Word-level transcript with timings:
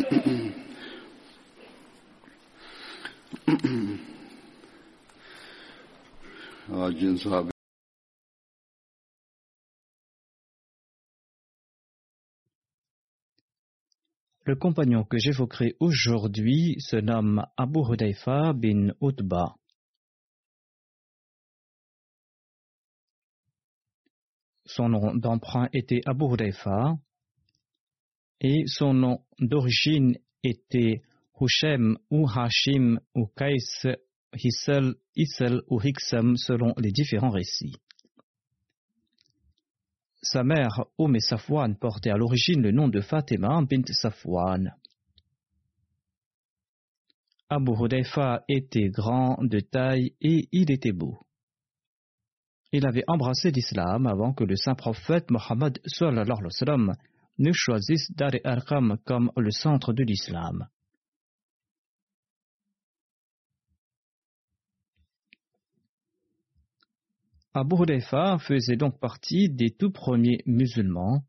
Le 14.44 14.56
compagnon 14.56 15.04
que 15.04 15.18
j'évoquerai 15.18 15.76
aujourd'hui 15.80 16.76
se 16.80 16.96
nomme 16.96 17.44
Abu 17.56 17.80
Hudayfa 17.80 18.52
bin 18.54 18.92
Utba. 19.02 19.54
Son 24.64 24.88
nom 24.88 25.14
d'emprunt 25.14 25.68
était 25.72 26.00
Abu 26.06 26.24
Hudayfa, 26.24 26.94
et 28.40 28.64
son 28.66 28.94
nom 28.94 29.20
d'origine 29.38 30.16
était 30.42 31.02
Hushem 31.40 31.98
ou 32.10 32.26
Hashim 32.26 32.98
ou 33.14 33.26
Kais, 33.36 33.86
Hissel, 34.34 34.94
Issel 35.16 35.60
ou 35.68 35.80
Hiksam 35.80 36.36
selon 36.36 36.74
les 36.78 36.92
différents 36.92 37.30
récits. 37.30 37.76
Sa 40.22 40.44
mère, 40.44 40.84
Oum 40.98 41.18
Safwan, 41.18 41.76
portait 41.76 42.10
à 42.10 42.16
l'origine 42.16 42.62
le 42.62 42.72
nom 42.72 42.88
de 42.88 43.00
Fatima 43.00 43.60
bint 43.62 43.82
Safwan. 43.86 44.74
Abu 47.48 47.72
Hudayfa 47.72 48.44
était 48.48 48.90
grand 48.90 49.42
de 49.42 49.60
taille 49.60 50.12
et 50.20 50.46
il 50.52 50.70
était 50.70 50.92
beau. 50.92 51.18
Il 52.72 52.86
avait 52.86 53.02
embrassé 53.08 53.50
l'islam 53.50 54.06
avant 54.06 54.32
que 54.32 54.44
le 54.44 54.54
saint 54.54 54.76
prophète 54.76 55.30
Mohammed 55.30 55.80
ne 57.40 57.52
choisisse 57.52 58.12
Dar 58.12 58.30
comme 59.04 59.32
le 59.36 59.50
centre 59.50 59.92
de 59.92 60.04
l'islam. 60.04 60.68
Abu 67.52 67.76
Hudayfa 67.76 68.38
faisait 68.38 68.76
donc 68.76 69.00
partie 69.00 69.48
des 69.48 69.70
tout 69.70 69.90
premiers 69.90 70.42
musulmans. 70.46 71.24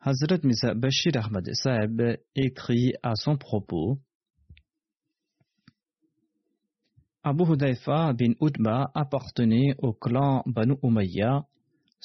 Hazrat 0.00 0.40
Misa 0.42 0.74
Bashir 0.74 1.12
Ahmad 1.16 1.48
Saeb 1.54 2.18
écrit 2.34 2.92
à 3.02 3.14
son 3.14 3.38
propos 3.38 3.98
Abu 7.22 7.44
Hudayfa 7.44 8.12
bin 8.12 8.34
Utba 8.42 8.90
appartenait 8.94 9.74
au 9.78 9.94
clan 9.94 10.42
Banu 10.44 10.74
Umayya. 10.82 11.46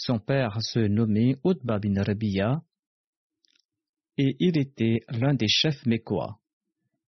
Son 0.02 0.18
père 0.18 0.62
se 0.62 0.80
nommait 0.80 1.36
Utba 1.44 1.78
bin 1.78 2.02
Rabiya 2.02 2.62
et 4.18 4.38
il 4.40 4.58
était 4.58 5.02
l'un 5.10 5.34
des 5.34 5.50
chefs 5.50 5.86
mécois. 5.86 6.40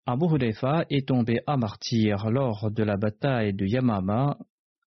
Abu 0.06 0.26
Hudayfa 0.26 0.86
est 0.90 1.06
tombé 1.06 1.38
à 1.46 1.56
martyr 1.56 2.28
lors 2.30 2.68
de 2.72 2.82
la 2.82 2.96
bataille 2.96 3.54
de 3.54 3.64
Yamama 3.64 4.38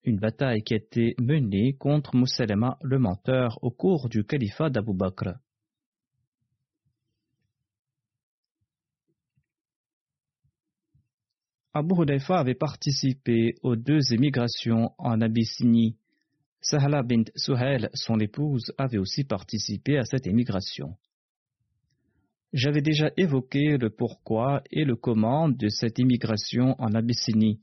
une 0.04 0.20
bataille 0.20 0.64
qui 0.64 0.74
a 0.74 0.78
été 0.78 1.16
menée 1.18 1.78
contre 1.78 2.18
Moussalema 2.18 2.78
le 2.82 3.00
menteur 3.00 3.58
au 3.62 3.72
cours 3.72 4.10
du 4.10 4.26
califat 4.26 4.70
d'Abu 4.70 4.94
Bakr. 4.94 5.38
Abu 11.74 12.02
Hudayfa 12.02 12.38
avait 12.38 12.54
participé 12.54 13.56
aux 13.64 13.78
deux 13.78 14.14
émigrations 14.14 14.92
en 14.98 15.22
Abyssinie. 15.22 15.98
Sahla 16.64 17.04
bint 17.04 17.26
Suhail, 17.36 17.90
son 17.94 18.20
épouse, 18.20 18.72
avait 18.78 18.98
aussi 18.98 19.26
participé 19.26 19.98
à 19.98 20.06
cette 20.06 20.26
émigration. 20.28 20.96
J'avais 22.54 22.82
déjà 22.82 23.12
évoqué 23.18 23.78
le 23.78 23.90
pourquoi 23.90 24.64
et 24.72 24.86
le 24.86 24.96
comment 24.96 25.50
de 25.50 25.68
cette 25.68 26.00
immigration 26.00 26.76
en 26.80 26.94
Abyssinie 26.94 27.60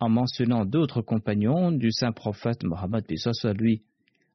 en 0.00 0.10
mentionnant 0.10 0.66
d'autres 0.66 1.00
compagnons 1.00 1.72
du 1.72 1.92
saint 1.92 2.12
prophète 2.12 2.62
Mohammed 2.64 3.06
lui. 3.56 3.84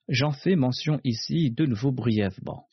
J'en 0.08 0.32
fais 0.32 0.56
mention 0.56 1.00
ici 1.04 1.52
de 1.52 1.66
nouveau 1.66 1.92
brièvement. 1.92 2.67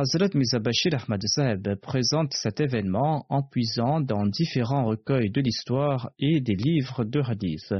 Hazrat 0.00 0.28
Mizabashir 0.32 0.94
Ahmad 0.94 1.20
Sahib 1.26 1.74
présente 1.82 2.32
cet 2.32 2.60
événement 2.60 3.26
en 3.30 3.42
puisant 3.42 4.00
dans 4.00 4.26
différents 4.26 4.84
recueils 4.84 5.32
de 5.32 5.40
l'histoire 5.40 6.12
et 6.20 6.40
des 6.40 6.54
livres 6.54 7.04
de 7.04 7.20
hadith. 7.20 7.74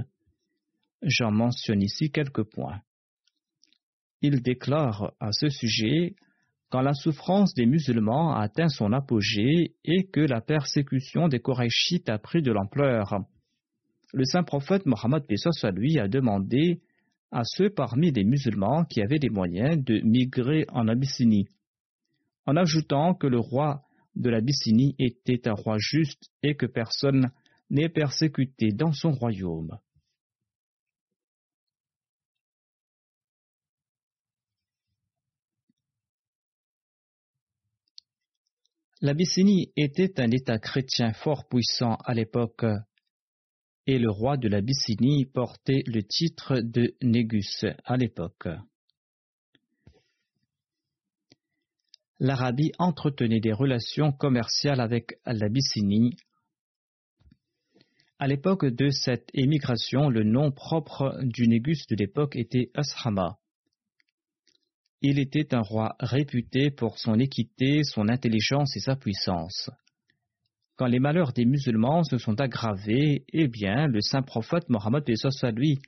J'en 1.00 1.30
mentionne 1.30 1.80
ici 1.80 2.10
quelques 2.10 2.42
points. 2.42 2.80
Il 4.20 4.42
déclare 4.42 5.12
à 5.20 5.30
ce 5.30 5.48
sujet 5.48 6.16
quand 6.70 6.80
la 6.80 6.92
souffrance 6.92 7.54
des 7.54 7.66
musulmans 7.66 8.34
a 8.34 8.42
atteint 8.42 8.66
son 8.66 8.92
apogée 8.92 9.76
et 9.84 10.08
que 10.08 10.18
la 10.18 10.40
persécution 10.40 11.28
des 11.28 11.38
Korachites 11.38 12.08
a 12.08 12.18
pris 12.18 12.42
de 12.42 12.50
l'ampleur. 12.50 13.14
Le 14.12 14.24
saint 14.24 14.42
prophète 14.42 14.86
Mohammed 14.86 15.22
à 15.62 15.70
lui 15.70 16.00
a 16.00 16.08
demandé 16.08 16.80
à 17.30 17.42
ceux 17.44 17.70
parmi 17.70 18.10
les 18.10 18.24
musulmans 18.24 18.84
qui 18.86 19.02
avaient 19.02 19.20
les 19.22 19.30
moyens 19.30 19.84
de 19.84 20.00
migrer 20.00 20.64
en 20.70 20.88
Abyssinie, 20.88 21.46
en 22.48 22.56
ajoutant 22.56 23.14
que 23.14 23.26
le 23.26 23.38
roi 23.38 23.84
de 24.16 24.30
l'Abyssinie 24.30 24.94
était 24.98 25.46
un 25.48 25.52
roi 25.52 25.76
juste 25.78 26.30
et 26.42 26.56
que 26.56 26.64
personne 26.64 27.30
n'est 27.68 27.90
persécuté 27.90 28.72
dans 28.72 28.92
son 28.92 29.12
royaume. 29.12 29.78
L'Abyssinie 39.02 39.70
était 39.76 40.18
un 40.18 40.30
État 40.30 40.58
chrétien 40.58 41.12
fort 41.12 41.46
puissant 41.50 41.96
à 42.06 42.14
l'époque, 42.14 42.64
et 43.86 43.98
le 43.98 44.10
roi 44.10 44.38
de 44.38 44.48
l'Abyssinie 44.48 45.26
portait 45.26 45.82
le 45.86 46.02
titre 46.02 46.60
de 46.60 46.96
Négus 47.02 47.66
à 47.84 47.98
l'époque. 47.98 48.48
l'Arabie 52.20 52.72
entretenait 52.78 53.40
des 53.40 53.52
relations 53.52 54.12
commerciales 54.12 54.80
avec 54.80 55.18
l'Abyssinie. 55.24 56.16
À 58.18 58.26
l'époque 58.26 58.66
de 58.66 58.90
cette 58.90 59.28
émigration, 59.34 60.08
le 60.08 60.24
nom 60.24 60.50
propre 60.50 61.20
du 61.22 61.46
négus 61.46 61.86
de 61.86 61.94
l'époque 61.94 62.34
était 62.34 62.70
Ashama. 62.74 63.38
Il 65.00 65.20
était 65.20 65.54
un 65.54 65.60
roi 65.60 65.94
réputé 66.00 66.72
pour 66.72 66.98
son 66.98 67.20
équité, 67.20 67.84
son 67.84 68.08
intelligence 68.08 68.76
et 68.76 68.80
sa 68.80 68.96
puissance. 68.96 69.70
Quand 70.74 70.86
les 70.86 70.98
malheurs 70.98 71.32
des 71.32 71.44
musulmans 71.44 72.02
se 72.02 72.18
sont 72.18 72.40
aggravés, 72.40 73.24
eh 73.32 73.46
bien, 73.46 73.86
le 73.86 74.00
saint 74.00 74.22
prophète 74.22 74.68
Mohammed 74.68 75.04
lui 75.54 75.78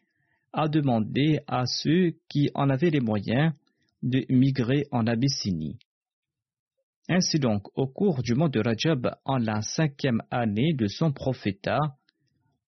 a 0.53 0.69
demandé 0.69 1.41
à 1.49 1.65
ceux 1.67 2.13
qui 2.29 2.51
en 2.55 2.71
avaient 2.71 2.91
les 2.91 3.01
moyens 3.01 3.53
de 4.03 4.25
migrer 4.29 4.87
en 4.93 5.07
Abyssinie. 5.07 5.79
Ainsi 7.13 7.41
donc, 7.41 7.67
au 7.77 7.89
cours 7.89 8.23
du 8.23 8.37
mois 8.37 8.49
de 8.49 8.61
Rajab, 8.61 9.17
en 9.25 9.39
la 9.39 9.63
cinquième 9.63 10.23
année 10.31 10.75
de 10.75 10.87
son 10.87 11.11
prophétat, 11.11 11.97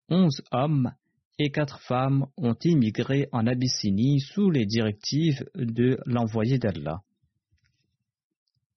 onze 0.09 0.43
hommes 0.51 0.91
et 1.39 1.49
quatre 1.49 1.79
femmes 1.79 2.25
ont 2.35 2.57
immigré 2.65 3.29
en 3.31 3.47
Abyssinie 3.47 4.19
sous 4.19 4.51
les 4.51 4.65
directives 4.65 5.45
de 5.55 5.97
l'envoyé 6.05 6.57
d'Allah. 6.57 7.03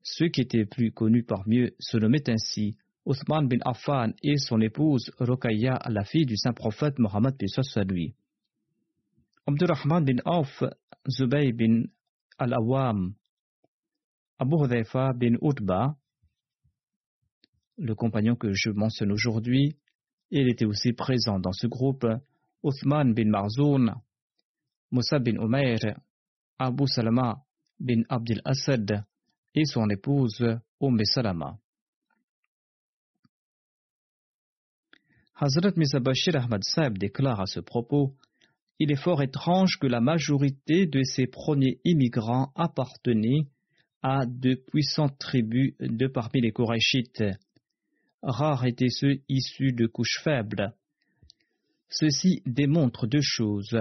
Ceux 0.04 0.28
qui 0.28 0.40
étaient 0.42 0.66
plus 0.66 0.92
connus 0.92 1.24
parmi 1.24 1.58
eux 1.58 1.74
se 1.80 1.96
nommaient 1.96 2.30
ainsi 2.30 2.76
Othman 3.04 3.48
bin 3.48 3.58
Affan 3.64 4.12
et 4.22 4.36
son 4.36 4.60
épouse 4.60 5.10
Rokaya, 5.18 5.80
la 5.88 6.04
fille 6.04 6.26
du 6.26 6.36
saint 6.36 6.52
prophète 6.52 7.00
Mohammed 7.00 7.34
lui. 7.88 8.14
Abdurrahman 9.48 10.04
bin 10.04 10.18
Auf, 10.26 10.62
Zubayr 11.08 11.52
bin 11.52 11.86
Al-Awam, 12.38 13.14
Abu 14.38 14.56
Hudhaifa 14.56 15.15
bin 15.15 15.37
Utba, 15.41 15.97
le 17.79 17.94
compagnon 17.94 18.37
que 18.37 18.53
je 18.53 18.69
mentionne 18.69 19.12
aujourd'hui, 19.12 19.79
il 20.31 20.50
était 20.50 20.67
aussi 20.67 20.93
présent 20.93 21.38
dans 21.38 21.53
ce 21.53 21.67
groupe 21.67 22.06
Uthman 22.62 23.15
bin 23.15 23.31
Marzoun, 23.31 23.94
Moussa 24.91 25.19
bin 25.21 25.37
Umair, 25.43 25.79
Abu 26.59 26.87
Salama 26.87 27.44
bin 27.81 28.03
Abdel 28.11 28.43
Assad 28.44 29.05
et 29.55 29.65
son 29.65 29.88
épouse 29.88 30.44
Umm 30.83 31.03
Salama. 31.05 31.59
Hazrat 35.35 35.73
Mirza 35.77 35.99
Bashir 35.99 36.37
Ahmad 36.37 36.62
Saeb 36.62 36.99
déclare 36.99 37.41
à 37.41 37.47
ce 37.47 37.61
propos 37.61 38.15
Il 38.79 38.93
est 38.93 39.03
fort 39.03 39.23
étrange 39.23 39.79
que 39.79 39.87
la 39.87 40.00
majorité 40.00 40.87
de 40.87 41.03
ces 41.05 41.27
premiers 41.27 41.81
immigrants 41.85 42.53
appartenaient 42.55 43.47
à 44.02 44.26
de 44.26 44.54
puissantes 44.54 45.19
tribus 45.19 45.75
de 45.81 46.06
parmi 46.06 46.40
les 46.40 46.52
Korachites. 46.52 47.25
Rares 48.22 48.66
étaient 48.66 48.90
ceux 48.90 49.20
issus 49.28 49.72
de 49.72 49.87
couches 49.87 50.20
faibles. 50.22 50.75
Ceci 51.88 52.43
démontre 52.46 53.06
deux 53.06 53.22
choses. 53.22 53.78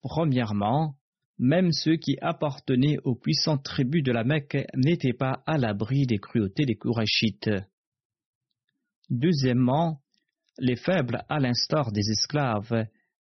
Premièrement, 0.00 0.96
même 1.38 1.72
ceux 1.72 1.96
qui 1.96 2.16
appartenaient 2.20 2.98
aux 3.04 3.14
puissantes 3.14 3.64
tribus 3.64 4.02
de 4.02 4.12
la 4.12 4.24
Mecque 4.24 4.66
n'étaient 4.74 5.12
pas 5.12 5.42
à 5.46 5.58
l'abri 5.58 6.06
des 6.06 6.18
cruautés 6.18 6.64
des 6.64 6.76
Kourachites. 6.76 7.50
Deuxièmement, 9.10 10.00
les 10.58 10.76
faibles, 10.76 11.24
à 11.28 11.38
l'instar 11.38 11.92
des 11.92 12.10
esclaves, 12.10 12.86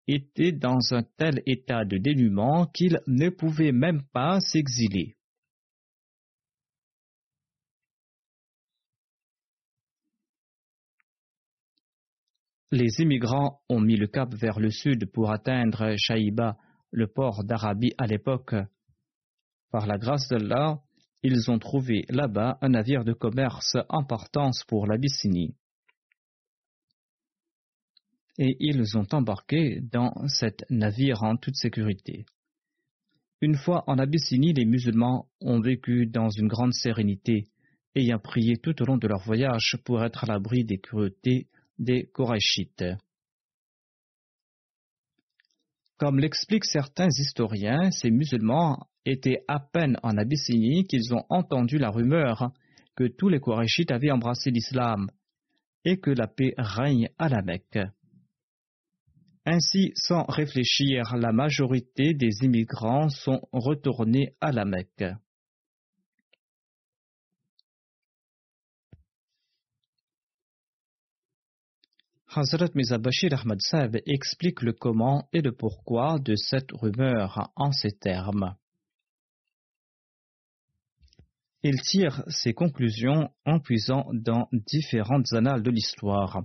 étaient 0.08 0.52
dans 0.52 0.94
un 0.94 1.04
tel 1.18 1.42
état 1.46 1.84
de 1.84 1.98
dénuement 1.98 2.68
qu'ils 2.68 3.00
ne 3.08 3.30
pouvaient 3.30 3.72
même 3.72 4.04
pas 4.14 4.40
s'exiler. 4.40 5.16
Les 12.76 13.00
immigrants 13.00 13.62
ont 13.70 13.80
mis 13.80 13.96
le 13.96 14.08
cap 14.08 14.34
vers 14.36 14.60
le 14.60 14.70
sud 14.70 15.10
pour 15.14 15.32
atteindre 15.32 15.96
Shaïba, 15.98 16.58
le 16.92 17.08
port 17.08 17.46
d'Arabie 17.46 17.94
à 17.98 18.06
l'époque. 18.06 18.54
Par 19.72 19.88
la 19.88 19.98
grâce 19.98 20.28
d'Allah, 20.28 20.82
ils 21.24 21.50
ont 21.50 21.58
trouvé 21.58 22.04
là-bas 22.10 22.58
un 22.60 22.68
navire 22.68 23.06
de 23.06 23.14
commerce 23.14 23.78
en 23.88 24.04
partance 24.04 24.66
pour 24.68 24.88
l'Abyssinie. 24.88 25.56
Et 28.40 28.58
ils 28.60 28.98
ont 28.98 29.08
embarqué 29.10 29.80
dans 29.80 30.14
cet 30.28 30.70
navire 30.70 31.24
en 31.24 31.38
toute 31.38 31.56
sécurité. 31.56 32.26
Une 33.40 33.56
fois 33.56 33.86
en 33.88 33.98
Abyssinie, 33.98 34.52
les 34.52 34.66
musulmans 34.66 35.30
ont 35.40 35.62
vécu 35.62 36.08
dans 36.08 36.28
une 36.28 36.50
grande 36.50 36.74
sérénité, 36.74 37.46
ayant 37.96 38.20
prié 38.20 38.58
tout 38.58 38.82
au 38.82 38.86
long 38.86 38.98
de 38.98 39.08
leur 39.08 39.24
voyage 39.24 39.78
pour 39.86 40.04
être 40.04 40.26
à 40.26 40.28
l'abri 40.28 40.66
des 40.66 40.80
cruautés 40.80 41.48
des 41.78 42.08
Korachites. 42.08 42.86
Comme 45.98 46.20
l'expliquent 46.20 46.66
certains 46.66 47.08
historiens, 47.08 47.92
ces 47.92 48.12
musulmans 48.12 48.88
étaient 49.06 49.44
à 49.48 49.60
peine 49.60 49.98
en 50.04 50.18
Abyssinie 50.18 50.86
qu'ils 50.86 51.14
ont 51.14 51.26
entendu 51.30 51.78
la 51.78 51.90
rumeur 51.90 52.52
que 52.96 53.06
tous 53.06 53.30
les 53.30 53.40
Korachites 53.40 53.92
avaient 53.92 54.12
embrassé 54.12 54.52
l'islam 54.52 55.10
et 55.86 56.00
que 56.00 56.12
la 56.12 56.28
paix 56.28 56.54
règne 56.58 57.10
à 57.18 57.30
la 57.30 57.42
Mecque. 57.42 57.80
Ainsi, 59.46 59.92
sans 59.96 60.24
réfléchir, 60.24 61.04
la 61.16 61.32
majorité 61.32 62.14
des 62.14 62.44
immigrants 62.44 63.10
sont 63.10 63.42
retournés 63.52 64.36
à 64.42 64.52
la 64.52 64.66
Mecque. 64.66 65.06
Hazrat 72.38 72.72
Mizabashir 72.76 73.34
Ahmad 73.34 73.60
explique 74.06 74.62
le 74.62 74.74
comment 74.74 75.30
et 75.32 75.40
le 75.40 75.54
pourquoi 75.54 76.20
de 76.20 76.36
cette 76.36 76.70
rumeur 76.74 77.50
en 77.56 77.72
ces 77.72 77.94
termes. 77.94 78.56
Il 81.64 81.80
tire 81.80 82.24
ses 82.28 82.54
conclusions 82.54 83.30
en 83.46 83.60
puisant 83.60 84.10
dans 84.12 84.50
différentes 84.52 85.32
annales 85.32 85.64
de 85.64 85.72
l'histoire. 85.72 86.44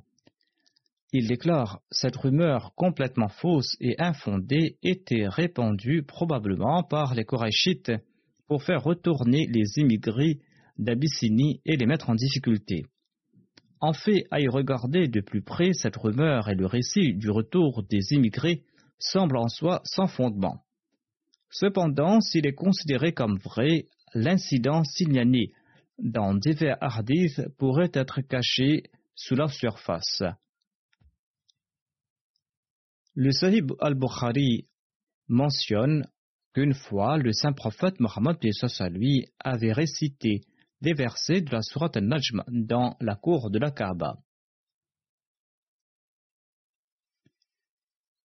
Il 1.12 1.26
déclare 1.26 1.80
cette 1.90 2.16
rumeur 2.16 2.72
complètement 2.76 3.28
fausse 3.28 3.76
et 3.80 3.96
infondée 3.98 4.78
était 4.84 5.26
répandue 5.26 6.04
probablement 6.04 6.84
par 6.84 7.16
les 7.16 7.24
Korachites 7.24 7.90
pour 8.46 8.62
faire 8.62 8.84
retourner 8.84 9.48
les 9.48 9.78
immigrés 9.78 10.38
d'Abyssinie 10.78 11.60
et 11.66 11.76
les 11.76 11.86
mettre 11.86 12.10
en 12.10 12.14
difficulté. 12.14 12.84
En 13.80 13.94
fait, 13.94 14.26
à 14.30 14.40
y 14.40 14.48
regarder 14.48 15.08
de 15.08 15.20
plus 15.20 15.42
près, 15.42 15.72
cette 15.72 15.96
rumeur 15.96 16.48
et 16.48 16.54
le 16.54 16.66
récit 16.66 17.14
du 17.14 17.30
retour 17.30 17.82
des 17.84 18.12
immigrés 18.12 18.62
semblent 18.98 19.38
en 19.38 19.48
soi 19.48 19.80
sans 19.84 20.06
fondement. 20.06 20.62
Cependant, 21.50 22.20
s'il 22.20 22.46
est 22.46 22.54
considéré 22.54 23.12
comme 23.12 23.38
vrai, 23.38 23.86
l'incident 24.14 24.84
signalé 24.84 25.52
dans 25.98 26.34
divers 26.34 26.76
hadiths 26.80 27.48
pourrait 27.58 27.90
être 27.94 28.20
caché 28.20 28.84
sous 29.14 29.34
la 29.34 29.48
surface. 29.48 30.22
Le 33.14 33.32
Sahib 33.32 33.72
al-Bukhari 33.80 34.68
mentionne 35.28 36.06
qu'une 36.54 36.74
fois 36.74 37.18
le 37.18 37.32
saint 37.32 37.52
prophète 37.52 37.98
Mohammed 38.00 38.38
lui 38.90 39.26
avait 39.38 39.72
récité 39.72 40.42
des 40.80 40.94
versets 40.94 41.40
de 41.40 41.50
la 41.50 41.62
Surat 41.62 41.90
al-Najm 41.94 42.42
dans 42.48 42.96
la 43.00 43.16
cour 43.16 43.50
de 43.50 43.58
la 43.58 43.70
Kaaba. 43.70 44.18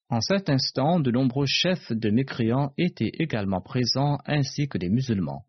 En 0.10 0.22
cet 0.22 0.50
instant, 0.50 1.00
de 1.00 1.12
nombreux 1.12 1.48
chefs 1.48 1.92
de 1.92 2.10
mécréants 2.10 2.74
étaient 2.78 3.12
également 3.14 3.62
présents, 3.62 4.20
ainsi 4.26 4.68
que 4.68 4.78
des 4.78 4.90
musulmans. 4.90 5.46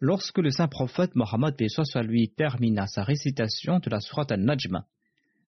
Lorsque 0.00 0.38
le 0.38 0.50
saint 0.50 0.68
prophète 0.68 1.14
Mohammed 1.14 1.56
lui 2.02 2.28
termina 2.28 2.86
sa 2.86 3.04
récitation 3.04 3.78
de 3.78 3.88
la 3.88 4.00
Surat 4.00 4.26
al-Najm, 4.28 4.84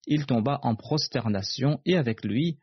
il 0.06 0.25
tomba 0.25 0.61
en 0.62 0.76
prosternation 0.76 1.80
et 1.85 1.96
avec 1.96 2.25
lui, 2.25 2.58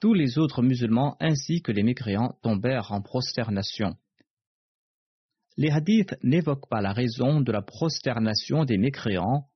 tous 0.00 0.14
les 0.14 0.38
autres 0.38 0.62
musulmans 0.62 1.16
ainsi 1.20 1.62
que 1.62 1.72
les 1.72 1.82
mécréants 1.82 2.36
tombèrent 2.42 2.92
en 2.92 3.00
prosternation. 3.00 3.96
Les 5.58 5.70
hadiths 5.70 6.14
n'évoquent 6.22 6.68
pas 6.68 6.80
la 6.80 6.92
raison 6.92 7.40
de 7.40 7.50
la 7.50 7.62
prosternation 7.62 8.64
des 8.64 8.78
mécréants, 8.78 9.48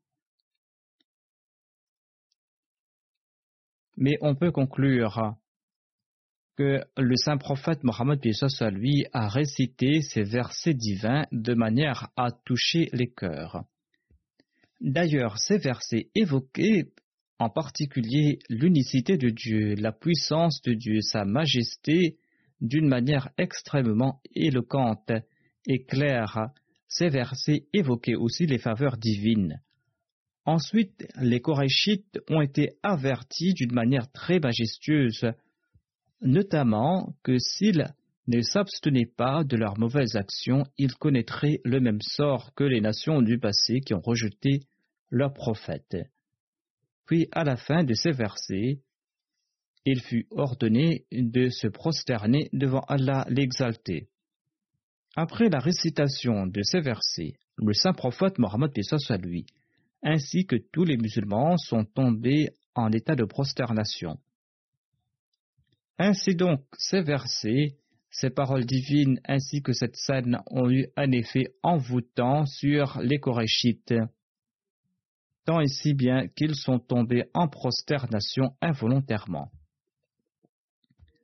mais 3.97 4.19
on 4.21 4.35
peut 4.35 4.51
conclure 4.51 5.37
que 6.57 6.81
le 6.97 7.17
saint 7.17 7.37
prophète 7.37 7.85
Mohammed 7.85 8.21
lui 8.73 9.07
a 9.13 9.29
récité 9.29 10.03
ces 10.03 10.25
versets 10.25 10.75
divins 10.75 11.25
de 11.31 11.55
manière 11.55 12.09
à 12.17 12.33
toucher 12.33 12.89
les 12.93 13.13
cœurs. 13.13 13.63
D'ailleurs, 14.81 15.39
ces 15.39 15.59
versets 15.59 16.11
évoquaient 16.17 16.93
en 17.39 17.49
particulier 17.49 18.41
l'unicité 18.49 19.17
de 19.17 19.31
Dieu, 19.31 19.77
la 19.77 19.93
puissance 19.93 20.63
de 20.63 20.75
Dieu, 20.75 21.01
sa 21.01 21.25
majesté, 21.25 22.19
d'une 22.61 22.89
manière 22.89 23.31
extrêmement 23.39 24.21
éloquente 24.35 25.13
et 25.67 25.85
claire, 25.85 26.51
Ces 26.89 27.09
versets 27.09 27.67
évoquaient 27.73 28.17
aussi 28.17 28.45
les 28.45 28.59
faveurs 28.59 28.99
divines. 28.99 29.63
Ensuite, 30.45 31.07
les 31.21 31.41
Korachites 31.41 32.19
ont 32.29 32.43
été 32.43 32.77
avertis 32.83 33.55
d'une 33.55 33.73
manière 33.73 34.11
très 34.13 34.41
majestueuse, 34.41 35.33
notamment 36.21 37.15
que 37.23 37.39
s'ils 37.39 37.87
ne 38.29 38.41
s'abstenaient 38.43 39.11
pas 39.17 39.43
de 39.45 39.57
leurs 39.57 39.79
mauvaises 39.79 40.17
actions, 40.17 40.65
ils 40.79 40.95
connaîtraient 40.95 41.61
le 41.65 41.81
même 41.81 42.01
sort 42.03 42.53
que 42.55 42.65
les 42.65 42.81
nations 42.81 43.23
du 43.23 43.39
passé 43.39 43.81
qui 43.81 43.95
ont 43.95 44.03
rejeté 44.03 44.61
leurs 45.11 45.33
prophètes. 45.33 45.97
Puis, 47.07 47.29
à 47.33 47.45
la 47.45 47.57
fin 47.57 47.85
de 47.85 47.95
ces 47.95 48.13
versets, 48.13 48.81
il 49.85 50.01
fut 50.01 50.27
ordonné 50.31 51.07
de 51.11 51.49
se 51.49 51.67
prosterner 51.67 52.49
devant 52.53 52.85
Allah 52.89 53.27
l'exalté. 53.29 54.09
Après 55.15 55.51
la 55.51 55.59
récitation 55.59 56.47
de 56.47 56.63
ces 56.63 56.81
versets, 56.81 57.35
le 57.57 57.75
saint 57.75 57.93
prophète 57.93 58.39
Mohammed 58.39 58.73
à 59.11 59.17
lui, 59.19 59.45
ainsi 60.03 60.47
que 60.47 60.57
tous 60.57 60.85
les 60.85 60.97
musulmans 60.97 61.59
sont 61.59 61.85
tombés 61.85 62.51
en 62.75 62.91
état 62.91 63.15
de 63.15 63.25
prosternation. 63.25 64.19
Ainsi 65.99 66.35
donc, 66.35 66.65
ces 66.79 67.03
versets, 67.03 67.77
ces 68.11 68.31
paroles 68.31 68.65
divines 68.65 69.21
ainsi 69.27 69.63
que 69.63 69.73
cette 69.73 69.97
scène 69.97 70.39
ont 70.51 70.71
eu 70.71 70.87
un 70.97 71.11
effet 71.13 71.55
envoûtant 71.63 72.47
sur 72.47 72.99
les 73.03 73.19
Korachites, 73.19 73.95
tant 75.45 75.61
et 75.61 75.69
si 75.69 75.93
bien 75.93 76.29
qu'ils 76.29 76.55
sont 76.55 76.79
tombés 76.79 77.25
en 77.35 77.49
prosternation 77.49 78.57
involontairement. 78.63 79.51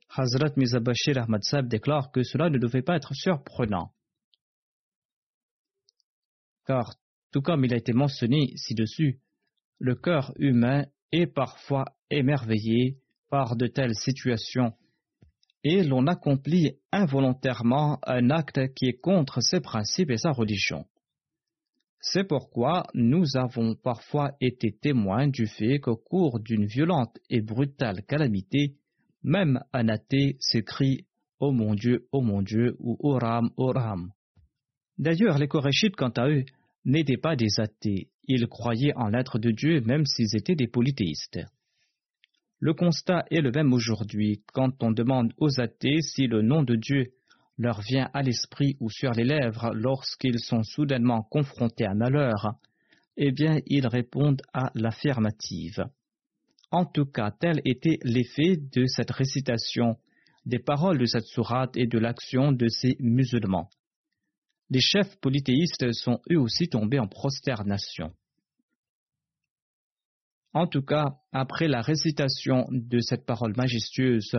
Hazrat 0.09 0.53
Mizabashir 0.57 1.17
Ahmad 1.17 1.43
Sab 1.43 1.67
déclare 1.67 2.11
que 2.11 2.23
cela 2.23 2.49
ne 2.49 2.57
devait 2.57 2.81
pas 2.81 2.95
être 2.95 3.13
surprenant. 3.13 3.91
Car, 6.65 6.95
tout 7.31 7.41
comme 7.41 7.63
il 7.65 7.73
a 7.73 7.77
été 7.77 7.93
mentionné 7.93 8.53
ci-dessus, 8.55 9.19
le 9.79 9.95
cœur 9.95 10.33
humain 10.37 10.85
est 11.11 11.27
parfois 11.27 11.85
émerveillé 12.09 12.97
par 13.29 13.55
de 13.55 13.67
telles 13.67 13.95
situations 13.95 14.73
et 15.63 15.83
l'on 15.83 16.07
accomplit 16.07 16.77
involontairement 16.91 17.99
un 18.03 18.29
acte 18.29 18.73
qui 18.73 18.87
est 18.87 18.99
contre 18.99 19.41
ses 19.41 19.59
principes 19.59 20.09
et 20.09 20.17
sa 20.17 20.31
religion. 20.31 20.85
C'est 22.01 22.23
pourquoi 22.23 22.83
nous 22.93 23.25
avons 23.35 23.75
parfois 23.75 24.31
été 24.39 24.71
témoins 24.71 25.27
du 25.27 25.47
fait 25.47 25.79
qu'au 25.79 25.97
cours 25.97 26.39
d'une 26.39 26.65
violente 26.65 27.17
et 27.29 27.41
brutale 27.41 28.03
calamité, 28.05 28.78
même 29.23 29.61
un 29.73 29.89
athée 29.89 30.37
s'écrie 30.39 31.05
Oh 31.39 31.51
mon 31.51 31.73
Dieu, 31.73 32.07
oh 32.11 32.21
mon 32.21 32.41
Dieu 32.41 32.75
ou 32.79 32.97
Oram, 32.99 33.49
Oram. 33.55 34.11
D'ailleurs, 34.97 35.37
les 35.37 35.47
Korachites, 35.47 35.95
quant 35.95 36.09
à 36.09 36.27
eux, 36.27 36.43
n'étaient 36.83 37.17
pas 37.17 37.35
des 37.35 37.59
athées, 37.59 38.09
ils 38.27 38.47
croyaient 38.47 38.95
en 38.95 39.09
l'être 39.09 39.39
de 39.39 39.51
Dieu 39.51 39.81
même 39.81 40.05
s'ils 40.05 40.35
étaient 40.35 40.55
des 40.55 40.67
polythéistes. 40.67 41.39
Le 42.59 42.73
constat 42.73 43.25
est 43.31 43.41
le 43.41 43.51
même 43.51 43.73
aujourd'hui 43.73 44.43
quand 44.53 44.83
on 44.83 44.91
demande 44.91 45.33
aux 45.37 45.61
athées 45.61 46.01
si 46.01 46.27
le 46.27 46.41
nom 46.41 46.63
de 46.63 46.75
Dieu 46.75 47.13
leur 47.57 47.81
vient 47.81 48.09
à 48.13 48.21
l'esprit 48.21 48.75
ou 48.79 48.89
sur 48.89 49.11
les 49.11 49.23
lèvres 49.23 49.71
lorsqu'ils 49.73 50.39
sont 50.39 50.63
soudainement 50.63 51.23
confrontés 51.23 51.85
à 51.85 51.93
malheur, 51.93 52.55
eh 53.17 53.31
bien 53.31 53.59
ils 53.65 53.87
répondent 53.87 54.41
à 54.53 54.71
l'affirmative. 54.75 55.85
En 56.71 56.85
tout 56.85 57.05
cas, 57.05 57.31
tel 57.31 57.61
était 57.65 57.97
l'effet 58.03 58.57
de 58.57 58.85
cette 58.85 59.11
récitation, 59.11 59.97
des 60.45 60.59
paroles 60.59 60.99
de 60.99 61.05
cette 61.05 61.25
sourate 61.25 61.75
et 61.77 61.87
de 61.87 61.97
l'action 61.97 62.51
de 62.51 62.67
ces 62.67 62.95
musulmans. 62.99 63.69
Les 64.69 64.81
chefs 64.81 65.19
polythéistes 65.19 65.91
sont 65.93 66.21
eux 66.31 66.39
aussi 66.39 66.69
tombés 66.69 66.99
en 66.99 67.07
prosternation. 67.07 68.13
En 70.53 70.67
tout 70.67 70.83
cas, 70.83 71.17
après 71.31 71.67
la 71.67 71.81
récitation 71.81 72.65
de 72.69 72.99
cette 72.99 73.25
parole 73.25 73.55
majestueuse, 73.55 74.35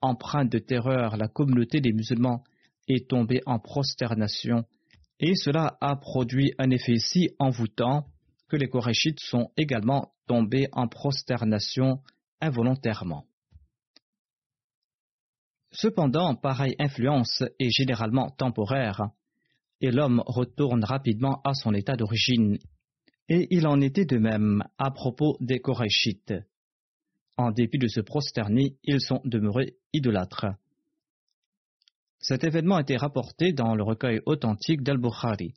empreinte 0.00 0.50
de 0.50 0.58
terreur, 0.58 1.16
la 1.16 1.28
communauté 1.28 1.80
des 1.80 1.92
musulmans 1.92 2.42
est 2.88 3.08
tombée 3.08 3.40
en 3.46 3.58
prosternation, 3.58 4.64
et 5.20 5.34
cela 5.36 5.76
a 5.80 5.96
produit 5.96 6.52
un 6.58 6.70
effet 6.70 6.98
si 6.98 7.30
envoûtant 7.38 8.06
que 8.48 8.56
les 8.56 8.68
Korachites 8.68 9.20
sont 9.20 9.50
également 9.56 10.12
en 10.72 10.88
prosternation 10.88 12.00
involontairement. 12.40 13.24
Cependant, 15.72 16.34
pareille 16.34 16.76
influence 16.78 17.42
est 17.58 17.70
généralement 17.70 18.30
temporaire, 18.30 19.00
et 19.80 19.90
l'homme 19.90 20.22
retourne 20.26 20.84
rapidement 20.84 21.40
à 21.44 21.54
son 21.54 21.72
état 21.72 21.96
d'origine. 21.96 22.58
Et 23.28 23.48
il 23.50 23.66
en 23.66 23.80
était 23.80 24.04
de 24.04 24.18
même 24.18 24.62
à 24.78 24.90
propos 24.90 25.36
des 25.40 25.60
Korachites. 25.60 26.34
En 27.36 27.50
dépit 27.50 27.78
de 27.78 27.88
se 27.88 28.00
prosterner, 28.00 28.76
ils 28.84 29.00
sont 29.00 29.20
demeurés 29.24 29.76
idolâtres. 29.92 30.46
Cet 32.18 32.44
événement 32.44 32.76
a 32.76 32.82
été 32.82 32.96
rapporté 32.96 33.52
dans 33.52 33.74
le 33.74 33.82
recueil 33.82 34.20
authentique 34.26 34.82
d'Al-Bukhari. 34.82 35.54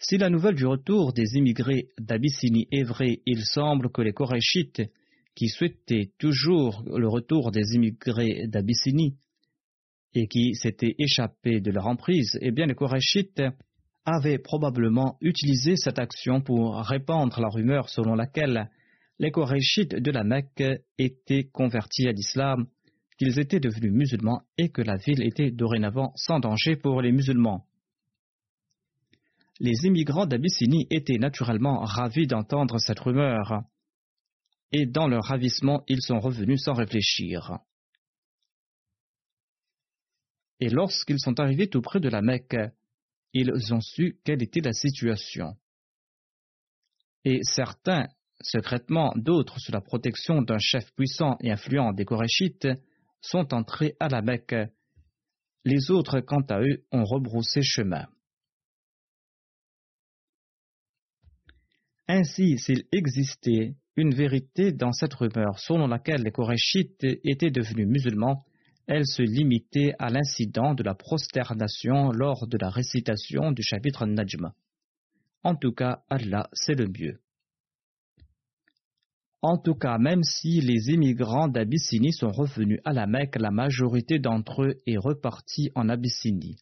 Si 0.00 0.16
la 0.16 0.30
nouvelle 0.30 0.54
du 0.54 0.64
retour 0.64 1.12
des 1.12 1.34
immigrés 1.34 1.88
d'Abyssinie 1.98 2.68
est 2.70 2.84
vraie, 2.84 3.20
il 3.26 3.44
semble 3.44 3.90
que 3.90 4.00
les 4.00 4.12
Korachites, 4.12 4.82
qui 5.34 5.48
souhaitaient 5.48 6.12
toujours 6.18 6.84
le 6.86 7.08
retour 7.08 7.50
des 7.50 7.74
immigrés 7.74 8.46
d'Abyssinie 8.46 9.16
et 10.14 10.28
qui 10.28 10.54
s'étaient 10.54 10.94
échappés 10.98 11.60
de 11.60 11.72
leur 11.72 11.88
emprise, 11.88 12.38
eh 12.40 12.52
bien 12.52 12.66
les 12.66 12.76
Korachites 12.76 13.42
avaient 14.04 14.38
probablement 14.38 15.18
utilisé 15.20 15.74
cette 15.74 15.98
action 15.98 16.42
pour 16.42 16.76
répandre 16.76 17.40
la 17.40 17.48
rumeur 17.48 17.88
selon 17.88 18.14
laquelle 18.14 18.70
les 19.18 19.32
Korachites 19.32 19.96
de 19.96 20.10
la 20.12 20.22
Mecque 20.22 20.62
étaient 20.96 21.48
convertis 21.52 22.06
à 22.06 22.12
l'islam, 22.12 22.66
qu'ils 23.18 23.40
étaient 23.40 23.58
devenus 23.58 23.92
musulmans 23.92 24.42
et 24.58 24.68
que 24.68 24.82
la 24.82 24.94
ville 24.94 25.24
était 25.24 25.50
dorénavant 25.50 26.12
sans 26.14 26.38
danger 26.38 26.76
pour 26.76 27.02
les 27.02 27.10
musulmans. 27.10 27.67
Les 29.60 29.86
immigrants 29.86 30.26
d'Abyssinie 30.26 30.86
étaient 30.90 31.18
naturellement 31.18 31.80
ravis 31.80 32.26
d'entendre 32.26 32.78
cette 32.78 33.00
rumeur, 33.00 33.62
et 34.70 34.86
dans 34.86 35.08
leur 35.08 35.24
ravissement, 35.24 35.82
ils 35.88 36.02
sont 36.02 36.20
revenus 36.20 36.62
sans 36.62 36.74
réfléchir. 36.74 37.58
Et 40.60 40.68
lorsqu'ils 40.68 41.20
sont 41.20 41.40
arrivés 41.40 41.68
tout 41.68 41.80
près 41.80 42.00
de 42.00 42.08
la 42.08 42.22
Mecque, 42.22 42.56
ils 43.32 43.50
ont 43.72 43.80
su 43.80 44.18
quelle 44.24 44.42
était 44.42 44.60
la 44.60 44.72
situation. 44.72 45.56
Et 47.24 47.40
certains, 47.42 48.08
secrètement, 48.40 49.12
d'autres 49.16 49.58
sous 49.58 49.72
la 49.72 49.80
protection 49.80 50.42
d'un 50.42 50.58
chef 50.58 50.92
puissant 50.94 51.36
et 51.40 51.50
influent 51.50 51.92
des 51.92 52.04
Korachites, 52.04 52.68
sont 53.20 53.52
entrés 53.52 53.96
à 53.98 54.08
la 54.08 54.22
Mecque. 54.22 54.54
Les 55.64 55.90
autres, 55.90 56.20
quant 56.20 56.44
à 56.48 56.60
eux, 56.60 56.84
ont 56.92 57.04
rebroussé 57.04 57.60
chemin. 57.62 58.06
Ainsi, 62.08 62.58
s'il 62.58 62.84
existait 62.90 63.74
une 63.96 64.14
vérité 64.14 64.72
dans 64.72 64.92
cette 64.92 65.12
rumeur 65.12 65.58
selon 65.58 65.86
laquelle 65.86 66.22
les 66.22 66.30
Korachites 66.30 67.04
étaient 67.24 67.50
devenus 67.50 67.86
musulmans, 67.86 68.44
elle 68.86 69.06
se 69.06 69.20
limitait 69.20 69.92
à 69.98 70.08
l'incident 70.08 70.72
de 70.72 70.82
la 70.82 70.94
prosternation 70.94 72.10
lors 72.10 72.46
de 72.46 72.56
la 72.58 72.70
récitation 72.70 73.52
du 73.52 73.62
chapitre 73.62 74.06
Najm. 74.06 74.52
En 75.44 75.54
tout 75.54 75.72
cas, 75.72 76.02
Allah, 76.08 76.48
c'est 76.54 76.74
le 76.74 76.88
mieux. 76.88 77.20
En 79.42 79.58
tout 79.58 79.74
cas, 79.74 79.98
même 79.98 80.22
si 80.22 80.62
les 80.62 80.90
immigrants 80.90 81.48
d'Abyssinie 81.48 82.12
sont 82.12 82.30
revenus 82.30 82.80
à 82.84 82.94
la 82.94 83.06
Mecque, 83.06 83.36
la 83.36 83.50
majorité 83.50 84.18
d'entre 84.18 84.64
eux 84.64 84.74
est 84.86 84.96
repartie 84.96 85.70
en 85.74 85.90
Abyssinie. 85.90 86.56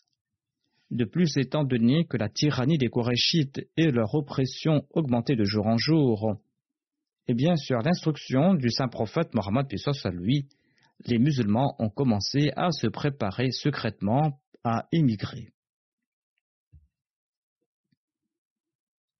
De 0.90 1.04
plus, 1.04 1.36
étant 1.36 1.64
donné 1.64 2.04
que 2.04 2.16
la 2.16 2.28
tyrannie 2.28 2.78
des 2.78 2.88
Korachites 2.88 3.60
et 3.76 3.90
leur 3.90 4.14
oppression 4.14 4.86
augmentaient 4.90 5.36
de 5.36 5.44
jour 5.44 5.66
en 5.66 5.76
jour, 5.76 6.36
et 7.26 7.34
bien 7.34 7.56
sur 7.56 7.78
l'instruction 7.78 8.54
du 8.54 8.70
saint 8.70 8.88
prophète 8.88 9.34
Mohammed 9.34 9.66
à 9.72 10.10
les 11.04 11.18
musulmans 11.18 11.74
ont 11.78 11.90
commencé 11.90 12.50
à 12.56 12.70
se 12.70 12.86
préparer 12.86 13.50
secrètement 13.50 14.40
à 14.64 14.86
émigrer. 14.92 15.52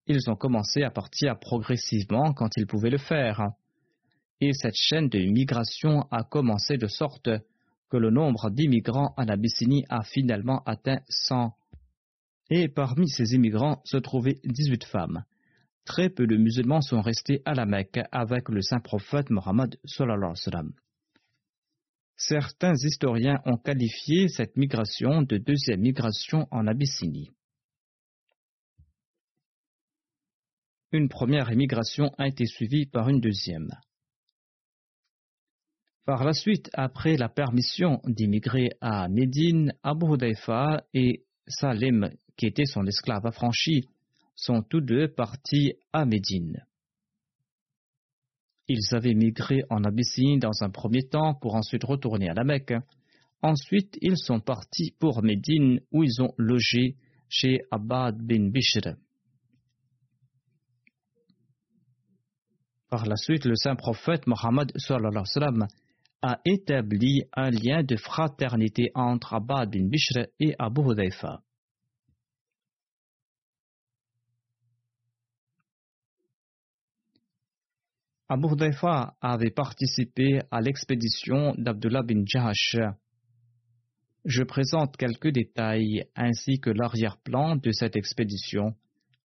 Ils 0.06 0.30
ont 0.30 0.36
commencé 0.36 0.82
à 0.82 0.90
partir 0.90 1.38
progressivement 1.38 2.32
quand 2.32 2.50
ils 2.56 2.66
pouvaient 2.66 2.90
le 2.90 2.98
faire, 2.98 3.50
et 4.40 4.52
cette 4.52 4.76
chaîne 4.76 5.08
de 5.08 5.18
migration 5.18 6.02
a 6.10 6.22
commencé 6.22 6.76
de 6.76 6.86
sorte 6.86 7.28
que 7.90 7.96
le 7.96 8.10
nombre 8.10 8.50
d'immigrants 8.50 9.14
en 9.16 9.28
Abyssinie 9.28 9.84
a 9.88 10.02
finalement 10.02 10.62
atteint 10.64 11.00
100. 11.08 11.52
Et 12.50 12.68
parmi 12.68 13.08
ces 13.08 13.34
immigrants 13.34 13.80
se 13.84 13.96
trouvaient 13.96 14.40
18 14.44 14.84
femmes. 14.84 15.24
Très 15.84 16.10
peu 16.10 16.26
de 16.26 16.36
musulmans 16.36 16.80
sont 16.80 17.00
restés 17.00 17.42
à 17.44 17.54
la 17.54 17.66
Mecque 17.66 18.00
avec 18.12 18.48
le 18.48 18.60
saint 18.60 18.80
prophète 18.80 19.30
Mohammed. 19.30 19.76
Certains 22.16 22.74
historiens 22.74 23.40
ont 23.44 23.56
qualifié 23.56 24.28
cette 24.28 24.56
migration 24.56 25.22
de 25.22 25.36
deuxième 25.36 25.80
migration 25.80 26.48
en 26.50 26.66
Abyssinie. 26.66 27.30
une 30.92 31.08
première 31.08 31.50
émigration 31.50 32.10
a 32.16 32.26
été 32.26 32.46
suivie 32.46 32.86
par 32.86 33.08
une 33.08 33.20
deuxième. 33.20 33.68
Par 36.06 36.22
la 36.22 36.32
suite, 36.32 36.70
après 36.72 37.16
la 37.16 37.28
permission 37.28 38.00
d'immigrer 38.04 38.68
à 38.80 39.08
Médine, 39.08 39.74
Abu 39.82 40.14
Hudayfa 40.14 40.84
et 40.94 41.24
Salim, 41.48 42.12
qui 42.36 42.46
était 42.46 42.64
son 42.64 42.86
esclave 42.86 43.26
affranchi, 43.26 43.88
sont 44.36 44.62
tous 44.62 44.80
deux 44.80 45.08
partis 45.08 45.72
à 45.92 46.04
Médine. 46.04 46.64
Ils 48.68 48.94
avaient 48.94 49.14
migré 49.14 49.64
en 49.68 49.82
Abyssinie 49.82 50.38
dans 50.38 50.62
un 50.62 50.70
premier 50.70 51.02
temps 51.02 51.34
pour 51.34 51.56
ensuite 51.56 51.82
retourner 51.82 52.28
à 52.28 52.34
la 52.34 52.44
Mecque. 52.44 52.74
Ensuite, 53.42 53.98
ils 54.00 54.16
sont 54.16 54.38
partis 54.38 54.94
pour 55.00 55.24
Médine 55.24 55.80
où 55.90 56.04
ils 56.04 56.22
ont 56.22 56.34
logé 56.38 56.94
chez 57.28 57.62
Abad 57.72 58.16
bin 58.16 58.50
Bishr. 58.50 58.94
Par 62.90 63.06
la 63.06 63.16
suite, 63.16 63.44
le 63.44 63.56
saint 63.56 63.74
prophète 63.74 64.28
Mohammed 64.28 64.70
a 66.26 66.40
établi 66.44 67.22
un 67.34 67.50
lien 67.50 67.84
de 67.84 67.96
fraternité 67.96 68.90
entre 68.96 69.34
Abad 69.34 69.70
bin 69.70 69.86
Bishr 69.86 70.26
et 70.40 70.56
Abu 70.58 70.80
Hudayfa. 70.80 71.40
Abu 78.28 78.48
Hudayfa 78.48 79.14
avait 79.20 79.52
participé 79.52 80.40
à 80.50 80.60
l'expédition 80.60 81.54
d'Abdullah 81.58 82.02
bin 82.02 82.24
Jahash. 82.26 82.76
Je 84.24 84.42
présente 84.42 84.96
quelques 84.96 85.30
détails 85.30 86.06
ainsi 86.16 86.58
que 86.58 86.70
l'arrière-plan 86.70 87.54
de 87.54 87.70
cette 87.70 87.94
expédition 87.94 88.74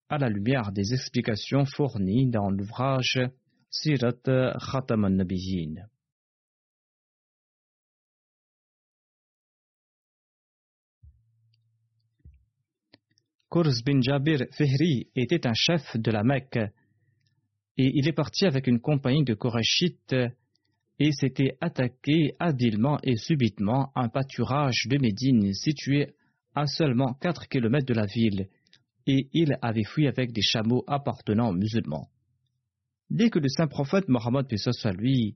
à 0.08 0.20
la 0.20 0.29
lumière 0.29 0.72
des 0.72 0.93
explications 0.93 1.65
fournies 1.65 2.29
dans 2.29 2.51
l'ouvrage 2.51 3.20
Sirat 3.72 4.22
Khatam 4.72 5.05
al-Nabiyyin. 5.05 5.88
Kurz 13.51 13.84
bin 13.86 14.00
Jabir 14.01 14.46
Fihri 14.53 15.10
était 15.13 15.46
un 15.46 15.53
chef 15.53 15.98
de 15.98 16.10
la 16.10 16.24
Mecque. 16.24 16.72
Et 17.77 17.91
il 17.96 18.08
est 18.08 18.13
parti 18.13 18.46
avec 18.46 18.65
une 18.65 18.79
compagnie 18.79 19.25
de 19.25 19.34
Korachites 19.34 20.15
et 20.98 21.12
s'était 21.12 21.58
attaqué 21.60 22.34
habilement 22.39 22.98
et 23.03 23.17
subitement 23.17 23.91
un 23.93 24.08
pâturage 24.08 24.88
de 24.89 24.98
Médine 24.98 25.53
situé 25.53 26.13
à 26.55 26.65
seulement 26.65 27.13
4 27.15 27.50
kilomètres 27.50 27.88
de 27.88 27.93
la 27.93 28.05
ville, 28.05 28.48
et 29.05 29.27
il 29.34 29.58
avait 29.62 29.84
fui 29.84 30.08
avec 30.08 30.31
des 30.31 30.41
chameaux 30.41 30.86
appartenant 30.88 31.50
aux 31.50 31.53
musulmans. 31.53 32.08
Dès 33.10 33.29
que 33.29 33.39
le 33.39 33.50
saint 33.50 33.67
prophète 33.67 34.08
Mohammed 34.08 34.48
soit 34.55 34.93
lui 34.93 35.36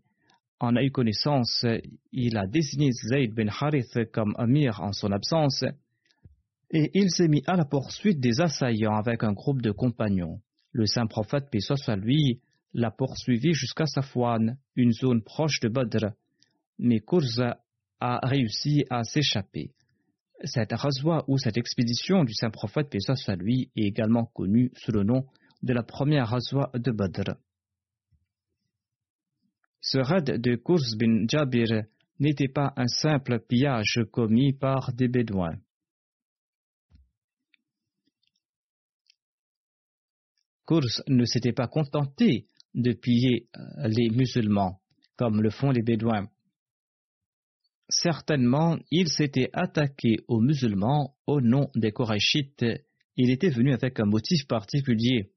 en 0.62 0.78
a 0.78 0.84
eu 0.84 0.92
connaissance, 0.92 1.66
il 2.14 2.38
a 2.38 2.48
désigné 2.48 2.92
Zayd 2.94 3.34
bin 3.34 3.50
Harith 3.50 4.10
comme 4.14 4.34
amir 4.38 4.80
en 4.80 4.94
son 4.94 5.12
absence, 5.12 5.66
et 6.72 6.92
il 6.94 7.10
s'est 7.12 7.28
mis 7.28 7.44
à 7.48 7.56
la 7.56 7.66
poursuite 7.66 8.20
des 8.20 8.42
assaillants 8.42 8.96
avec 8.96 9.24
un 9.24 9.34
groupe 9.34 9.62
de 9.62 9.72
compagnons. 9.72 10.42
Le 10.72 10.86
saint 10.86 11.08
prophète, 11.08 11.50
paix 11.52 11.60
soit 11.60 11.96
lui, 11.96 12.42
l'a 12.74 12.92
poursuivi 12.92 13.54
jusqu'à 13.54 13.86
Safwan, 13.86 14.58
une 14.76 14.92
zone 14.92 15.24
proche 15.24 15.60
de 15.62 15.70
Badr, 15.70 16.12
mais 16.78 17.00
Kurza 17.00 17.60
a 18.00 18.20
réussi 18.28 18.86
à 18.90 19.04
s'échapper. 19.04 19.72
Cette 20.44 20.74
razwa 20.74 21.24
ou 21.28 21.38
cette 21.38 21.58
expédition 21.58 22.26
du 22.26 22.34
saint 22.34 22.50
prophète, 22.50 22.90
paix 22.90 23.00
soit 23.00 23.36
lui, 23.38 23.72
est 23.76 23.86
également 23.86 24.26
connue 24.26 24.72
sous 24.76 24.92
le 24.92 25.04
nom 25.04 25.26
de 25.64 25.74
la 25.74 25.84
première 25.84 26.28
razwa 26.28 26.72
de 26.74 26.92
Badr. 26.92 27.36
Ce 29.80 30.00
raid 30.00 30.42
de 30.42 30.56
Kurz 30.56 30.98
bin 30.98 31.26
Jabir 31.30 31.86
n'était 32.20 32.48
pas 32.48 32.74
un 32.76 32.88
simple 32.88 33.40
pillage 33.40 34.02
commis 34.12 34.52
par 34.52 34.92
des 34.94 35.08
Bédouins. 35.08 35.58
Kurs 40.68 41.04
ne 41.08 41.26
s'était 41.26 41.54
pas 41.54 41.68
contenté 41.68 42.48
de 42.74 42.94
piller 42.94 43.48
euh, 43.56 43.88
les 43.88 44.10
musulmans, 44.10 44.80
comme 45.16 45.42
le 45.42 45.50
font 45.50 45.72
les 45.72 45.82
Bédouins. 45.82 46.28
Certainement, 47.88 48.78
il 48.90 49.10
s'était 49.10 49.50
attaqué 49.54 50.18
aux 50.28 50.42
musulmans 50.42 51.16
au 51.28 51.40
nom 51.40 51.70
des 51.76 51.92
Korachites. 51.92 52.66
Il 53.16 53.30
était 53.30 53.50
venu 53.50 53.74
avec 53.74 54.00
un 54.00 54.06
motif 54.06 54.48
particulier. 54.48 55.32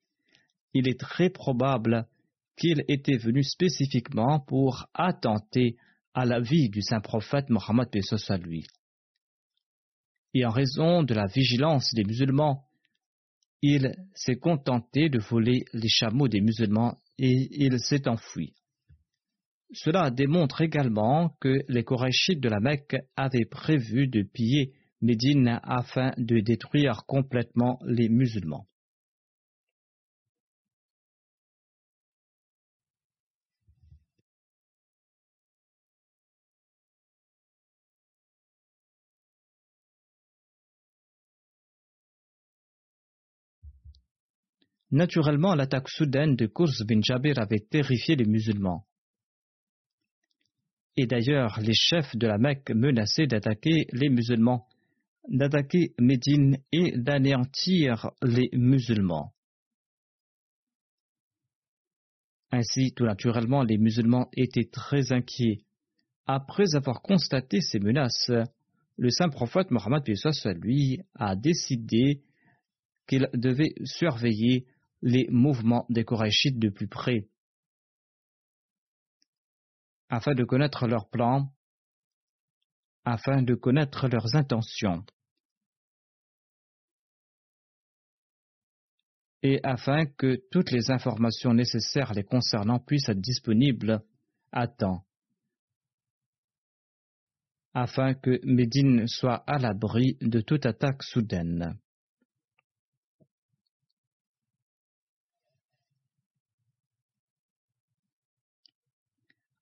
Il 0.73 0.89
est 0.89 0.99
très 0.99 1.31
probable 1.31 2.07
qu'il 2.57 2.85
était 2.89 3.19
venu 3.19 3.43
spécifiquement 3.43 4.41
pour 4.41 4.87
attenter 4.95 5.77
à 6.15 6.25
la 6.25 6.41
vie 6.41 6.69
du 6.71 6.83
saint 6.83 7.01
prophète 7.01 7.51
Mohammed 7.51 7.89
lui. 8.43 8.67
Et 10.35 10.45
en 10.45 10.51
raison 10.51 11.03
de 11.03 11.15
la 11.15 11.27
vigilance 11.27 11.95
des 11.95 12.05
musulmans, 12.05 12.68
il 13.63 13.93
s'est 14.15 14.37
contenté 14.37 15.09
de 15.09 15.19
voler 15.19 15.65
les 15.73 15.89
chameaux 15.89 16.29
des 16.29 16.41
musulmans 16.41 16.97
et 17.19 17.49
il 17.51 17.79
s'est 17.81 18.09
enfui. 18.09 18.55
Cela 19.73 20.11
démontre 20.11 20.63
également 20.63 21.37
que 21.41 21.63
les 21.69 21.85
Korachites 21.85 22.41
de 22.41 22.49
la 22.49 22.61
Mecque 22.61 22.97
avaient 23.17 23.45
prévu 23.45 24.07
de 24.07 24.23
piller 24.23 24.73
Médine 25.01 25.61
afin 25.63 26.13
de 26.17 26.41
détruire 26.41 27.05
complètement 27.07 27.79
les 27.85 28.09
musulmans. 28.09 28.68
Naturellement, 44.91 45.55
l'attaque 45.55 45.89
soudaine 45.89 46.35
de 46.35 46.47
Kurs 46.47 46.85
bin 46.87 47.01
Jabir 47.03 47.39
avait 47.39 47.61
terrifié 47.71 48.17
les 48.17 48.25
musulmans. 48.25 48.87
Et 50.97 51.07
d'ailleurs, 51.07 51.61
les 51.61 51.75
chefs 51.75 52.17
de 52.17 52.27
la 52.27 52.39
Mecque 52.39 52.71
menaçaient 52.71 53.27
d'attaquer 53.27 53.87
les 53.93 54.09
musulmans, 54.09 54.67
d'attaquer 55.29 55.95
Médine 56.01 56.59
et 56.73 56.93
d'anéantir 56.97 58.11
les 58.23 58.49
musulmans. 58.53 59.33
Ainsi, 62.51 62.93
tout 62.95 63.05
naturellement, 63.05 63.63
les 63.63 63.77
musulmans 63.77 64.29
étaient 64.35 64.71
très 64.73 65.13
inquiets. 65.13 65.61
Après 66.27 66.75
avoir 66.75 67.03
constaté 67.03 67.61
ces 67.61 67.79
menaces, 67.79 68.33
le 68.97 69.11
saint 69.11 69.29
prophète 69.29 69.71
Mohammed 69.71 70.03
lui 70.57 70.99
a 71.15 71.37
décidé 71.37 72.23
qu'il 73.07 73.29
devait 73.35 73.75
surveiller 73.85 74.67
les 75.03 75.29
mouvements 75.31 75.87
des 75.89 76.05
Korachites 76.05 76.59
de 76.59 76.69
plus 76.69 76.89
près, 76.89 77.29
afin 80.09 80.35
de 80.35 80.45
connaître 80.45 80.87
leurs 80.87 81.09
plans, 81.09 81.53
afin 83.05 83.43
de 83.43 83.55
connaître 83.55 84.09
leurs 84.09 84.35
intentions, 84.35 85.05
et 89.43 89.61
afin 89.63 90.07
que 90.07 90.43
toutes 90.51 90.71
les 90.73 90.91
informations 90.91 91.55
nécessaires 91.55 92.13
les 92.13 92.25
concernant 92.25 92.81
puissent 92.81 93.09
être 93.09 93.21
disponibles 93.21 94.05
à 94.53 94.67
temps, 94.67 95.07
afin 97.75 98.15
que 98.15 98.41
Médine 98.45 99.07
soit 99.07 99.45
à 99.47 99.59
l'abri 99.59 100.17
de 100.21 100.41
toute 100.41 100.67
attaque 100.67 101.03
soudaine. 101.03 101.79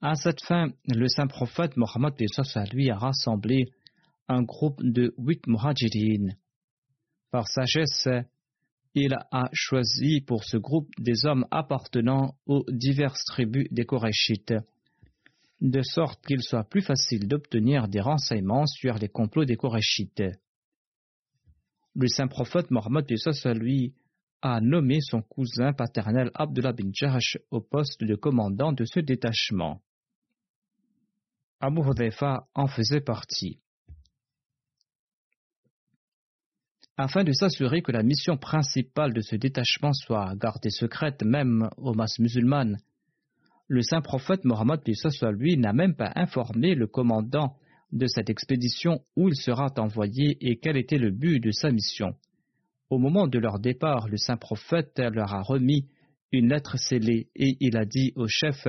À 0.08 0.14
cette 0.14 0.40
fin, 0.40 0.68
le 0.86 1.08
saint 1.08 1.26
prophète 1.26 1.76
Mohammed 1.76 2.14
lui 2.72 2.90
a 2.90 2.96
rassemblé 2.96 3.72
un 4.28 4.42
groupe 4.44 4.80
de 4.80 5.12
huit 5.18 5.44
muhajirin. 5.48 6.28
Par 7.32 7.48
sagesse, 7.48 8.06
il 8.94 9.14
a 9.32 9.50
choisi 9.52 10.20
pour 10.20 10.44
ce 10.44 10.58
groupe 10.58 10.88
des 11.00 11.26
hommes 11.26 11.44
appartenant 11.50 12.36
aux 12.46 12.64
diverses 12.68 13.24
tribus 13.24 13.66
des 13.72 13.84
Korachites, 13.84 14.54
de 15.60 15.82
sorte 15.82 16.24
qu'il 16.24 16.40
soit 16.40 16.62
plus 16.62 16.82
facile 16.82 17.26
d'obtenir 17.26 17.88
des 17.88 18.00
renseignements 18.00 18.66
sur 18.66 18.94
les 18.98 19.08
complots 19.08 19.44
des 19.44 19.56
Korachites. 19.56 20.22
Le 21.96 22.06
saint 22.06 22.28
prophète 22.28 22.70
Mohammed 22.70 23.06
lui 23.56 23.92
a 24.40 24.60
nommé 24.60 25.00
son 25.00 25.22
cousin 25.22 25.72
paternel 25.72 26.30
Abdullah 26.34 26.74
bin 26.74 26.90
Jahash 26.92 27.38
au 27.50 27.60
poste 27.60 28.04
de 28.04 28.14
commandant 28.14 28.70
de 28.70 28.84
ce 28.84 29.00
détachement. 29.00 29.82
Abu 31.60 31.80
Hudayfa 31.80 32.46
en 32.54 32.66
faisait 32.66 33.00
partie. 33.00 33.58
Afin 36.98 37.24
de 37.24 37.32
s'assurer 37.32 37.80
que 37.80 37.92
la 37.92 38.02
mission 38.02 38.36
principale 38.36 39.14
de 39.14 39.20
ce 39.22 39.36
détachement 39.36 39.92
soit 39.94 40.34
gardée 40.36 40.70
secrète 40.70 41.22
même 41.22 41.68
aux 41.78 41.94
masses 41.94 42.18
musulmanes, 42.18 42.76
le 43.68 43.82
saint 43.82 44.02
prophète 44.02 44.44
Mohammed 44.44 44.80
soit 44.94 45.32
lui 45.32 45.56
n'a 45.56 45.72
même 45.72 45.94
pas 45.94 46.12
informé 46.14 46.74
le 46.74 46.86
commandant 46.86 47.56
de 47.90 48.06
cette 48.06 48.30
expédition 48.30 49.02
où 49.16 49.28
il 49.28 49.36
sera 49.36 49.68
envoyé 49.78 50.36
et 50.40 50.58
quel 50.58 50.76
était 50.76 50.98
le 50.98 51.10
but 51.10 51.40
de 51.40 51.50
sa 51.52 51.70
mission. 51.70 52.16
Au 52.90 52.98
moment 52.98 53.26
de 53.26 53.38
leur 53.38 53.58
départ, 53.58 54.08
le 54.08 54.18
saint 54.18 54.36
prophète 54.36 54.98
leur 54.98 55.32
a 55.32 55.42
remis 55.42 55.88
une 56.32 56.48
lettre 56.48 56.76
scellée 56.78 57.28
et 57.34 57.56
il 57.60 57.76
a 57.76 57.84
dit 57.84 58.12
au 58.14 58.26
chef 58.28 58.66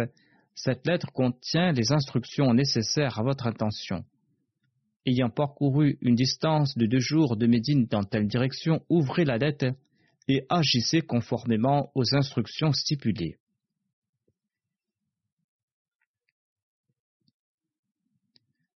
Cette 0.60 0.88
lettre 0.88 1.12
contient 1.13 1.72
les 1.72 1.91
instructions 1.91 2.52
nécessaires 2.52 3.20
à 3.20 3.24
votre 3.24 3.46
intention. 3.46 4.04
Ayant 5.06 5.30
parcouru 5.30 6.00
une 6.02 6.15
distance 6.15 6.76
de 6.76 6.88
deux 6.88 7.00
jours 7.00 7.38
de 7.38 7.46
Médine 7.46 7.86
dans 7.86 8.04
telle 8.04 8.28
direction, 8.28 8.82
ouvrez 8.89 9.24
la 9.24 9.38
lettre 9.38 9.76
et 10.28 10.48
agissez 10.50 11.02
conformément 11.02 11.91
aux 11.93 12.15
instructions 12.15 12.74
stipulées. 12.74 13.38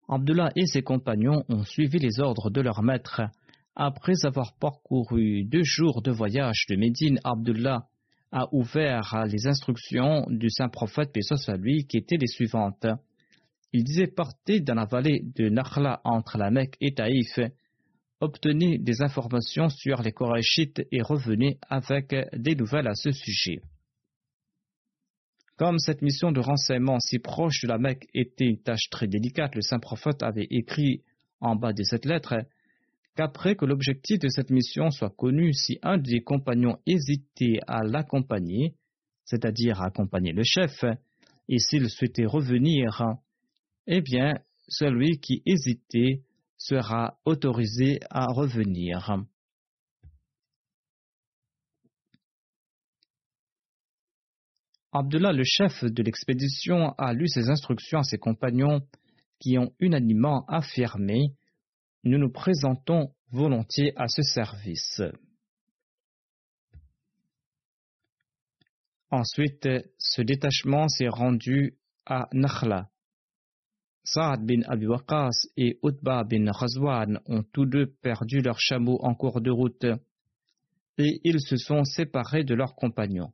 Abdullah 0.08 0.52
et 0.56 0.67
ses 0.67 0.84
compagnons 0.84 1.46
ont 1.50 1.63
suivi 1.63 1.98
les 1.98 2.20
ordres 2.20 2.52
de 2.52 2.62
leur 2.62 2.84
maître. 2.84 3.22
Après 3.76 4.24
avoir 4.24 4.56
parcouru 4.60 5.46
deux 5.46 5.63
jours 5.63 6.04
de 6.04 6.12
voyage 6.12 6.67
de 6.70 6.76
Médine, 6.76 7.20
Abdullah 7.24 7.88
a 8.32 8.48
ouvert 8.54 9.26
les 9.28 9.48
instructions 9.48 10.26
du 10.30 10.50
saint 10.50 10.70
prophète, 10.70 11.12
paix 11.12 11.22
à 11.48 11.58
lui, 11.58 11.86
qui 11.86 11.98
étaient 11.98 12.17
les 12.17 12.28
suivantes. 12.28 12.86
Il 13.74 13.84
disait 13.84 14.08
partez 14.08 14.60
dans 14.60 14.76
la 14.76 14.86
vallée 14.86 15.22
de 15.36 15.50
Nakhla 15.50 16.02
entre 16.04 16.38
la 16.38 16.52
Mecque 16.52 16.76
et 16.82 16.94
Taïf, 16.94 17.39
obtenez 18.20 18.78
des 18.78 19.02
informations 19.02 19.70
sur 19.70 20.02
les 20.02 20.12
Korachites 20.12 20.82
et 20.91 21.02
revenez 21.02 21.58
avec 21.70 22.15
des 22.34 22.56
nouvelles 22.56 22.88
à 22.88 22.96
ce 22.96 23.12
sujet. 23.12 23.60
Comme 25.58 25.80
cette 25.80 26.02
mission 26.02 26.32
de 26.32 26.39
renseignement 26.39 27.00
si 27.00 27.20
proche 27.20 27.62
de 27.63 27.67
la 27.67 27.78
Mecque 27.78 28.08
était 28.13 28.48
une 28.48 28.62
tâche 28.62 28.89
très 28.89 29.08
délicate, 29.08 29.56
le 29.56 29.62
saint 29.62 29.80
prophète 29.80 30.24
avait 30.24 30.48
écrit 30.50 31.04
en 31.39 31.56
bas 31.56 31.74
de 31.74 31.84
cette 31.84 32.06
lettre 32.06 32.36
qu'après 33.15 33.56
que 33.56 33.65
l'objectif 33.65 34.19
de 34.19 34.30
cette 34.30 34.50
mission 34.50 34.89
soit 34.91 35.10
connu, 35.10 35.54
si 35.54 35.80
un 35.82 35.97
des 35.97 36.21
compagnons 36.21 36.78
hésitait 36.86 37.60
à 37.67 37.84
l'accompagner, 37.84 38.76
c'est-à-dire 39.26 39.82
à 39.82 39.88
accompagner 39.88 40.32
le 40.32 40.43
chef, 40.43 40.84
et 41.47 41.60
s'il 41.60 41.89
souhaitait 41.89 42.26
revenir, 42.26 43.04
eh 43.88 44.02
bien, 44.02 44.34
celui 44.67 45.19
qui 45.19 45.41
hésitait 45.45 46.21
sera 46.58 47.17
autorisé 47.26 48.00
à 48.10 48.28
revenir. 48.28 49.17
Abdullah, 54.93 55.32
le 55.32 55.43
chef 55.45 55.84
de 55.86 56.04
l'expédition, 56.04 56.93
a 56.97 57.13
lu 57.13 57.28
ses 57.28 57.50
instructions 57.50 58.00
à 58.00 58.04
ses 58.04 58.17
compagnons 58.17 58.82
qui 59.39 59.58
ont 59.58 59.74
unanimement 59.80 60.45
affirmé 60.47 61.34
Nous 62.04 62.18
nous 62.18 62.32
présentons 62.32 63.14
volontiers 63.32 63.94
à 63.96 64.08
ce 64.08 64.24
service. 64.24 65.02
Ensuite, 69.12 69.68
ce 70.00 70.22
détachement 70.24 70.88
s'est 70.88 71.10
rendu 71.10 71.78
à 72.08 72.28
Nakhla. 72.34 72.90
Saad 74.04 74.44
bin 74.46 74.62
Abi 74.68 74.88
Waqas 74.88 75.46
et 75.58 75.78
Utba 75.84 76.24
bin 76.24 76.52
Razwan 76.52 77.20
ont 77.28 77.44
tous 77.44 77.68
deux 77.68 77.94
perdu 78.02 78.42
leurs 78.42 78.60
chameaux 78.60 79.00
en 79.04 79.14
cours 79.14 79.40
de 79.40 79.52
route 79.52 79.86
et 80.98 81.22
ils 81.24 81.40
se 81.40 81.56
sont 81.58 81.84
séparés 81.84 82.44
de 82.44 82.56
leurs 82.56 82.76
compagnons. 82.76 83.32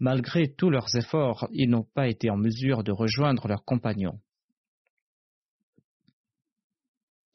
Malgré 0.00 0.52
tous 0.52 0.70
leurs 0.70 0.96
efforts, 0.96 1.46
ils 1.52 1.70
n'ont 1.70 1.86
pas 1.94 2.08
été 2.08 2.30
en 2.30 2.36
mesure 2.36 2.82
de 2.82 2.90
rejoindre 2.90 3.46
leurs 3.46 3.64
compagnons. 3.64 4.18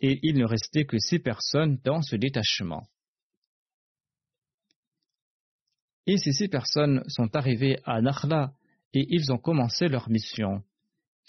Et 0.02 0.20
il 0.24 0.38
ne 0.38 0.46
restait 0.46 0.86
que 0.86 0.98
six 0.98 1.20
personnes 1.20 1.80
dans 1.84 2.02
ce 2.02 2.16
détachement. 2.16 2.88
Et 6.06 6.18
ces 6.18 6.32
six 6.32 6.48
personnes 6.48 7.04
sont 7.08 7.36
arrivées 7.36 7.80
à 7.86 8.02
Nakhla 8.02 8.54
et 8.94 9.06
ils 9.10 9.32
ont 9.32 9.38
commencé 9.38 9.88
leur 9.88 10.10
mission, 10.10 10.64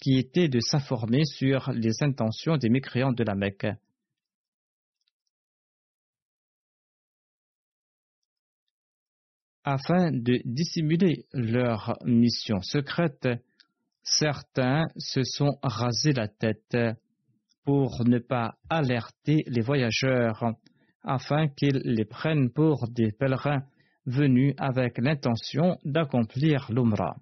qui 0.00 0.16
était 0.16 0.48
de 0.48 0.60
s'informer 0.60 1.24
sur 1.24 1.70
les 1.72 2.02
intentions 2.02 2.56
des 2.56 2.70
mécréants 2.70 3.12
de 3.12 3.24
la 3.24 3.34
Mecque. 3.34 3.66
Afin 9.64 10.10
de 10.10 10.40
dissimuler 10.46 11.26
leur 11.34 11.98
mission 12.04 12.62
secrète, 12.62 13.28
certains 14.02 14.86
se 14.96 15.22
sont 15.22 15.58
rasés 15.62 16.14
la 16.14 16.28
tête 16.28 16.76
pour 17.70 18.04
ne 18.04 18.18
pas 18.18 18.56
alerter 18.68 19.44
les 19.46 19.60
voyageurs, 19.60 20.56
afin 21.04 21.46
qu'ils 21.46 21.80
les 21.84 22.04
prennent 22.04 22.50
pour 22.50 22.88
des 22.88 23.12
pèlerins 23.12 23.62
venus 24.06 24.54
avec 24.58 24.98
l'intention 24.98 25.78
d'accomplir 25.84 26.66
l'Umrah. 26.72 27.14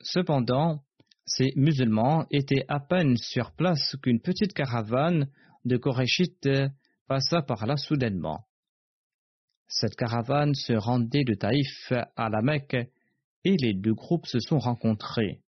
Cependant, 0.00 0.82
ces 1.26 1.52
musulmans 1.56 2.24
étaient 2.30 2.64
à 2.68 2.80
peine 2.80 3.18
sur 3.18 3.52
place 3.52 3.96
qu'une 4.02 4.22
petite 4.22 4.54
caravane 4.54 5.28
de 5.66 5.76
Koréchites 5.76 6.48
passa 7.06 7.42
par 7.42 7.66
là 7.66 7.76
soudainement. 7.76 8.46
Cette 9.68 9.94
caravane 9.94 10.54
se 10.54 10.72
rendait 10.72 11.24
de 11.24 11.34
Taïf 11.34 11.92
à 12.16 12.30
la 12.30 12.40
Mecque 12.40 12.88
et 13.44 13.56
les 13.56 13.74
deux 13.74 13.94
groupes 13.94 14.26
se 14.26 14.40
sont 14.40 14.58
rencontrés. 14.58 15.40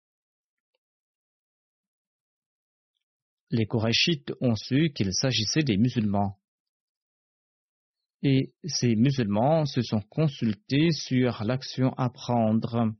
Les 3.51 3.67
Korachites 3.67 4.33
ont 4.41 4.57
su 4.57 4.93
qu'il 4.95 5.13
s'agissait 5.13 5.63
des 5.63 5.77
musulmans. 5.77 6.39
Et 8.23 8.55
ces 8.65 8.95
musulmans 8.95 9.67
se 9.67 9.83
sont 9.83 10.01
consultés 10.01 10.91
sur 10.93 11.45
l'action 11.45 11.93
à 11.99 12.09
prendre. 12.09 12.95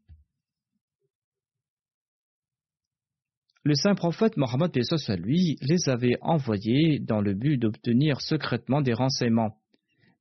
Le 3.65 3.75
saint 3.77 3.95
prophète 3.95 4.37
Mohammed 4.37 4.77
à 5.09 5.17
lui 5.17 5.57
les 5.63 5.89
avait 5.89 6.19
envoyés 6.21 6.99
dans 6.99 7.21
le 7.21 7.33
but 7.33 7.57
d'obtenir 7.57 8.21
secrètement 8.21 8.83
des 8.83 8.93
renseignements. 8.93 9.57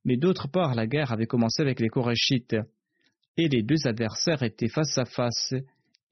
Mais 0.04 0.16
d'autre 0.16 0.48
part, 0.48 0.76
la 0.76 0.86
guerre 0.86 1.12
avait 1.12 1.26
commencé 1.26 1.60
avec 1.60 1.80
les 1.80 1.88
Korachites, 1.88 2.56
et 3.36 3.48
les 3.48 3.62
deux 3.62 3.86
adversaires 3.86 4.42
étaient 4.42 4.68
face 4.68 4.98
à 4.98 5.04
face, 5.04 5.54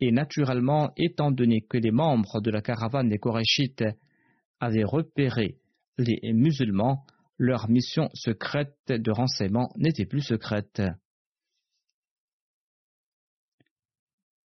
et 0.00 0.12
naturellement, 0.12 0.92
étant 0.96 1.30
donné 1.30 1.61
que 1.61 1.76
les 1.76 1.90
membres 1.90 2.40
de 2.40 2.50
la 2.50 2.62
caravane 2.62 3.09
des 3.09 3.18
Korachites 3.18 3.85
avaient 4.59 4.85
repéré 4.85 5.59
les 5.98 6.33
musulmans, 6.33 7.04
leur 7.38 7.68
mission 7.68 8.09
secrète 8.14 8.76
de 8.88 9.11
renseignement 9.11 9.70
n'était 9.76 10.06
plus 10.06 10.22
secrète. 10.22 10.83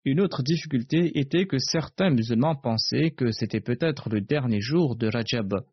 Une 0.07 0.21
autre 0.21 0.43
difficulté 0.43 1.19
était 1.19 1.47
que 1.47 1.57
certains 1.59 2.11
musulmans 2.11 2.57
pensaient 2.57 3.11
que 3.11 3.33
c'était 3.33 3.63
peut-être 3.63 4.11
le 4.11 4.21
dernier 4.21 4.61
jour 4.61 4.97
de 4.97 5.09
Rajab, 5.09 5.65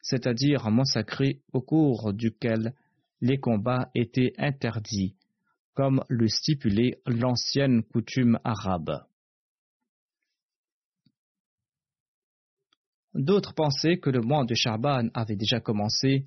c'est-à-dire 0.00 0.66
un 0.66 0.70
mois 0.70 0.84
sacré 0.84 1.40
au 1.52 1.60
cours 1.60 2.12
duquel 2.12 2.74
les 3.20 3.38
combats 3.38 3.90
étaient 3.94 4.32
interdits, 4.38 5.14
comme 5.76 6.02
le 6.08 6.26
stipulait 6.26 6.98
l'ancienne 7.06 7.84
coutume 7.84 8.40
arabe. 8.42 9.04
D'autres 13.14 13.54
pensaient 13.54 13.98
que 13.98 14.10
le 14.10 14.20
mois 14.20 14.44
de 14.44 14.54
Charban 14.54 15.08
avait 15.14 15.36
déjà 15.36 15.60
commencé. 15.60 16.26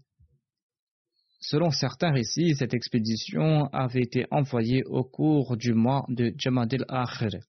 Selon 1.42 1.72
certains 1.72 2.12
récits, 2.12 2.56
cette 2.56 2.74
expédition 2.74 3.66
avait 3.74 4.04
été 4.04 4.26
envoyée 4.32 4.84
au 4.86 5.04
cours 5.04 5.58
du 5.58 5.74
mois 5.74 6.06
de 6.10 6.34
Jamadil 6.38 6.86
Akhir, 6.88 7.42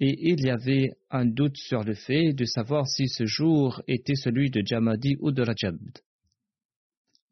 et 0.00 0.32
il 0.32 0.44
y 0.44 0.50
avait 0.50 0.96
un 1.10 1.24
doute 1.24 1.56
sur 1.56 1.84
le 1.84 1.94
fait 1.94 2.32
de 2.32 2.44
savoir 2.44 2.88
si 2.88 3.08
ce 3.08 3.24
jour 3.24 3.82
était 3.86 4.16
celui 4.16 4.50
de 4.50 4.60
Jamadi 4.66 5.16
ou 5.20 5.30
de 5.30 5.42
Rajab. 5.42 5.78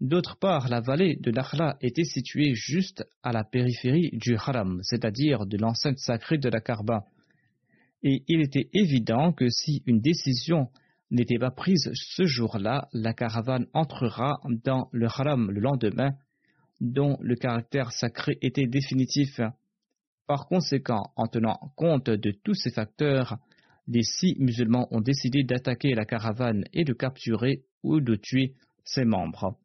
D'autre 0.01 0.39
part, 0.39 0.69
la 0.71 0.81
vallée 0.81 1.17
de 1.17 1.31
Nakhla 1.31 1.77
était 1.83 2.05
située 2.05 2.55
juste 2.55 3.05
à 3.23 3.33
la 3.33 3.45
périphérie 3.45 4.11
du 4.15 4.35
Haram, 4.35 4.81
c'est-à-dire 4.83 5.45
de 5.45 5.59
l'enceinte 5.59 5.99
sacrée 5.99 6.39
de 6.39 6.49
la 6.49 6.63
Karba. 6.63 7.05
Et 8.03 8.23
il 8.27 8.41
était 8.41 8.71
évident 8.73 9.33
que 9.33 9.51
si 9.51 9.83
une 9.87 10.01
décision 10.01 10.69
n'était 11.11 11.39
pas 11.39 11.51
prise 11.51 11.91
ce 11.93 12.25
jour-là, 12.25 12.89
la 12.95 13.13
caravane 13.13 13.67
entrera 13.75 14.41
dans 14.65 14.89
le 14.93 15.07
Haram 15.07 15.51
le 15.51 15.61
lendemain, 15.61 16.15
dont 16.81 17.19
le 17.21 17.37
caractère 17.37 17.93
sacré 17.93 18.39
était 18.41 18.67
définitif. 18.67 19.39
Par 20.27 20.47
conséquent, 20.47 21.13
en 21.17 21.27
tenant 21.27 21.59
compte 21.77 22.09
de 22.09 22.31
tous 22.43 22.55
ces 22.55 22.71
facteurs, 22.71 23.37
les 23.87 24.03
six 24.03 24.35
musulmans 24.39 24.89
ont 24.93 25.03
décidé 25.03 25.43
d'attaquer 25.43 25.95
la 25.95 26.07
caravane 26.07 26.65
et 26.73 26.85
de 26.85 26.95
capturer 26.95 27.65
ou 27.83 28.01
de 28.01 28.15
tuer 28.15 28.55
ses 28.83 29.05
membres. 29.05 29.59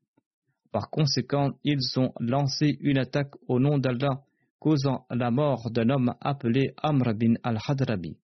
Par 0.75 0.89
conséquent, 0.89 1.57
ils 1.63 1.97
ont 1.97 2.11
lancé 2.19 2.77
une 2.81 2.97
attaque 2.97 3.33
au 3.47 3.61
nom 3.61 3.77
d'Allah, 3.77 4.25
causant 4.59 5.05
la 5.09 5.31
mort 5.31 5.71
d'un 5.71 5.89
homme 5.89 6.13
appelé 6.19 6.73
Amr 6.75 7.13
bin 7.13 7.35
al-Hadrabi. 7.43 8.17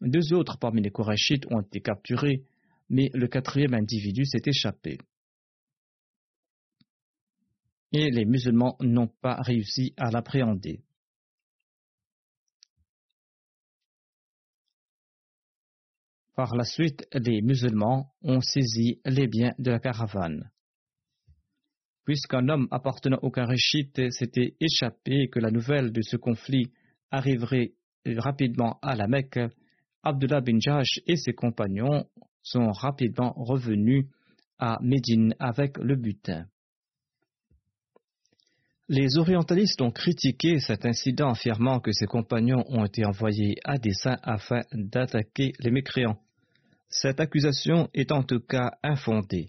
Deux 0.00 0.32
autres 0.32 0.58
parmi 0.58 0.82
les 0.82 0.90
Korachites 0.90 1.46
ont 1.52 1.60
été 1.60 1.80
capturés, 1.80 2.42
mais 2.88 3.10
le 3.14 3.28
quatrième 3.28 3.74
individu 3.74 4.24
s'est 4.24 4.42
échappé. 4.44 4.98
Et 7.92 8.10
les 8.10 8.24
musulmans 8.24 8.76
n'ont 8.80 9.06
pas 9.22 9.36
réussi 9.36 9.94
à 9.96 10.10
l'appréhender. 10.10 10.82
Par 16.34 16.56
la 16.56 16.64
suite, 16.64 17.06
les 17.12 17.40
musulmans 17.40 18.12
ont 18.22 18.40
saisi 18.40 19.00
les 19.04 19.28
biens 19.28 19.54
de 19.60 19.70
la 19.70 19.78
caravane. 19.78 20.50
Puisqu'un 22.04 22.48
homme 22.48 22.68
appartenant 22.70 23.18
au 23.22 23.30
Karachite 23.30 24.10
s'était 24.10 24.54
échappé 24.60 25.22
et 25.22 25.28
que 25.28 25.40
la 25.40 25.50
nouvelle 25.50 25.90
de 25.90 26.02
ce 26.02 26.16
conflit 26.16 26.70
arriverait 27.10 27.72
rapidement 28.06 28.78
à 28.82 28.94
la 28.94 29.06
Mecque, 29.06 29.40
Abdullah 30.02 30.42
bin 30.42 30.58
Jash 30.60 31.00
et 31.06 31.16
ses 31.16 31.32
compagnons 31.32 32.04
sont 32.42 32.70
rapidement 32.72 33.32
revenus 33.36 34.06
à 34.58 34.78
Médine 34.82 35.34
avec 35.38 35.78
le 35.78 35.96
butin. 35.96 36.46
Les 38.88 39.16
orientalistes 39.16 39.80
ont 39.80 39.90
critiqué 39.90 40.58
cet 40.58 40.84
incident 40.84 41.30
affirmant 41.30 41.80
que 41.80 41.90
ses 41.90 42.04
compagnons 42.04 42.64
ont 42.68 42.84
été 42.84 43.06
envoyés 43.06 43.56
à 43.64 43.78
dessein 43.78 44.18
afin 44.22 44.60
d'attaquer 44.72 45.52
les 45.58 45.70
mécréants. 45.70 46.20
Cette 46.90 47.18
accusation 47.18 47.88
est 47.94 48.12
en 48.12 48.22
tout 48.22 48.40
cas 48.40 48.72
infondée. 48.82 49.48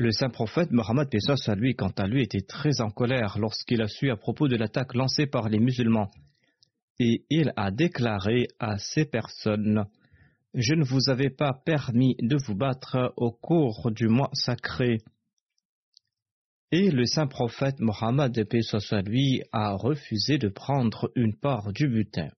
Le 0.00 0.12
saint 0.12 0.30
prophète 0.30 0.70
Mohammed 0.70 1.10
Pesos 1.10 1.50
à 1.50 1.56
lui, 1.56 1.74
quant 1.74 1.90
à 1.98 2.06
lui, 2.06 2.22
était 2.22 2.42
très 2.42 2.80
en 2.80 2.88
colère 2.88 3.36
lorsqu'il 3.36 3.82
a 3.82 3.88
su 3.88 4.12
à 4.12 4.16
propos 4.16 4.46
de 4.46 4.54
l'attaque 4.54 4.94
lancée 4.94 5.26
par 5.26 5.48
les 5.48 5.58
musulmans. 5.58 6.08
Et 7.00 7.24
il 7.30 7.52
a 7.56 7.72
déclaré 7.72 8.46
à 8.60 8.78
ces 8.78 9.06
personnes 9.06 9.86
Je 10.54 10.74
ne 10.74 10.84
vous 10.84 11.10
avais 11.10 11.30
pas 11.30 11.52
permis 11.52 12.14
de 12.20 12.36
vous 12.46 12.54
battre 12.54 13.12
au 13.16 13.32
cours 13.32 13.90
du 13.90 14.06
mois 14.06 14.30
sacré. 14.34 14.98
Et 16.70 16.92
le 16.92 17.04
saint 17.04 17.26
prophète 17.26 17.80
Mohammed 17.80 18.48
Pesos 18.48 18.94
à 18.94 19.02
lui 19.02 19.42
a 19.50 19.72
refusé 19.72 20.38
de 20.38 20.48
prendre 20.48 21.10
une 21.16 21.34
part 21.34 21.72
du 21.72 21.88
butin. 21.88 22.28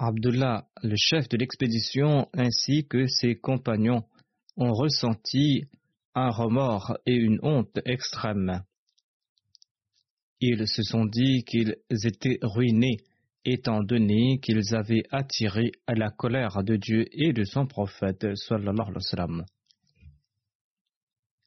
Abdullah, 0.00 0.68
le 0.84 0.94
chef 0.96 1.28
de 1.28 1.36
l'expédition, 1.36 2.28
ainsi 2.32 2.86
que 2.86 3.08
ses 3.08 3.34
compagnons 3.34 4.04
ont 4.56 4.72
ressenti 4.72 5.64
un 6.14 6.30
remords 6.30 6.96
et 7.04 7.14
une 7.14 7.40
honte 7.42 7.80
extrême. 7.84 8.62
Ils 10.40 10.68
se 10.68 10.84
sont 10.84 11.04
dit 11.04 11.42
qu'ils 11.42 11.74
étaient 12.04 12.38
ruinés 12.42 12.98
étant 13.44 13.82
donné 13.82 14.38
qu'ils 14.38 14.76
avaient 14.76 15.02
attiré 15.10 15.72
la 15.88 16.10
colère 16.10 16.62
de 16.62 16.76
Dieu 16.76 17.06
et 17.10 17.32
de 17.32 17.42
son 17.42 17.66
prophète 17.66 18.24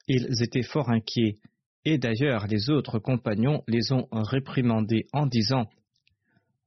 Ils 0.08 0.44
étaient 0.44 0.64
fort 0.64 0.90
inquiets 0.90 1.38
et 1.86 1.98
d'ailleurs 1.98 2.48
les 2.48 2.70
autres 2.70 3.00
compagnons 3.00 3.64
les 3.70 3.94
ont 3.94 4.10
réprimandés 4.12 5.06
en 5.14 5.26
disant 5.26 5.70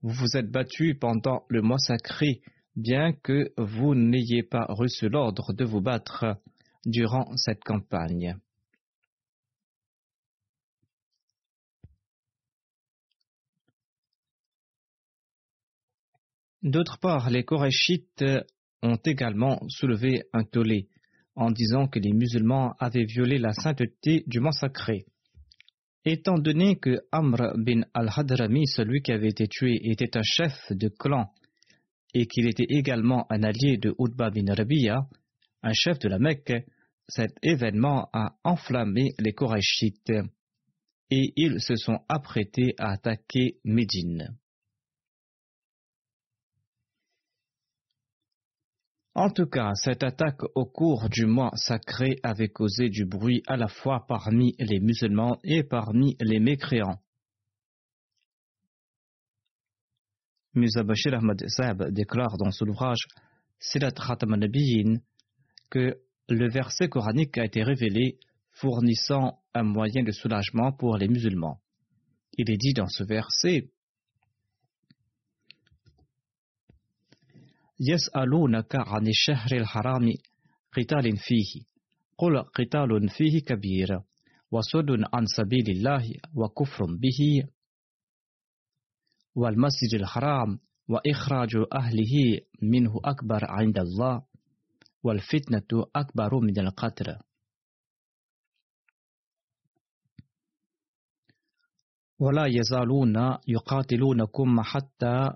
vous 0.05 0.13
vous 0.13 0.37
êtes 0.37 0.51
battu 0.51 0.95
pendant 0.95 1.47
le 1.49 1.63
mois 1.63 1.79
sacré, 1.79 2.43
bien 2.77 3.15
que 3.15 3.55
vous 3.57 3.95
n'ayez 3.95 4.43
pas 4.43 4.67
reçu 4.69 5.09
l'ordre 5.09 5.55
de 5.55 5.65
vous 5.65 5.81
battre 5.81 6.37
durant 6.85 7.35
cette 7.39 7.65
campagne. 7.65 8.37
D'autre 16.63 16.99
part, 16.99 17.31
les 17.31 17.45
Korachites 17.45 18.25
ont 18.83 18.99
également 19.07 19.59
soulevé 19.69 20.25
un 20.35 20.45
tollé 20.45 20.89
en 21.35 21.51
disant 21.51 21.89
que 21.89 21.99
les 21.99 22.13
musulmans 22.13 22.75
avaient 22.79 23.07
violé 23.07 23.39
la 23.39 23.55
sainteté 23.55 24.23
du 24.27 24.41
mois 24.41 24.53
sacré. 24.53 25.07
Étant 26.07 26.39
donné 26.39 26.77
que 26.77 27.01
Amr 27.13 27.57
bin 27.57 27.83
al-Hadrami, 27.95 28.67
celui 28.67 29.01
qui 29.01 29.13
avait 29.13 29.29
été 29.29 29.49
tué, 29.49 29.81
était 29.91 30.17
un 30.19 30.23
chef 30.23 30.53
de 30.71 30.89
clan 30.89 31.31
et 32.13 32.27
qu'il 32.27 32.47
était 32.47 32.67
également 32.69 33.27
un 33.31 33.43
allié 33.43 33.79
de 33.79 33.95
Utba 33.99 34.31
bin 34.31 34.53
Rabi'a, 34.55 35.09
un 35.63 35.73
chef 35.73 35.99
de 36.01 36.09
la 36.09 36.19
Mecque, 36.19 36.67
cet 37.09 37.33
événement 37.43 38.09
a 38.13 38.37
enflammé 38.45 39.15
les 39.19 39.33
Korachites 39.33 40.13
et 41.11 41.33
ils 41.37 41.61
se 41.61 41.77
sont 41.77 42.01
apprêtés 42.09 42.75
à 42.79 42.93
attaquer 42.93 43.59
Médine. 43.65 44.37
En 49.17 49.31
tout 49.31 49.47
cas, 49.47 49.75
cette 49.75 50.03
attaque 50.03 50.43
au 50.57 50.65
cours 50.65 51.09
du 51.09 51.25
mois 51.25 51.53
sacré 51.55 52.19
avait 52.25 52.49
causé 52.49 52.89
du 52.89 53.05
bruit 53.05 53.43
à 53.47 53.57
la 53.57 53.69
fois 53.69 54.05
parmi 54.09 54.57
les 54.59 54.81
musulmans 54.81 55.39
et 55.45 55.63
parmi 55.63 56.17
les 56.21 56.41
mécréants. 56.41 57.01
Musa 60.55 60.83
Bashir 60.83 61.15
Ahmad 61.15 61.45
Saab 61.47 61.91
déclare 61.93 62.37
dans 62.39 62.51
son 62.51 62.67
ouvrage 62.67 63.07
Silat 63.61 63.93
Khatam 63.93 64.37
que 65.71 66.01
le 66.29 66.49
verset 66.49 66.89
coranique 66.89 67.39
a 67.39 67.45
été 67.45 67.63
révélé 67.63 68.19
fournissant 68.51 69.39
un 69.55 69.63
moyen 69.63 70.03
de 70.03 70.11
soulagement 70.11 70.73
pour 70.73 70.97
les 70.97 71.09
musulmans. 71.09 71.61
Il 72.37 72.51
est 72.51 72.57
dit 72.57 72.73
dans 72.73 72.89
ce 72.89 73.05
verset 73.05 73.71
يسألونك 77.81 78.75
عن 78.75 79.09
الشهر 79.09 79.61
الحرام 79.61 80.13
قتال 80.73 81.17
فيه. 81.17 81.65
قل 82.19 82.43
قتال 82.43 83.09
فيه 83.09 83.41
كبير 83.41 84.01
وصد 84.51 84.91
عن 85.13 85.27
سبيل 85.27 85.71
الله 85.71 86.15
وكفر 86.35 86.85
به. 86.85 87.49
والمسجد 89.35 89.95
الحرام 89.95 90.59
وإخراج 90.89 91.51
أهله 91.73 92.41
منه 92.63 93.01
أكبر 93.05 93.41
عند 93.43 93.79
الله 93.79 94.23
والفتنة 95.03 95.87
أكبر 95.97 96.41
من 96.41 96.59
القتل. 96.59 97.17
ولا 102.19 102.47
يزالون 102.47 103.39
يقاتلونكم 103.49 104.61
حتى 104.61 105.31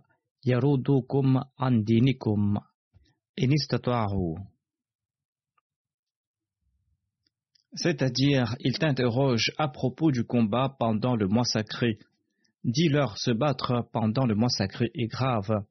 c'est-à-dire, 7.75 8.57
ils 8.61 8.79
t'interrogent 8.79 9.53
à 9.59 9.69
propos 9.69 10.11
du 10.11 10.25
combat 10.25 10.75
pendant 10.79 11.17
le 11.17 11.29
mois 11.29 11.45
sacré. 11.45 11.99
Dis-leur 12.65 13.19
se 13.19 13.31
battre 13.31 13.89
pendant 13.93 14.27
le 14.27 14.35
mois 14.35 14.49
sacré 14.49 14.91
est 14.95 15.07
grave. 15.07 15.65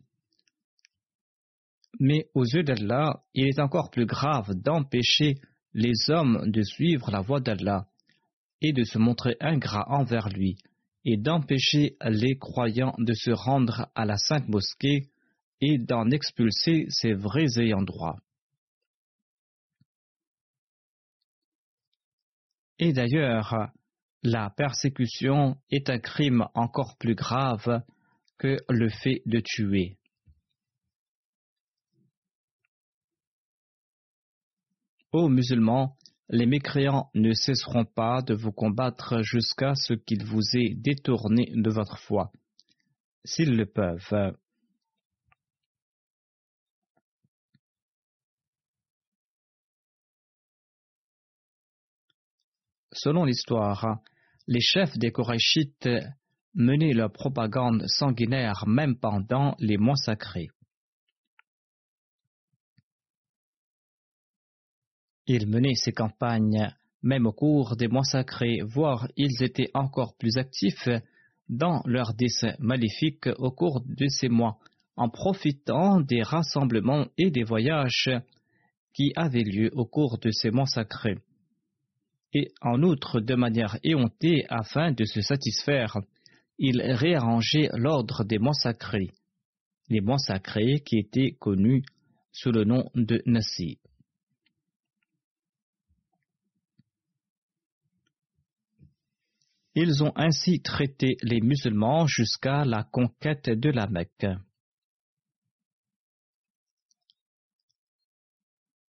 Mais 1.99 2.29
aux 2.33 2.45
yeux 2.45 2.63
d'Allah, 2.63 3.23
il 3.33 3.47
est 3.47 3.59
encore 3.59 3.89
plus 3.89 4.05
grave 4.05 4.53
d'empêcher 4.53 5.35
les 5.73 6.09
hommes 6.09 6.49
de 6.49 6.61
suivre 6.61 7.11
la 7.11 7.21
voie 7.21 7.39
d'Allah 7.39 7.87
et 8.61 8.73
de 8.73 8.83
se 8.83 8.97
montrer 8.97 9.35
ingrats 9.39 9.89
envers 9.89 10.29
lui 10.29 10.57
et 11.09 11.15
d'empêcher 11.15 11.95
les 12.01 12.37
croyants 12.37 12.93
de 12.97 13.13
se 13.13 13.31
rendre 13.31 13.89
à 13.95 14.03
la 14.03 14.17
sainte 14.17 14.49
mosquée 14.49 15.07
et 15.61 15.77
d'en 15.77 16.11
expulser 16.11 16.85
ses 16.89 17.13
vrais 17.13 17.57
ayants 17.57 17.81
droit. 17.81 18.17
Et 22.77 22.91
d'ailleurs, 22.91 23.71
la 24.21 24.49
persécution 24.49 25.55
est 25.71 25.89
un 25.89 25.99
crime 25.99 26.45
encore 26.53 26.97
plus 26.99 27.15
grave 27.15 27.81
que 28.37 28.57
le 28.67 28.89
fait 28.89 29.21
de 29.25 29.39
tuer. 29.39 29.97
Ô 35.13 35.29
musulmans, 35.29 35.96
les 36.29 36.45
mécréants 36.45 37.09
ne 37.13 37.33
cesseront 37.33 37.85
pas 37.85 38.21
de 38.21 38.33
vous 38.33 38.51
combattre 38.51 39.21
jusqu'à 39.21 39.75
ce 39.75 39.93
qu'ils 39.93 40.25
vous 40.25 40.41
aient 40.55 40.75
détourné 40.75 41.51
de 41.55 41.69
votre 41.69 41.97
foi, 41.99 42.31
s'ils 43.23 43.55
le 43.55 43.65
peuvent. 43.65 44.35
Selon 52.91 53.25
l'histoire, 53.25 53.99
les 54.47 54.59
chefs 54.59 54.97
des 54.97 55.11
Korachites 55.11 55.89
menaient 56.55 56.93
leur 56.93 57.11
propagande 57.11 57.83
sanguinaire 57.87 58.65
même 58.65 58.97
pendant 58.97 59.55
les 59.59 59.77
mois 59.77 59.95
sacrés. 59.95 60.49
Ils 65.27 65.47
menaient 65.47 65.75
ces 65.75 65.91
campagnes 65.91 66.73
même 67.03 67.27
au 67.27 67.31
cours 67.31 67.75
des 67.75 67.87
mois 67.87 68.03
sacrés, 68.03 68.59
voire 68.65 69.07
ils 69.15 69.43
étaient 69.43 69.69
encore 69.73 70.15
plus 70.17 70.37
actifs 70.37 70.89
dans 71.49 71.81
leurs 71.85 72.13
desseins 72.13 72.55
maléfiques 72.59 73.29
au 73.37 73.51
cours 73.51 73.81
de 73.85 74.07
ces 74.07 74.29
mois, 74.29 74.57
en 74.95 75.09
profitant 75.09 76.01
des 76.01 76.21
rassemblements 76.21 77.07
et 77.17 77.29
des 77.29 77.43
voyages 77.43 78.09
qui 78.93 79.13
avaient 79.15 79.43
lieu 79.43 79.69
au 79.73 79.85
cours 79.85 80.17
de 80.17 80.31
ces 80.31 80.49
mois 80.49 80.65
sacrés. 80.65 81.19
Et 82.33 82.51
en 82.61 82.81
outre, 82.81 83.19
de 83.21 83.35
manière 83.35 83.77
éhontée, 83.83 84.45
afin 84.49 84.91
de 84.91 85.05
se 85.05 85.21
satisfaire, 85.21 85.97
ils 86.57 86.81
réarrangeaient 86.81 87.69
l'ordre 87.73 88.23
des 88.23 88.39
mois 88.39 88.53
sacrés, 88.53 89.11
les 89.89 90.01
mois 90.01 90.17
sacrés 90.17 90.81
qui 90.85 90.97
étaient 90.97 91.35
connus 91.39 91.83
sous 92.31 92.51
le 92.51 92.63
nom 92.65 92.89
de 92.95 93.21
Nassi. 93.25 93.77
Ils 99.79 100.03
ont 100.03 100.11
ainsi 100.15 100.59
traité 100.59 101.17
les 101.21 101.39
musulmans 101.39 102.07
jusqu'à 102.07 102.65
la 102.65 102.81
conquête 102.81 103.47
de 103.47 103.69
la 103.69 103.85
Mecque. 103.85 104.25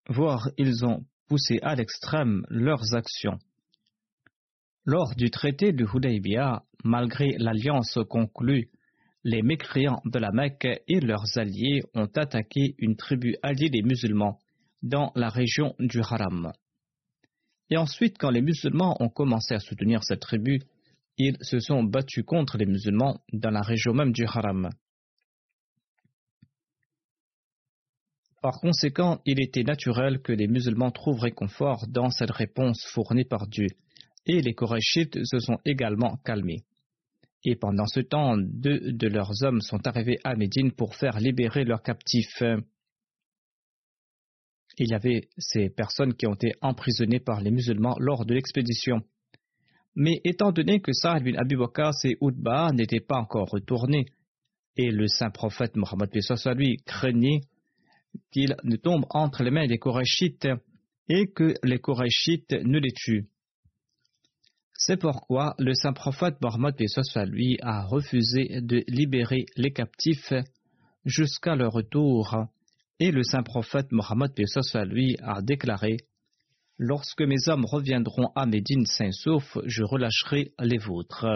Voire 0.09 0.49
ils 0.57 0.87
ont 0.87 1.05
poussé 1.27 1.59
à 1.61 1.75
l'extrême 1.75 2.47
leurs 2.49 2.95
actions. 2.95 3.39
Lors 4.87 5.15
du 5.15 5.31
traité 5.31 5.75
de 5.75 5.85
Hudaybiyah, 5.85 6.63
malgré 6.85 7.37
l'alliance 7.37 7.99
conclue, 8.09 8.71
les 9.25 9.43
mécréants 9.43 10.01
de 10.07 10.19
la 10.19 10.33
Mecque 10.33 10.69
et 10.89 11.01
leurs 11.01 11.37
alliés 11.37 11.83
ont 11.93 12.09
attaqué 12.17 12.77
une 12.79 12.97
tribu 12.97 13.37
alliée 13.43 13.69
des 13.69 13.83
musulmans 13.83 14.39
dans 14.81 15.13
la 15.17 15.29
région 15.29 15.75
du 15.79 16.01
Haram. 16.01 16.51
Et 17.69 17.77
ensuite, 17.77 18.17
quand 18.19 18.31
les 18.31 18.41
musulmans 18.41 18.97
ont 19.01 19.11
commencé 19.11 19.55
à 19.55 19.61
soutenir 19.61 20.03
cette 20.03 20.21
tribu, 20.21 20.63
ils 21.19 21.37
se 21.41 21.59
sont 21.59 21.83
battus 21.83 22.25
contre 22.25 22.57
les 22.57 22.67
musulmans 22.67 23.21
dans 23.33 23.51
la 23.51 23.61
région 23.61 23.93
même 23.93 24.13
du 24.13 24.25
Haram. 24.25 24.71
Par 28.41 28.61
conséquent, 28.61 29.21
il 29.27 29.41
était 29.41 29.65
naturel 29.65 30.23
que 30.23 30.33
les 30.33 30.47
musulmans 30.47 30.93
trouvent 30.93 31.21
réconfort 31.21 31.89
dans 31.89 32.11
cette 32.11 32.31
réponse 32.31 32.87
fournie 32.87 33.25
par 33.25 33.49
Dieu, 33.49 33.67
et 34.27 34.41
les 34.41 34.55
Korachites 34.55 35.19
se 35.25 35.41
sont 35.41 35.59
également 35.65 36.17
calmés. 36.25 36.65
Et 37.45 37.57
pendant 37.57 37.87
ce 37.87 38.01
temps, 38.01 38.37
deux 38.37 38.93
de 38.93 39.09
leurs 39.09 39.43
hommes 39.43 39.61
sont 39.61 39.85
arrivés 39.87 40.19
à 40.23 40.37
Médine 40.37 40.73
pour 40.73 40.95
faire 40.95 41.19
libérer 41.19 41.65
leurs 41.65 41.83
captifs. 41.83 42.43
Il 44.81 44.91
y 44.91 44.95
avait 44.95 45.29
ces 45.37 45.69
personnes 45.71 46.15
qui 46.15 46.27
ont 46.27 46.35
été 46.35 46.53
emprisonnées 46.61 47.21
par 47.21 47.41
les 47.41 47.51
musulmans 47.51 47.97
lors 47.99 48.25
de 48.25 48.35
l'expédition. 48.35 49.03
Mais 50.01 50.21
étant 50.23 50.53
donné 50.53 50.79
que 50.81 50.93
Sa'ad 50.93 51.25
bin 51.25 51.35
Abi 51.35 51.57
et 52.05 52.17
Oudba 52.21 52.71
n'étaient 52.71 53.01
pas 53.01 53.19
encore 53.19 53.49
retournés, 53.51 54.07
et 54.77 54.93
le 54.93 55.09
saint 55.09 55.31
prophète 55.31 55.75
Mohammed 55.75 56.09
lui 56.57 56.77
craignait 56.87 57.41
qu'il 58.31 58.55
ne 58.63 58.77
tombe 58.77 59.07
entre 59.11 59.43
les 59.43 59.51
mains 59.51 59.67
des 59.67 59.79
Korachites 59.79 60.47
et 61.09 61.27
que 61.33 61.53
les 61.65 61.81
Korachites 61.81 62.53
ne 62.53 62.79
les 62.79 62.93
tuent. 62.93 63.27
C'est 64.73 65.01
pourquoi 65.01 65.57
le 65.59 65.75
saint 65.75 65.93
prophète 65.93 66.37
Mohammed 66.41 66.77
lui 67.27 67.59
a 67.61 67.83
refusé 67.85 68.61
de 68.61 68.85
libérer 68.87 69.47
les 69.57 69.73
captifs 69.73 70.33
jusqu'à 71.07 71.57
leur 71.57 71.73
retour, 71.73 72.47
et 73.01 73.11
le 73.11 73.25
saint 73.25 73.43
prophète 73.43 73.91
Mohammed 73.91 74.31
lui 74.87 75.17
a 75.25 75.43
déclaré 75.43 75.97
Lorsque 76.79 77.23
mes 77.23 77.49
hommes 77.49 77.65
reviendront 77.65 78.31
à 78.37 78.47
Médine 78.47 78.87
saint 78.87 79.11
sauf, 79.11 79.59
je 79.65 79.83
relâcherai 79.83 80.53
les 80.61 80.79
vôtres. 80.79 81.27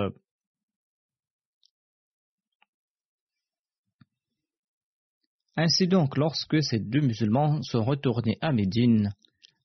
Ainsi 5.56 5.88
donc, 5.88 6.16
lorsque 6.16 6.62
ces 6.62 6.78
deux 6.78 7.00
musulmans 7.00 7.60
sont 7.62 7.84
retournés 7.84 8.38
à 8.40 8.52
Médine, 8.52 9.14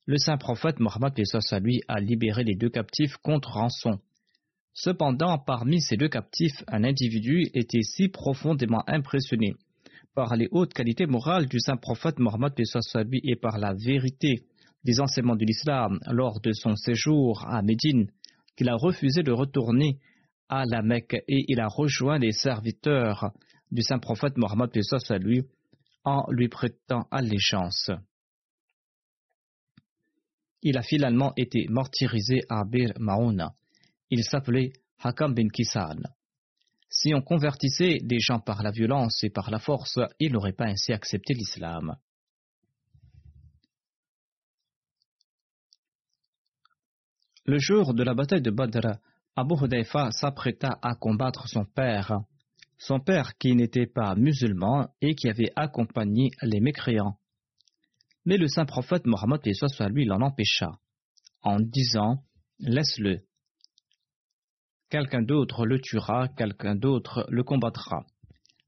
le 0.05 0.17
saint 0.17 0.37
prophète 0.37 0.79
Mohammed 0.79 1.13
lui 1.61 1.81
a 1.87 1.99
libéré 1.99 2.43
les 2.43 2.55
deux 2.55 2.69
captifs 2.69 3.15
contre 3.17 3.51
rançon. 3.51 3.99
Cependant, 4.73 5.37
parmi 5.37 5.79
ces 5.79 5.95
deux 5.95 6.09
captifs, 6.09 6.63
un 6.67 6.83
individu 6.83 7.49
était 7.53 7.83
si 7.83 8.09
profondément 8.09 8.83
impressionné 8.87 9.53
par 10.15 10.35
les 10.35 10.47
hautes 10.51 10.73
qualités 10.73 11.05
morales 11.05 11.47
du 11.47 11.59
saint 11.59 11.77
prophète 11.77 12.17
Mohammed 12.17 12.53
et 13.23 13.35
par 13.35 13.59
la 13.59 13.73
vérité 13.75 14.43
des 14.83 14.99
enseignements 14.99 15.35
de 15.35 15.45
l'islam 15.45 15.99
lors 16.11 16.39
de 16.39 16.51
son 16.53 16.75
séjour 16.75 17.45
à 17.47 17.61
Médine 17.61 18.09
qu'il 18.55 18.69
a 18.69 18.75
refusé 18.75 19.23
de 19.23 19.31
retourner 19.31 19.99
à 20.49 20.65
la 20.65 20.81
Mecque 20.81 21.15
et 21.27 21.45
il 21.47 21.59
a 21.59 21.67
rejoint 21.67 22.19
les 22.19 22.31
serviteurs 22.31 23.31
du 23.71 23.81
saint 23.81 23.99
prophète 23.99 24.37
Mohammed 24.37 24.71
à 25.09 25.17
lui 25.17 25.43
en 26.03 26.23
lui 26.31 26.47
prêtant 26.47 27.05
allégeance. 27.11 27.91
Il 30.61 30.77
a 30.77 30.81
finalement 30.81 31.33
été 31.35 31.67
martyrisé 31.69 32.41
à 32.49 32.63
Bir 32.63 32.93
Mauna. 32.97 33.53
Il 34.09 34.23
s'appelait 34.23 34.71
Hakam 35.03 35.33
bin 35.33 35.49
Kisan. 35.49 36.01
Si 36.89 37.13
on 37.13 37.21
convertissait 37.21 37.97
des 38.01 38.19
gens 38.19 38.39
par 38.39 38.63
la 38.63 38.71
violence 38.71 39.23
et 39.23 39.29
par 39.29 39.51
la 39.51 39.59
force, 39.59 39.99
il 40.19 40.31
n'aurait 40.31 40.53
pas 40.53 40.67
ainsi 40.67 40.93
accepté 40.93 41.33
l'islam. 41.33 41.97
Le 47.49 47.59
jour 47.59 47.93
de 47.93 48.03
la 48.03 48.13
bataille 48.13 48.41
de 48.41 48.51
Badr, 48.51 48.97
Abu 49.37 49.55
Hudayfa 49.55 50.11
s'apprêta 50.11 50.79
à 50.81 50.95
combattre 50.95 51.47
son 51.47 51.63
père, 51.63 52.19
son 52.77 52.99
père 52.99 53.37
qui 53.37 53.55
n'était 53.55 53.87
pas 53.87 54.15
musulman 54.15 54.89
et 54.99 55.15
qui 55.15 55.29
avait 55.29 55.53
accompagné 55.55 56.31
les 56.41 56.59
mécréants. 56.59 57.17
Mais 58.25 58.35
le 58.35 58.49
saint 58.49 58.65
prophète 58.65 59.05
Mohammed 59.05 59.39
soit 59.53 59.87
lui 59.87 60.03
l'en 60.03 60.19
empêcha, 60.19 60.71
en 61.41 61.61
disant 61.61 62.17
Laisse-le. 62.59 63.21
Quelqu'un 64.89 65.21
d'autre 65.21 65.65
le 65.65 65.79
tuera, 65.79 66.27
quelqu'un 66.27 66.75
d'autre 66.75 67.25
le 67.29 67.43
combattra. 67.43 68.05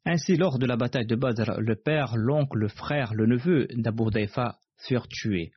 Ainsi, 0.05 0.37
lors 0.37 0.57
de 0.57 0.65
la 0.65 0.77
bataille 0.77 1.05
de 1.05 1.17
Badr, 1.17 1.59
le 1.59 1.75
père, 1.75 2.15
l'oncle, 2.15 2.57
le 2.57 2.69
frère, 2.69 3.13
le 3.13 3.25
neveu 3.25 3.67
d'Abu 3.73 4.03
Hudayfa 4.07 4.57
furent 4.77 5.09
tués. 5.09 5.51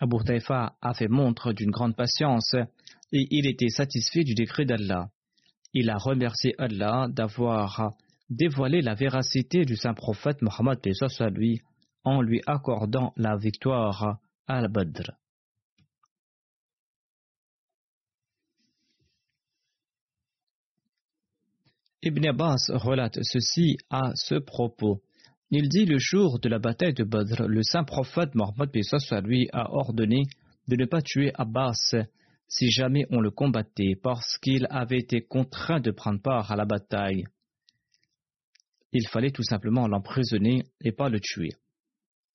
Abu 0.00 0.22
Taifa 0.24 0.76
a 0.80 0.94
fait 0.94 1.08
montre 1.08 1.52
d'une 1.52 1.70
grande 1.70 1.96
patience 1.96 2.54
et 3.12 3.26
il 3.30 3.46
était 3.46 3.68
satisfait 3.68 4.22
du 4.22 4.34
décret 4.34 4.64
d'Allah. 4.64 5.10
Il 5.74 5.90
a 5.90 5.96
remercié 5.96 6.54
Allah 6.58 7.08
d'avoir 7.10 7.94
dévoilé 8.30 8.80
la 8.80 8.94
véracité 8.94 9.64
du 9.64 9.76
saint 9.76 9.94
prophète 9.94 10.40
Mohammed 10.42 10.78
lui 11.34 11.60
en 12.04 12.22
lui 12.22 12.40
accordant 12.46 13.12
la 13.16 13.36
victoire 13.36 14.20
à 14.46 14.58
Al-Badr. 14.58 15.12
Ibn 22.00 22.28
Abbas 22.28 22.68
relate 22.70 23.18
ceci 23.22 23.76
à 23.90 24.12
ce 24.14 24.36
propos. 24.36 25.02
Il 25.50 25.70
dit 25.70 25.86
le 25.86 25.98
jour 25.98 26.38
de 26.40 26.48
la 26.50 26.58
bataille 26.58 26.92
de 26.92 27.04
Badr, 27.04 27.44
le 27.48 27.62
saint 27.62 27.84
prophète 27.84 28.34
Mohammed 28.34 28.70
lui 29.24 29.48
a 29.54 29.72
ordonné 29.72 30.24
de 30.68 30.76
ne 30.76 30.84
pas 30.84 31.00
tuer 31.00 31.32
Abbas 31.34 31.94
si 32.48 32.70
jamais 32.70 33.06
on 33.10 33.20
le 33.20 33.30
combattait 33.30 33.96
parce 34.02 34.36
qu'il 34.42 34.66
avait 34.68 34.98
été 34.98 35.22
contraint 35.22 35.80
de 35.80 35.90
prendre 35.90 36.20
part 36.20 36.52
à 36.52 36.56
la 36.56 36.66
bataille. 36.66 37.24
Il 38.92 39.08
fallait 39.08 39.30
tout 39.30 39.42
simplement 39.42 39.88
l'emprisonner 39.88 40.64
et 40.82 40.92
pas 40.92 41.08
le 41.08 41.20
tuer. 41.20 41.50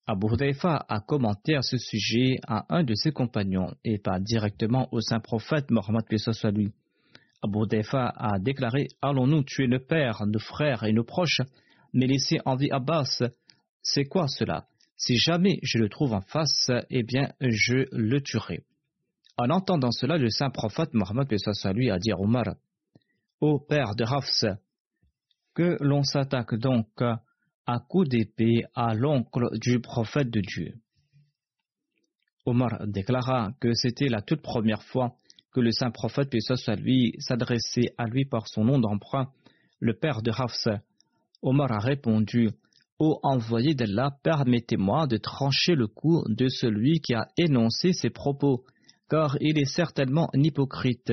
Abu 0.07 0.33
Hudayfa 0.33 0.83
a 0.89 0.99
commenté 0.99 1.55
à 1.55 1.61
ce 1.61 1.77
sujet 1.77 2.37
à 2.47 2.65
un 2.75 2.83
de 2.83 2.95
ses 2.95 3.11
compagnons 3.11 3.73
et 3.83 3.99
pas 3.99 4.19
directement 4.19 4.89
au 4.91 5.01
saint 5.01 5.19
prophète 5.19 5.69
Mohammed 5.69 6.05
lui. 6.55 6.71
Abu 7.43 7.59
a 7.91 8.39
déclaré 8.39 8.87
Allons-nous 9.03 9.43
tuer 9.43 9.67
nos 9.67 9.79
pères, 9.79 10.25
nos 10.25 10.39
frères 10.39 10.83
et 10.83 10.93
nos 10.93 11.03
proches 11.03 11.41
mais 11.93 12.07
laisser 12.07 12.39
en 12.45 12.55
vie 12.55 12.71
Abbas, 12.71 13.23
c'est 13.81 14.05
quoi 14.05 14.27
cela? 14.27 14.67
Si 14.95 15.17
jamais 15.17 15.59
je 15.63 15.77
le 15.79 15.89
trouve 15.89 16.13
en 16.13 16.21
face, 16.21 16.71
eh 16.89 17.03
bien, 17.03 17.31
je 17.41 17.85
le 17.91 18.21
tuerai. 18.21 18.63
En 19.37 19.49
entendant 19.49 19.91
cela, 19.91 20.17
le 20.17 20.29
saint 20.29 20.49
prophète 20.49 20.93
Mohammed 20.93 21.27
lui 21.73 21.89
a 21.89 21.97
dit 21.97 22.11
à 22.11 22.19
Omar 22.19 22.55
Ô 23.41 23.59
père 23.59 23.95
de 23.95 24.05
Hafs, 24.05 24.45
que 25.53 25.77
l'on 25.81 26.03
s'attaque 26.03 26.55
donc 26.55 26.87
à 27.65 27.79
coups 27.79 28.09
d'épée 28.09 28.63
à 28.75 28.93
l'oncle 28.93 29.49
du 29.59 29.79
prophète 29.79 30.29
de 30.29 30.41
Dieu. 30.41 30.75
Omar 32.45 32.87
déclara 32.87 33.51
que 33.59 33.73
c'était 33.73 34.09
la 34.09 34.21
toute 34.21 34.41
première 34.41 34.83
fois 34.83 35.15
que 35.51 35.61
le 35.61 35.71
saint 35.71 35.91
prophète, 35.91 36.33
lui, 36.79 37.15
s'adressait 37.19 37.93
à 37.97 38.05
lui 38.07 38.25
par 38.25 38.47
son 38.47 38.65
nom 38.65 38.79
d'emprunt, 38.79 39.31
le 39.79 39.93
père 39.93 40.21
de 40.21 40.31
Hafsa. 40.31 40.81
Omar 41.43 41.73
a 41.73 41.79
répondu 41.79 42.51
Ô 42.99 43.19
envoyé 43.21 43.75
d'Allah, 43.75 44.17
permettez-moi 44.23 45.07
de 45.07 45.17
trancher 45.17 45.75
le 45.75 45.87
cou 45.87 46.23
de 46.29 46.47
celui 46.47 47.01
qui 47.01 47.13
a 47.13 47.27
énoncé 47.37 47.91
ces 47.91 48.09
propos, 48.09 48.63
car 49.09 49.35
il 49.41 49.59
est 49.59 49.65
certainement 49.65 50.29
un 50.33 50.41
hypocrite. 50.41 51.11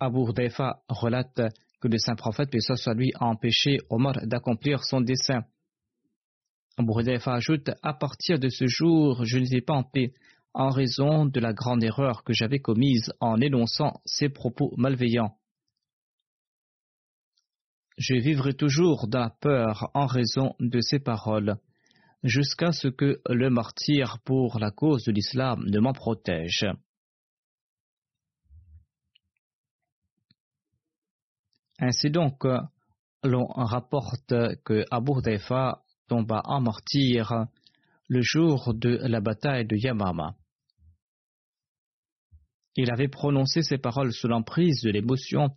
Abu 0.00 0.28
Hudayfa 0.28 0.82
relate 0.88 1.42
que 1.80 1.86
le 1.86 1.98
saint 1.98 2.16
prophète, 2.16 2.50
paix 2.50 2.58
soit 2.60 2.94
lui, 2.94 3.12
a 3.14 3.26
empêché 3.26 3.78
Omar 3.88 4.14
d'accomplir 4.24 4.82
son 4.82 5.00
dessein. 5.00 5.44
Abu 6.76 6.92
Hudayfa 6.98 7.34
ajoute 7.34 7.70
À 7.82 7.94
partir 7.94 8.40
de 8.40 8.48
ce 8.48 8.66
jour, 8.66 9.24
je 9.24 9.38
n'étais 9.38 9.60
pas 9.60 9.74
en 9.74 9.84
paix 9.84 10.12
en 10.54 10.70
raison 10.70 11.26
de 11.26 11.38
la 11.38 11.52
grande 11.52 11.84
erreur 11.84 12.24
que 12.24 12.32
j'avais 12.32 12.58
commise 12.58 13.12
en 13.20 13.40
énonçant 13.40 14.00
ces 14.06 14.28
propos 14.28 14.72
malveillants. 14.76 15.36
Je 17.96 18.14
vivrai 18.14 18.54
toujours 18.54 19.08
dans 19.08 19.20
la 19.20 19.30
peur 19.30 19.90
en 19.94 20.06
raison 20.06 20.54
de 20.60 20.80
ces 20.80 20.98
paroles, 20.98 21.56
jusqu'à 22.22 22.72
ce 22.72 22.88
que 22.88 23.20
le 23.28 23.48
martyr 23.48 24.18
pour 24.24 24.58
la 24.58 24.70
cause 24.70 25.04
de 25.04 25.12
l'islam 25.12 25.64
ne 25.66 25.80
m'en 25.80 25.92
protège. 25.92 26.66
Ainsi 31.78 32.10
donc, 32.10 32.44
l'on 33.22 33.46
rapporte 33.46 34.34
que 34.64 34.84
Abu 34.90 35.12
Hudayfa 35.18 35.82
tomba 36.06 36.42
en 36.44 36.60
martyr 36.60 37.46
le 38.08 38.20
jour 38.22 38.74
de 38.74 38.98
la 39.02 39.20
bataille 39.20 39.66
de 39.66 39.76
Yamama. 39.76 40.36
Il 42.76 42.90
avait 42.90 43.08
prononcé 43.08 43.62
ces 43.62 43.78
paroles 43.78 44.12
sous 44.12 44.28
l'emprise 44.28 44.82
de 44.82 44.90
l'émotion, 44.90 45.48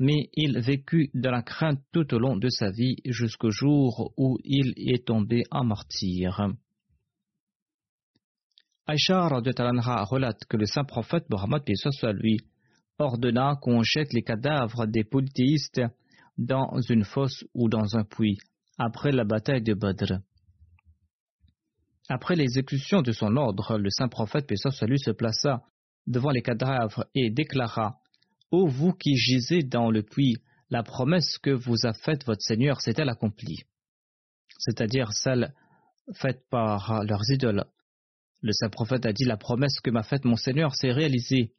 mais 0.00 0.30
il 0.32 0.58
vécut 0.58 1.10
dans 1.12 1.30
la 1.30 1.42
crainte 1.42 1.82
tout 1.92 2.14
au 2.14 2.18
long 2.18 2.36
de 2.36 2.48
sa 2.48 2.70
vie 2.70 2.96
jusqu'au 3.04 3.50
jour 3.50 4.14
où 4.16 4.38
il 4.44 4.72
est 4.76 5.06
tombé 5.06 5.42
en 5.50 5.62
martyr. 5.62 6.48
Aïcha 8.86 9.28
de 9.42 9.52
Talanra 9.52 10.02
relate 10.04 10.46
que 10.46 10.56
le 10.56 10.64
saint 10.64 10.84
prophète 10.84 11.28
Mohammed 11.28 11.62
soit 11.74 12.14
lui 12.14 12.38
ordonna 12.98 13.56
qu'on 13.60 13.82
jette 13.82 14.14
les 14.14 14.22
cadavres 14.22 14.86
des 14.86 15.04
polythéistes 15.04 15.82
dans 16.38 16.80
une 16.88 17.04
fosse 17.04 17.44
ou 17.52 17.68
dans 17.68 17.94
un 17.94 18.04
puits 18.04 18.38
après 18.78 19.12
la 19.12 19.24
bataille 19.24 19.62
de 19.62 19.74
Badr. 19.74 20.14
Après 22.08 22.36
l'exécution 22.36 23.02
de 23.02 23.12
son 23.12 23.36
ordre, 23.36 23.76
le 23.76 23.90
saint 23.90 24.08
prophète 24.08 24.50
soit 24.56 24.86
lui 24.86 24.98
se 24.98 25.10
plaça 25.10 25.62
devant 26.06 26.30
les 26.30 26.42
cadavres 26.42 27.06
et 27.14 27.30
déclara 27.30 27.99
Ô 28.50 28.66
vous 28.66 28.92
qui 28.92 29.16
gisez 29.16 29.62
dans 29.62 29.90
le 29.90 30.02
puits, 30.02 30.38
la 30.70 30.82
promesse 30.82 31.38
que 31.38 31.50
vous 31.50 31.86
a 31.86 31.92
faite 31.92 32.24
votre 32.26 32.42
Seigneur 32.42 32.80
s'est-elle 32.80 33.08
accomplie? 33.08 33.62
C'est-à-dire 34.58 35.12
celle 35.12 35.54
faite 36.14 36.42
par 36.50 37.04
leurs 37.04 37.30
idoles. 37.30 37.64
Le 38.40 38.52
saint 38.52 38.68
prophète 38.68 39.06
a 39.06 39.12
dit 39.12 39.24
La 39.24 39.36
promesse 39.36 39.78
que 39.80 39.90
m'a 39.90 40.02
faite 40.02 40.24
mon 40.24 40.34
Seigneur 40.34 40.74
s'est 40.74 40.90
réalisée. 40.90 41.52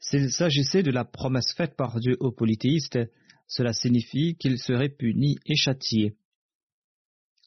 S'il 0.00 0.32
s'agissait 0.32 0.82
de 0.82 0.90
la 0.90 1.04
promesse 1.04 1.54
faite 1.56 1.76
par 1.76 2.00
Dieu 2.00 2.16
aux 2.18 2.32
polythéistes, 2.32 2.98
cela 3.46 3.72
signifie 3.72 4.36
qu'il 4.36 4.58
serait 4.58 4.88
puni 4.88 5.36
et 5.46 5.54
châtié. 5.54 6.16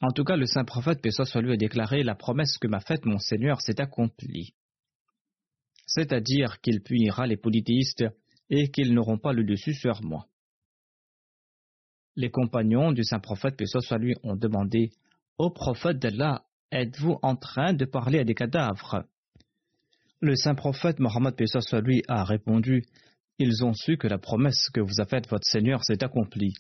En 0.01 0.11
tout 0.11 0.23
cas, 0.23 0.37
le 0.37 0.45
saint 0.45 0.63
prophète, 0.63 1.01
paix 1.01 1.11
soit 1.11 1.41
lui, 1.41 1.51
a 1.51 1.57
déclaré 1.57 2.03
La 2.03 2.15
promesse 2.15 2.57
que 2.57 2.67
m'a 2.67 2.79
faite 2.79 3.05
mon 3.05 3.19
Seigneur 3.19 3.61
s'est 3.61 3.81
accomplie 3.81 4.53
c'est-à-dire 5.89 6.61
qu'il 6.61 6.81
punira 6.81 7.25
les 7.25 7.35
polythéistes 7.35 8.05
et 8.49 8.69
qu'ils 8.71 8.93
n'auront 8.93 9.17
pas 9.17 9.33
le 9.33 9.43
dessus 9.43 9.73
sur 9.73 10.01
moi. 10.03 10.27
Les 12.15 12.31
compagnons 12.31 12.91
du 12.91 13.03
saint 13.03 13.19
prophète, 13.19 13.55
paix 13.55 13.65
soit 13.65 13.97
lui, 13.97 14.15
ont 14.23 14.35
demandé 14.35 14.91
Ô 15.37 15.51
prophète 15.51 15.99
d'Allah, 15.99 16.43
êtes-vous 16.71 17.19
en 17.21 17.35
train 17.35 17.73
de 17.73 17.85
parler 17.85 18.19
à 18.19 18.23
des 18.23 18.35
cadavres? 18.35 19.05
Le 20.19 20.35
saint 20.35 20.55
prophète 20.55 20.99
Mohammed, 20.99 21.35
soit 21.45 21.81
lui, 21.81 22.03
a 22.07 22.23
répondu 22.23 22.83
Ils 23.37 23.63
ont 23.63 23.73
su 23.73 23.97
que 23.97 24.07
la 24.07 24.17
promesse 24.17 24.69
que 24.73 24.81
vous 24.81 24.99
a 24.99 25.05
faite 25.05 25.29
votre 25.29 25.47
Seigneur 25.47 25.83
s'est 25.83 26.03
accomplie. 26.03 26.53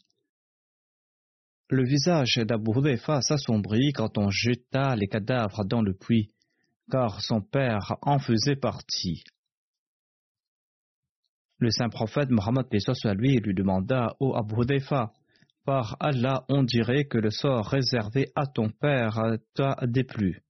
Le 1.69 1.83
visage 1.85 2.35
d'Abu 2.37 2.71
Hudayfa 2.71 3.21
s'assombrit 3.21 3.91
quand 3.93 4.17
on 4.17 4.29
jeta 4.29 4.95
les 4.95 5.07
cadavres 5.07 5.65
dans 5.65 5.81
le 5.81 5.93
puits 5.93 6.31
car 6.89 7.21
son 7.21 7.41
père 7.41 7.95
en 8.01 8.19
faisait 8.19 8.55
partie. 8.55 9.23
Le 11.59 11.69
saint 11.71 11.89
prophète 11.89 12.29
Mohammed 12.29 12.67
soit 12.79 13.13
lui 13.13 13.37
lui 13.37 13.53
demanda 13.53 14.15
Ô 14.19 14.33
Abu 14.33 14.61
Hudayfa, 14.61 15.11
par 15.65 15.97
Allah, 15.99 16.45
on 16.47 16.63
dirait 16.63 17.05
que 17.05 17.17
le 17.17 17.31
sort 17.31 17.67
réservé 17.67 18.31
à 18.35 18.47
ton 18.47 18.69
père 18.69 19.19
t'a 19.53 19.75
déplu. 19.83 20.41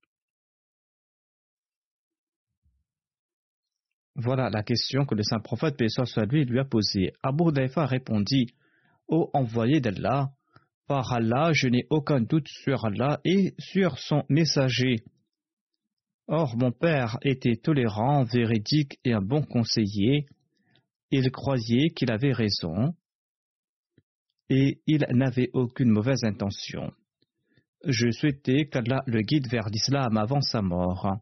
Voilà 4.16 4.50
la 4.50 4.62
question 4.64 5.06
que 5.06 5.16
le 5.16 5.24
saint 5.24 5.40
prophète 5.40 5.82
lui 6.30 6.46
lui 6.46 6.60
a 6.60 6.66
posée. 6.66 7.14
Abu 7.24 7.50
Hudayfa 7.50 7.86
répondit 7.86 8.54
Ô 9.08 9.32
envoyé 9.34 9.82
d'Allah, 9.82 10.30
par 10.88 11.12
Allah, 11.14 11.54
je 11.54 11.68
n'ai 11.68 11.86
aucun 11.90 12.22
doute 12.22 12.48
sur 12.48 12.86
Allah 12.86 13.20
et 13.26 13.56
sur 13.58 13.98
son 13.98 14.24
messager. 14.30 14.98
Or, 16.28 16.56
mon 16.56 16.72
père 16.72 17.18
était 17.24 17.56
tolérant, 17.56 18.24
véridique 18.24 19.00
et 19.04 19.14
un 19.14 19.22
bon 19.22 19.42
conseiller. 19.42 20.28
Il 21.12 21.32
croyait 21.32 21.90
qu'il 21.90 22.12
avait 22.12 22.34
raison 22.34 22.94
et 24.50 24.82
il 24.88 25.06
n'avait 25.12 25.50
aucune 25.54 25.90
mauvaise 25.90 26.24
intention. 26.24 26.92
Je 27.86 28.12
souhaitais 28.12 28.68
qu'Allah 28.68 29.04
le 29.06 29.22
guide 29.22 29.48
vers 29.50 29.70
l'islam 29.70 30.18
avant 30.18 30.42
sa 30.42 30.62
mort. 30.62 31.18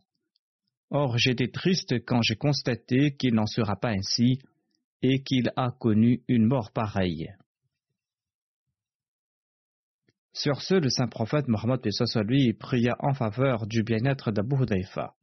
Or, 0.90 1.18
j'étais 1.18 1.50
triste 1.50 2.06
quand 2.06 2.22
j'ai 2.22 2.36
constaté 2.36 3.16
qu'il 3.16 3.36
n'en 3.36 3.46
sera 3.46 3.76
pas 3.76 3.92
ainsi 3.92 4.40
et 5.02 5.22
qu'il 5.22 5.52
a 5.56 5.72
connu 5.72 6.24
une 6.28 6.46
mort 6.46 6.72
pareille. 6.72 7.30
Sur 10.34 10.62
ce, 10.62 10.76
le 10.76 10.90
saint 10.90 11.08
prophète 11.08 11.48
Mohammed 11.48 11.82
lui 12.26 12.54
pria 12.54 12.96
en 13.00 13.14
faveur 13.14 13.68
du 13.68 13.84
bien-être 13.84 14.32
d'Abu 14.32 14.64
Hudayfa. 14.64 15.17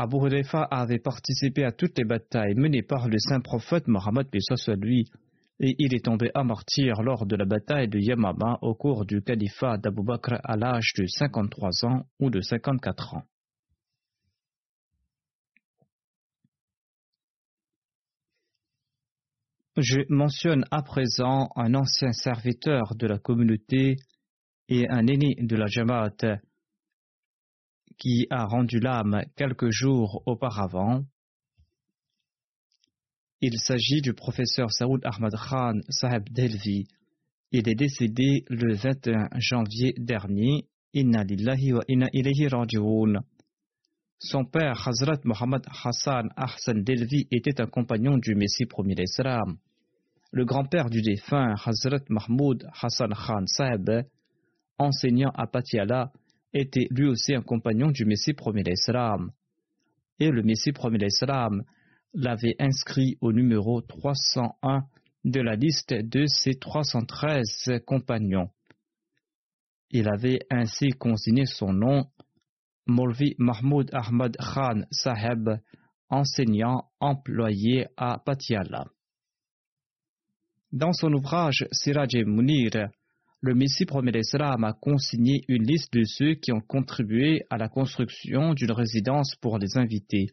Abu 0.00 0.16
Hudayfa 0.18 0.62
avait 0.62 1.00
participé 1.00 1.64
à 1.64 1.72
toutes 1.72 1.98
les 1.98 2.04
batailles 2.04 2.54
menées 2.54 2.84
par 2.84 3.08
le 3.08 3.18
saint 3.18 3.40
prophète 3.40 3.88
Mohammed 3.88 4.28
lui 4.80 5.10
et 5.58 5.74
il 5.80 5.92
est 5.92 6.04
tombé 6.04 6.30
à 6.34 6.44
martyr 6.44 7.02
lors 7.02 7.26
de 7.26 7.34
la 7.34 7.44
bataille 7.44 7.88
de 7.88 7.98
Yamama 7.98 8.58
au 8.62 8.76
cours 8.76 9.04
du 9.04 9.22
califat 9.22 9.76
d'Abu 9.78 10.04
Bakr 10.04 10.34
à 10.44 10.56
l'âge 10.56 10.92
de 10.96 11.04
53 11.04 11.84
ans 11.86 12.06
ou 12.20 12.30
de 12.30 12.40
54 12.40 13.14
ans. 13.14 13.24
Je 19.78 20.02
mentionne 20.08 20.64
à 20.70 20.82
présent 20.82 21.48
un 21.56 21.74
ancien 21.74 22.12
serviteur 22.12 22.94
de 22.94 23.08
la 23.08 23.18
communauté 23.18 23.96
et 24.68 24.88
un 24.88 25.08
aîné 25.08 25.34
de 25.40 25.56
la 25.56 25.66
Jamaat 25.66 26.38
qui 27.98 28.26
a 28.30 28.44
rendu 28.44 28.80
l'âme 28.80 29.22
quelques 29.36 29.70
jours 29.70 30.22
auparavant. 30.26 31.04
Il 33.40 33.58
s'agit 33.58 34.00
du 34.00 34.14
professeur 34.14 34.70
Saoud 34.72 35.00
Ahmad 35.04 35.34
Khan 35.34 35.80
Saheb 35.88 36.28
Delvi. 36.30 36.86
Il 37.52 37.68
est 37.68 37.74
décédé 37.74 38.44
le 38.48 38.74
21 38.74 39.28
janvier 39.38 39.94
dernier. 39.96 40.66
Inna 40.94 41.22
lillahi 41.22 41.72
wa 41.74 41.84
ilayhi. 41.86 42.48
Son 44.20 44.44
père, 44.44 44.88
Hazrat 44.88 45.20
Muhammad 45.24 45.66
Hassan 45.84 46.30
Ahsan 46.36 46.82
Delvi, 46.82 47.28
était 47.30 47.60
un 47.60 47.66
compagnon 47.66 48.16
du 48.16 48.34
Messie 48.34 48.66
premier 48.66 48.94
d'Islam 48.94 49.58
le 50.30 50.44
grand-père 50.44 50.90
du 50.90 51.00
défunt 51.02 51.54
Hazrat 51.64 52.04
Mahmoud 52.08 52.68
Hassan 52.80 53.12
Khan 53.14 53.46
Saeb, 53.46 54.04
enseignant 54.78 55.30
à 55.34 55.46
Patiala, 55.46 56.12
était 56.52 56.86
lui 56.90 57.06
aussi 57.06 57.34
un 57.34 57.42
compagnon 57.42 57.90
du 57.90 58.04
Messie 58.04 58.34
premier 58.34 58.62
d'Islam. 58.62 59.30
Et 60.18 60.30
le 60.30 60.42
Messie 60.42 60.72
premier 60.72 60.98
d'Islam 60.98 61.62
l'avait 62.14 62.56
inscrit 62.58 63.16
au 63.20 63.32
numéro 63.32 63.80
301 63.80 64.84
de 65.24 65.40
la 65.40 65.56
liste 65.56 65.92
de 65.92 66.24
ses 66.26 66.54
313 66.54 67.82
compagnons. 67.86 68.50
Il 69.90 70.08
avait 70.08 70.40
ainsi 70.50 70.90
consigné 70.90 71.44
son 71.46 71.72
nom 71.72 72.06
Molvi 72.86 73.34
Mahmoud 73.38 73.90
Ahmad 73.92 74.36
Khan 74.36 74.82
Saheb, 74.90 75.60
enseignant 76.08 76.90
employé 77.00 77.86
à 77.96 78.18
Patiala. 78.18 78.86
Dans 80.72 80.92
son 80.92 81.12
ouvrage 81.12 81.66
Siraj 81.72 82.14
Munir, 82.26 82.90
le 83.40 83.54
Messie 83.54 83.86
premier 83.86 84.10
d'Islam 84.10 84.64
a 84.64 84.72
consigné 84.72 85.44
une 85.46 85.62
liste 85.62 85.92
de 85.92 86.02
ceux 86.02 86.34
qui 86.34 86.50
ont 86.52 86.60
contribué 86.60 87.42
à 87.50 87.56
la 87.56 87.68
construction 87.68 88.52
d'une 88.52 88.72
résidence 88.72 89.36
pour 89.36 89.58
les 89.58 89.78
invités. 89.78 90.26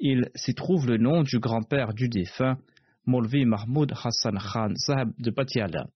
Il 0.00 0.28
s'y 0.34 0.52
trouve 0.54 0.88
le 0.88 0.98
nom 0.98 1.22
du 1.22 1.38
grand-père 1.38 1.94
du 1.94 2.08
défunt, 2.08 2.58
Molvi 3.06 3.44
Mahmoud 3.44 3.92
Hassan 3.92 4.38
Khan 4.38 4.72
Sahab 4.74 5.12
de 5.18 5.30
Patiala. 5.30 5.86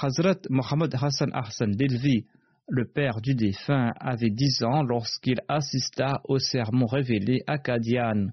Hazrat 0.00 0.38
Mohammed 0.48 0.94
Hassan 0.94 1.30
Ahsan 1.32 1.72
Delvi, 1.72 2.26
le 2.68 2.84
père 2.84 3.20
du 3.20 3.34
défunt, 3.34 3.92
avait 3.98 4.30
dix 4.30 4.62
ans 4.62 4.84
lorsqu'il 4.84 5.40
assista 5.48 6.20
au 6.28 6.38
sermon 6.38 6.86
révélé 6.86 7.42
à 7.48 7.58
Kadian 7.58 8.28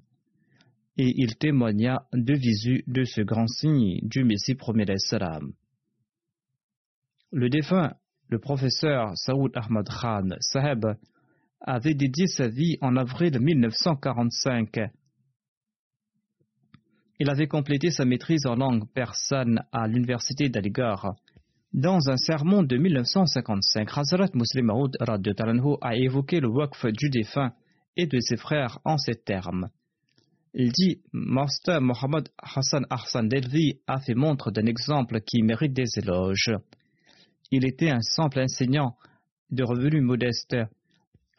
et 0.99 1.13
il 1.15 1.35
témoigna 1.37 2.07
de 2.13 2.33
visu 2.33 2.83
de 2.85 3.03
ce 3.03 3.21
grand 3.21 3.47
signe 3.47 3.99
du 4.03 4.23
Messie 4.23 4.55
premier 4.55 4.85
d'Islam. 4.85 5.53
Le 7.31 7.49
défunt, 7.49 7.93
le 8.29 8.39
professeur 8.39 9.11
Saoud 9.15 9.51
Ahmad 9.55 9.87
Khan 9.89 10.29
Saheb, 10.39 10.85
avait 11.59 11.93
dédié 11.93 12.27
sa 12.27 12.47
vie 12.47 12.77
en 12.81 12.95
avril 12.95 13.37
1945. 13.39 14.79
Il 17.19 17.29
avait 17.29 17.47
complété 17.47 17.89
sa 17.89 18.05
maîtrise 18.05 18.45
en 18.45 18.55
langue 18.55 18.87
persane 18.93 19.63
à 19.71 19.87
l'université 19.87 20.49
d'Aligarh. 20.49 21.15
Dans 21.73 22.09
un 22.09 22.17
sermon 22.17 22.63
de 22.63 22.77
1955, 22.77 23.89
Hazrat 23.97 24.29
Muslim 24.33 24.67
Maud 24.67 24.97
a 25.81 25.95
évoqué 25.95 26.39
le 26.39 26.47
waqf 26.47 26.85
du 26.85 27.09
défunt 27.09 27.53
et 27.97 28.07
de 28.07 28.19
ses 28.21 28.37
frères 28.37 28.79
en 28.85 28.97
ces 28.97 29.15
termes. 29.15 29.67
Il 30.53 30.71
dit 30.71 31.01
Master 31.11 31.81
Mohammed 31.81 32.29
Hassan 32.37 32.85
Ahsan 32.89 33.27
Delvi 33.27 33.81
a 33.85 33.99
fait 33.99 34.15
montre 34.15 34.49
d'un 34.49 34.65
exemple 34.65 35.19
qui 35.21 35.43
mérite 35.43 35.73
des 35.73 35.89
éloges. 35.97 36.53
Il 37.51 37.65
était 37.65 37.89
un 37.89 38.01
simple 38.01 38.39
enseignant 38.39 38.95
de 39.49 39.63
revenus 39.63 40.03
modestes 40.03 40.55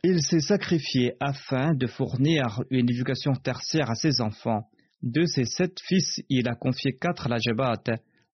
il 0.04 0.22
s'est 0.22 0.40
sacrifié 0.40 1.14
afin 1.18 1.74
de 1.74 1.88
fournir 1.88 2.62
une 2.70 2.88
éducation 2.88 3.32
tertiaire 3.32 3.90
à 3.90 3.96
ses 3.96 4.20
enfants. 4.20 4.68
De 5.02 5.24
ses 5.24 5.44
sept 5.44 5.80
fils, 5.80 6.22
il 6.28 6.48
a 6.48 6.54
confié 6.54 6.96
quatre 6.96 7.26
à 7.26 7.28
la 7.28 7.38
Jabat, 7.38 7.82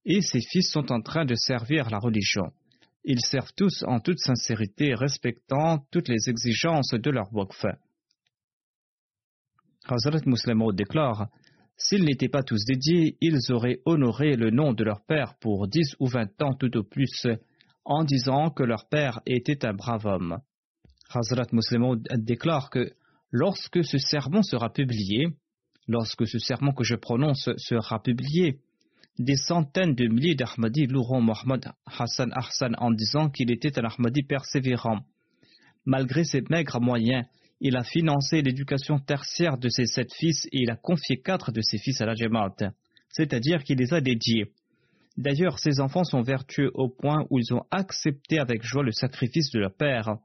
et 0.04 0.20
ses 0.20 0.40
fils 0.42 0.70
sont 0.70 0.92
en 0.92 1.00
train 1.00 1.24
de 1.24 1.34
servir 1.34 1.88
la 1.88 1.98
religion. 1.98 2.52
Ils 3.04 3.20
servent 3.20 3.52
tous 3.56 3.82
en 3.86 3.98
toute 4.00 4.18
sincérité, 4.18 4.94
respectant 4.94 5.86
toutes 5.90 6.08
les 6.08 6.28
exigences 6.28 6.92
de 6.92 7.10
leur 7.10 7.34
waqf. 7.34 7.64
Hazrat 9.88 10.20
Muslimo 10.26 10.72
déclare 10.72 11.28
S'ils 11.76 12.04
n'étaient 12.04 12.28
pas 12.28 12.42
tous 12.42 12.64
dédiés, 12.66 13.16
ils 13.20 13.52
auraient 13.52 13.80
honoré 13.84 14.36
le 14.36 14.50
nom 14.50 14.74
de 14.74 14.84
leur 14.84 15.04
père 15.06 15.34
pour 15.40 15.66
dix 15.66 15.96
ou 15.98 16.06
vingt 16.06 16.40
ans 16.42 16.54
tout 16.54 16.76
au 16.76 16.84
plus, 16.84 17.26
en 17.84 18.04
disant 18.04 18.50
que 18.50 18.62
leur 18.62 18.88
père 18.88 19.20
était 19.26 19.64
un 19.64 19.74
brave 19.74 20.06
homme. 20.06 20.38
Hazrat 21.10 21.46
Muslimo 21.52 21.96
déclare 21.96 22.70
que 22.70 22.92
lorsque 23.30 23.84
ce 23.84 23.98
sermon 23.98 24.42
sera 24.42 24.72
publié, 24.72 25.28
lorsque 25.86 26.26
ce 26.26 26.38
sermon 26.38 26.72
que 26.72 26.84
je 26.84 26.94
prononce 26.94 27.50
sera 27.56 28.02
publié, 28.02 28.60
des 29.18 29.36
centaines 29.36 29.94
de 29.94 30.08
milliers 30.08 30.34
d'Ahmadis 30.34 30.86
loueront 30.86 31.20
Mohammed 31.20 31.66
Hassan 31.86 32.32
Ahsan 32.34 32.74
en 32.78 32.90
disant 32.90 33.30
qu'il 33.30 33.52
était 33.52 33.78
un 33.78 33.84
Ahmadi 33.84 34.24
persévérant. 34.24 35.00
Malgré 35.84 36.24
ses 36.24 36.42
maigres 36.48 36.80
moyens, 36.80 37.24
il 37.60 37.76
a 37.76 37.84
financé 37.84 38.42
l'éducation 38.42 38.98
tertiaire 38.98 39.58
de 39.58 39.68
ses 39.68 39.86
sept 39.86 40.12
fils 40.12 40.46
et 40.46 40.62
il 40.62 40.70
a 40.70 40.76
confié 40.76 41.20
quatre 41.20 41.52
de 41.52 41.60
ses 41.60 41.78
fils 41.78 42.00
à 42.00 42.06
la 42.06 42.14
Jamaat, 42.14 42.56
c'est-à-dire 43.08 43.62
qu'il 43.62 43.78
les 43.78 43.94
a 43.94 44.00
dédiés. 44.00 44.52
D'ailleurs, 45.16 45.58
ses 45.58 45.80
enfants 45.80 46.04
sont 46.04 46.22
vertueux 46.22 46.70
au 46.74 46.88
point 46.88 47.26
où 47.30 47.38
ils 47.38 47.54
ont 47.54 47.64
accepté 47.70 48.38
avec 48.38 48.62
joie 48.62 48.82
le 48.82 48.92
sacrifice 48.92 49.50
de 49.52 49.60
leur 49.60 49.74
père 49.74 50.16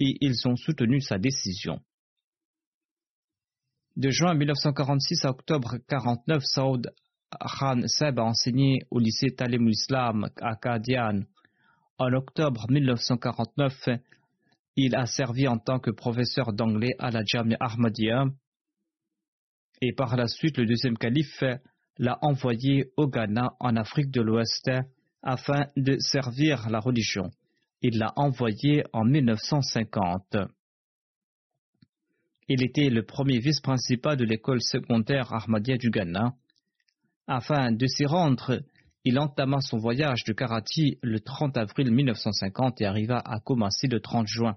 et 0.00 0.16
ils 0.20 0.46
ont 0.46 0.56
soutenu 0.56 1.00
sa 1.00 1.18
décision. 1.18 1.80
De 3.96 4.10
juin 4.10 4.34
1946 4.34 5.24
à 5.24 5.30
octobre 5.30 5.72
1949, 5.72 6.42
Saoud 6.44 6.92
Khan 7.30 7.80
Seb 7.86 8.20
a 8.20 8.22
enseigné 8.22 8.78
au 8.90 9.00
lycée 9.00 9.34
Talim 9.34 9.68
Islam 9.68 10.30
à 10.40 10.54
Kadian. 10.54 11.22
En 11.98 12.12
octobre 12.12 12.66
1949, 12.70 13.88
il 14.76 14.94
a 14.94 15.06
servi 15.06 15.48
en 15.48 15.58
tant 15.58 15.80
que 15.80 15.90
professeur 15.90 16.52
d'anglais 16.52 16.94
à 17.00 17.10
la 17.10 17.24
Jamia 17.24 17.56
Ahmadiyya 17.58 18.26
et 19.80 19.92
par 19.92 20.16
la 20.16 20.28
suite 20.28 20.58
le 20.58 20.66
deuxième 20.66 20.96
calife 20.96 21.42
l'a 21.98 22.18
envoyé 22.22 22.92
au 22.96 23.08
Ghana 23.08 23.54
en 23.60 23.76
Afrique 23.76 24.10
de 24.10 24.20
l'Ouest 24.20 24.70
afin 25.22 25.66
de 25.76 25.96
servir 25.98 26.70
la 26.70 26.80
religion. 26.80 27.30
Il 27.82 27.98
l'a 27.98 28.12
envoyé 28.16 28.84
en 28.92 29.04
1950. 29.04 30.36
Il 32.48 32.64
était 32.64 32.88
le 32.88 33.04
premier 33.04 33.40
vice-principal 33.40 34.16
de 34.16 34.24
l'école 34.24 34.62
secondaire 34.62 35.32
Ahmadiyya 35.32 35.76
du 35.76 35.90
Ghana. 35.90 36.34
Afin 37.26 37.72
de 37.72 37.86
s'y 37.86 38.06
rendre, 38.06 38.62
il 39.04 39.18
entama 39.18 39.60
son 39.60 39.78
voyage 39.78 40.24
de 40.24 40.32
Karachi 40.32 40.98
le 41.02 41.20
30 41.20 41.58
avril 41.58 41.90
1950 41.92 42.80
et 42.80 42.86
arriva 42.86 43.18
à 43.18 43.38
Kumasi 43.40 43.86
le 43.88 44.00
30 44.00 44.26
juin. 44.26 44.56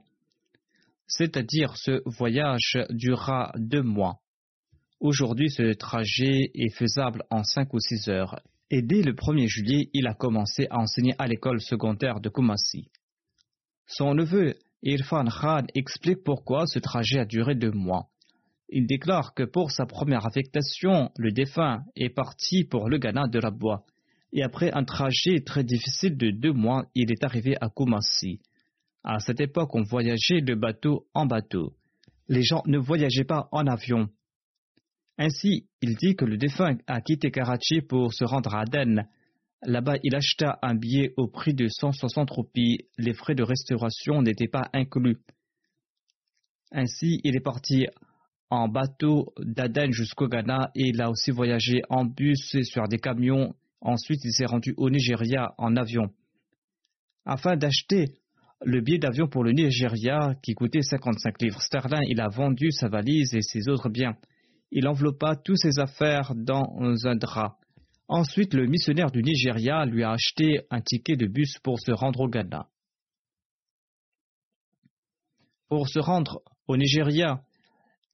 C'est-à-dire 1.07 1.75
ce 1.75 2.01
voyage 2.05 2.77
dura 2.89 3.51
deux 3.57 3.83
mois. 3.83 4.20
Aujourd'hui, 5.01 5.49
ce 5.49 5.73
trajet 5.73 6.51
est 6.53 6.69
faisable 6.77 7.23
en 7.31 7.43
cinq 7.43 7.73
ou 7.73 7.79
six 7.79 8.07
heures. 8.07 8.39
Et 8.69 8.83
dès 8.83 9.01
le 9.01 9.13
1er 9.13 9.47
juillet, 9.47 9.89
il 9.93 10.05
a 10.05 10.13
commencé 10.13 10.67
à 10.69 10.77
enseigner 10.77 11.15
à 11.17 11.25
l'école 11.25 11.59
secondaire 11.59 12.19
de 12.19 12.29
Kumasi. 12.29 12.87
Son 13.87 14.13
neveu 14.13 14.53
Irfan 14.83 15.25
Khan 15.25 15.65
explique 15.73 16.23
pourquoi 16.23 16.67
ce 16.67 16.77
trajet 16.77 17.17
a 17.17 17.25
duré 17.25 17.55
deux 17.55 17.71
mois. 17.71 18.09
Il 18.69 18.85
déclare 18.85 19.33
que 19.33 19.41
pour 19.41 19.71
sa 19.71 19.87
première 19.87 20.27
affectation, 20.27 21.09
le 21.17 21.31
défunt 21.31 21.83
est 21.95 22.09
parti 22.09 22.63
pour 22.63 22.87
le 22.87 22.99
Ghana 22.99 23.27
de 23.27 23.39
la 23.39 23.49
Bois. 23.49 23.87
Et 24.33 24.43
après 24.43 24.71
un 24.71 24.83
trajet 24.83 25.41
très 25.43 25.63
difficile 25.63 26.15
de 26.15 26.29
deux 26.29 26.53
mois, 26.53 26.85
il 26.93 27.11
est 27.11 27.23
arrivé 27.23 27.55
à 27.59 27.69
Kumasi. 27.69 28.39
À 29.03 29.19
cette 29.19 29.41
époque, 29.41 29.73
on 29.73 29.81
voyageait 29.81 30.41
de 30.41 30.53
bateau 30.53 31.07
en 31.15 31.25
bateau. 31.25 31.73
Les 32.27 32.43
gens 32.43 32.61
ne 32.67 32.77
voyageaient 32.77 33.23
pas 33.23 33.49
en 33.51 33.65
avion. 33.65 34.07
Ainsi, 35.23 35.67
il 35.83 35.95
dit 35.97 36.15
que 36.15 36.25
le 36.25 36.35
défunt 36.35 36.77
a 36.87 36.99
quitté 36.99 37.29
Karachi 37.29 37.81
pour 37.81 38.11
se 38.11 38.23
rendre 38.25 38.55
à 38.55 38.61
Aden, 38.61 39.07
Là-bas, 39.63 39.97
il 40.01 40.15
acheta 40.15 40.57
un 40.63 40.73
billet 40.73 41.13
au 41.17 41.27
prix 41.27 41.53
de 41.53 41.67
160 41.67 42.31
roupies. 42.31 42.79
Les 42.97 43.13
frais 43.13 43.35
de 43.35 43.43
restauration 43.43 44.23
n'étaient 44.23 44.47
pas 44.47 44.67
inclus. 44.73 45.17
Ainsi, 46.71 47.21
il 47.23 47.35
est 47.35 47.41
parti 47.41 47.85
en 48.49 48.67
bateau 48.67 49.31
d'Aden 49.37 49.91
jusqu'au 49.91 50.27
Ghana 50.27 50.71
et 50.73 50.87
il 50.87 50.99
a 50.99 51.11
aussi 51.11 51.29
voyagé 51.29 51.83
en 51.89 52.05
bus 52.05 52.55
et 52.55 52.63
sur 52.63 52.87
des 52.87 52.97
camions. 52.97 53.53
Ensuite, 53.81 54.21
il 54.23 54.31
s'est 54.31 54.45
rendu 54.45 54.73
au 54.77 54.89
Nigeria 54.89 55.53
en 55.59 55.75
avion. 55.75 56.09
Afin 57.25 57.55
d'acheter 57.55 58.15
le 58.65 58.81
billet 58.81 58.97
d'avion 58.97 59.27
pour 59.27 59.43
le 59.43 59.51
Nigeria, 59.51 60.33
qui 60.41 60.55
coûtait 60.55 60.81
55 60.81 61.39
livres 61.39 61.61
sterling, 61.61 62.07
il 62.07 62.19
a 62.19 62.29
vendu 62.29 62.71
sa 62.71 62.89
valise 62.89 63.35
et 63.35 63.43
ses 63.43 63.69
autres 63.69 63.89
biens. 63.89 64.17
Il 64.71 64.87
enveloppa 64.87 65.35
toutes 65.35 65.57
ses 65.57 65.79
affaires 65.79 66.33
dans 66.35 66.65
un 67.05 67.15
drap. 67.15 67.57
Ensuite, 68.07 68.53
le 68.53 68.67
missionnaire 68.67 69.11
du 69.11 69.21
Nigeria 69.21 69.85
lui 69.85 70.03
a 70.03 70.11
acheté 70.11 70.61
un 70.69 70.81
ticket 70.81 71.15
de 71.15 71.27
bus 71.27 71.59
pour 71.59 71.79
se 71.79 71.91
rendre 71.91 72.21
au 72.21 72.29
Ghana. 72.29 72.67
Pour 75.69 75.87
se 75.87 75.99
rendre 75.99 76.41
au 76.67 76.75
Nigeria, 76.77 77.41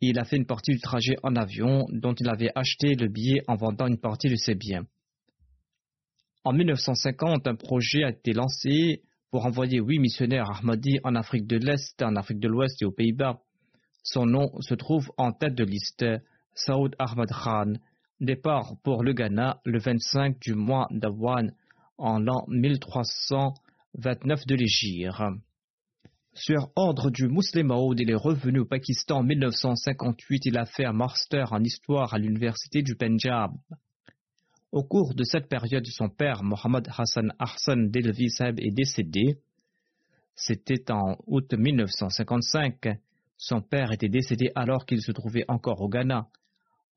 il 0.02 0.20
a 0.20 0.26
fait 0.26 0.38
une 0.38 0.46
partie 0.46 0.72
du 0.72 0.80
trajet 0.80 1.16
en 1.24 1.36
avion 1.36 1.86
dont 1.90 2.14
il 2.14 2.30
avait 2.30 2.52
acheté 2.54 2.96
le 2.96 3.08
billet 3.08 3.42
en 3.48 3.56
vendant 3.56 3.88
une 3.88 4.00
partie 4.00 4.30
de 4.30 4.36
ses 4.36 4.54
biens. 4.54 4.86
En 6.44 6.54
1950, 6.54 7.48
un 7.48 7.56
projet 7.56 8.04
a 8.04 8.10
été 8.10 8.34
lancé 8.34 9.02
pour 9.32 9.46
envoyer 9.46 9.80
huit 9.80 10.00
missionnaires 10.00 10.50
Ahmadi 10.52 11.00
en 11.04 11.16
Afrique 11.16 11.48
de 11.48 11.58
l'Est, 11.58 12.02
en 12.02 12.16
Afrique 12.16 12.40
de 12.40 12.48
l'Ouest 12.48 12.82
et 12.82 12.86
aux 12.86 12.92
Pays-Bas. 12.92 13.42
Son 14.04 14.26
nom 14.26 14.50
se 14.62 14.76
trouve 14.76 15.12
en 15.18 15.34
tête 15.34 15.56
de 15.56 15.66
liste, 15.66 16.06
Saoud 16.58 16.96
Ahmad 16.98 17.30
Khan, 17.30 17.74
Départ 18.20 18.78
pour 18.84 19.04
le 19.04 19.14
Ghana 19.14 19.62
le 19.64 19.78
25 19.78 20.40
du 20.40 20.56
mois 20.56 20.88
d'Awan 20.90 21.54
en 22.00 22.20
l'an 22.20 22.46
1329 22.48 24.48
de 24.48 24.56
l'Égypte. 24.56 25.22
Sur 26.34 26.72
ordre 26.76 27.12
du 27.12 27.28
Muslim 27.28 27.68
Maud, 27.68 28.00
il 28.00 28.10
est 28.10 28.16
revenu 28.16 28.62
au 28.62 28.66
Pakistan 28.66 29.20
en 29.20 29.24
1958. 29.24 30.48
Il 30.48 30.58
a 30.58 30.66
fait 30.66 30.86
un 30.86 30.94
master 30.94 31.54
en 31.54 31.64
histoire 31.64 32.16
à 32.16 32.18
l'université 32.18 32.82
du 32.82 32.96
Punjab. 32.96 33.52
Au 34.72 34.84
cours 34.84 35.14
de 35.14 35.24
cette 35.24 35.50
période, 35.50 35.86
son 35.86 36.10
père, 36.10 36.42
Mohammad 36.44 36.90
Hassan 36.98 37.34
Ahsan 37.38 37.92
Delvi 37.92 38.32
Sahib, 38.32 38.60
est 38.60 38.72
décédé. 38.72 39.38
C'était 40.34 40.92
en 40.92 41.18
août 41.28 41.54
1955. 41.54 42.98
Son 43.38 43.62
père 43.62 43.92
était 43.92 44.10
décédé 44.10 44.52
alors 44.56 44.88
qu'il 44.88 45.02
se 45.02 45.12
trouvait 45.12 45.46
encore 45.48 45.82
au 45.82 45.90
Ghana. 45.90 46.28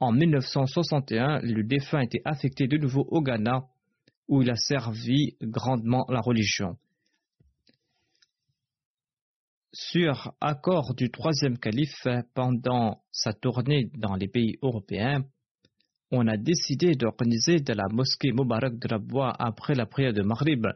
En 0.01 0.13
1961, 0.13 1.41
le 1.43 1.63
défunt 1.63 2.01
été 2.01 2.23
affecté 2.25 2.67
de 2.67 2.79
nouveau 2.79 3.07
au 3.09 3.23
Ghana, 3.23 3.67
où 4.29 4.43
il 4.43 4.51
a 4.51 4.57
servi 4.57 5.37
grandement 5.43 6.07
la 6.09 6.21
religion. 6.21 6.77
Sur 9.73 10.35
accord 10.41 10.95
du 10.95 11.11
troisième 11.11 11.59
calife 11.59 12.07
pendant 12.35 13.03
sa 13.13 13.33
tournée 13.33 13.91
dans 13.95 14.17
les 14.17 14.27
pays 14.27 14.57
européens, 14.63 15.25
on 16.11 16.27
a 16.27 16.37
décidé 16.37 16.97
d'organiser 16.97 17.61
de 17.61 17.73
la 17.73 17.87
mosquée 17.89 18.33
Mubarak 18.33 18.79
de 18.79 18.89
après 19.39 19.75
la 19.75 19.87
prière 19.87 20.13
de 20.13 20.23
Maghrib 20.23 20.67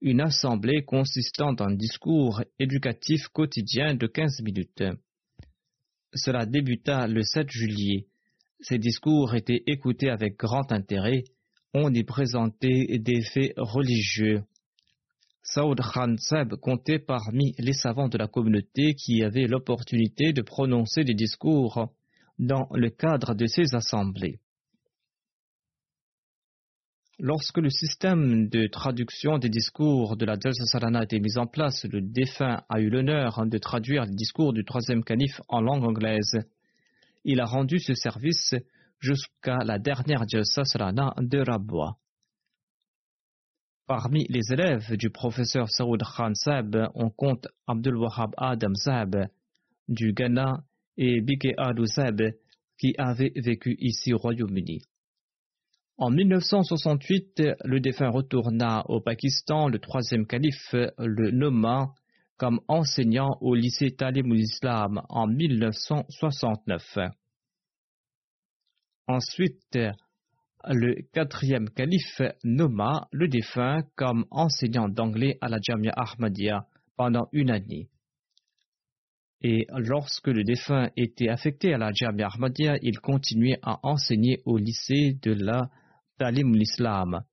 une 0.00 0.20
assemblée 0.20 0.84
consistant 0.84 1.52
d'un 1.52 1.74
discours 1.74 2.42
éducatif 2.58 3.28
quotidien 3.28 3.94
de 3.94 4.06
15 4.06 4.42
minutes. 4.42 4.84
Cela 6.14 6.46
débuta 6.46 7.06
le 7.06 7.22
7 7.22 7.50
juillet. 7.50 8.07
Ces 8.60 8.78
discours 8.78 9.34
étaient 9.34 9.62
écoutés 9.66 10.10
avec 10.10 10.36
grand 10.36 10.72
intérêt. 10.72 11.24
On 11.74 11.92
y 11.92 12.02
présentait 12.02 12.98
des 12.98 13.22
faits 13.22 13.52
religieux. 13.56 14.42
Saoud 15.42 15.80
Khan 15.80 16.16
Seb 16.18 16.56
comptait 16.56 16.98
parmi 16.98 17.54
les 17.58 17.72
savants 17.72 18.08
de 18.08 18.18
la 18.18 18.26
communauté 18.26 18.94
qui 18.94 19.22
avaient 19.22 19.46
l'opportunité 19.46 20.32
de 20.32 20.42
prononcer 20.42 21.04
des 21.04 21.14
discours 21.14 21.88
dans 22.38 22.68
le 22.72 22.90
cadre 22.90 23.34
de 23.34 23.46
ces 23.46 23.74
assemblées. 23.74 24.40
Lorsque 27.20 27.58
le 27.58 27.70
système 27.70 28.48
de 28.48 28.68
traduction 28.68 29.38
des 29.38 29.48
discours 29.48 30.16
de 30.16 30.24
la 30.24 30.36
Jalsa 30.38 30.64
Salana 30.66 31.00
a 31.00 31.04
été 31.04 31.18
mis 31.18 31.36
en 31.36 31.46
place, 31.46 31.84
le 31.84 32.00
défunt 32.00 32.62
a 32.68 32.80
eu 32.80 32.90
l'honneur 32.90 33.44
de 33.44 33.58
traduire 33.58 34.04
les 34.04 34.14
discours 34.14 34.52
du 34.52 34.64
troisième 34.64 35.02
calife 35.02 35.40
en 35.48 35.60
langue 35.60 35.84
anglaise. 35.84 36.36
Il 37.30 37.40
a 37.40 37.44
rendu 37.44 37.78
ce 37.78 37.92
service 37.92 38.54
jusqu'à 39.00 39.58
la 39.58 39.78
dernière 39.78 40.24
Salana 40.44 41.12
de 41.18 41.40
Rabwa. 41.40 41.98
Parmi 43.86 44.24
les 44.30 44.50
élèves 44.50 44.96
du 44.96 45.10
professeur 45.10 45.68
Saoud 45.68 46.02
Khan 46.02 46.32
Sab, 46.32 46.88
on 46.94 47.10
compte 47.10 47.46
Abdul 47.66 47.96
Wahab 47.98 48.32
Adam 48.38 48.72
Sab 48.72 49.28
du 49.88 50.14
Ghana 50.14 50.64
et 50.96 51.20
Bike 51.20 51.48
Adou 51.58 51.84
Sab 51.84 52.18
qui 52.78 52.94
avaient 52.96 53.32
vécu 53.36 53.76
ici 53.78 54.14
au 54.14 54.16
Royaume-Uni. 54.16 54.80
En 55.98 56.08
1968, 56.08 57.42
le 57.62 57.80
défunt 57.80 58.08
retourna 58.08 58.84
au 58.88 59.02
Pakistan. 59.02 59.68
Le 59.68 59.78
troisième 59.78 60.26
calife 60.26 60.74
le 60.96 61.30
nomma 61.30 61.92
comme 62.38 62.60
enseignant 62.68 63.36
au 63.42 63.54
lycée 63.54 63.90
Talimul 63.90 64.40
Islam 64.40 65.02
en 65.10 65.26
1969. 65.26 66.98
Ensuite, 69.08 69.78
le 70.64 71.02
quatrième 71.14 71.70
calife 71.70 72.20
nomma 72.44 73.08
le 73.10 73.26
défunt 73.26 73.80
comme 73.96 74.26
enseignant 74.30 74.90
d'anglais 74.90 75.38
à 75.40 75.48
la 75.48 75.56
Jamia 75.62 75.94
Ahmadiyya 75.96 76.66
pendant 76.94 77.26
une 77.32 77.50
année. 77.50 77.88
Et 79.40 79.66
lorsque 79.70 80.26
le 80.26 80.44
défunt 80.44 80.90
était 80.98 81.30
affecté 81.30 81.72
à 81.72 81.78
la 81.78 81.90
Jamia 81.90 82.26
Ahmadiyya, 82.26 82.76
il 82.82 83.00
continuait 83.00 83.58
à 83.62 83.80
enseigner 83.82 84.42
au 84.44 84.58
lycée 84.58 85.16
de 85.22 85.32
la 85.32 85.70
Talim 86.18 86.54
l'Islam. 86.54 87.24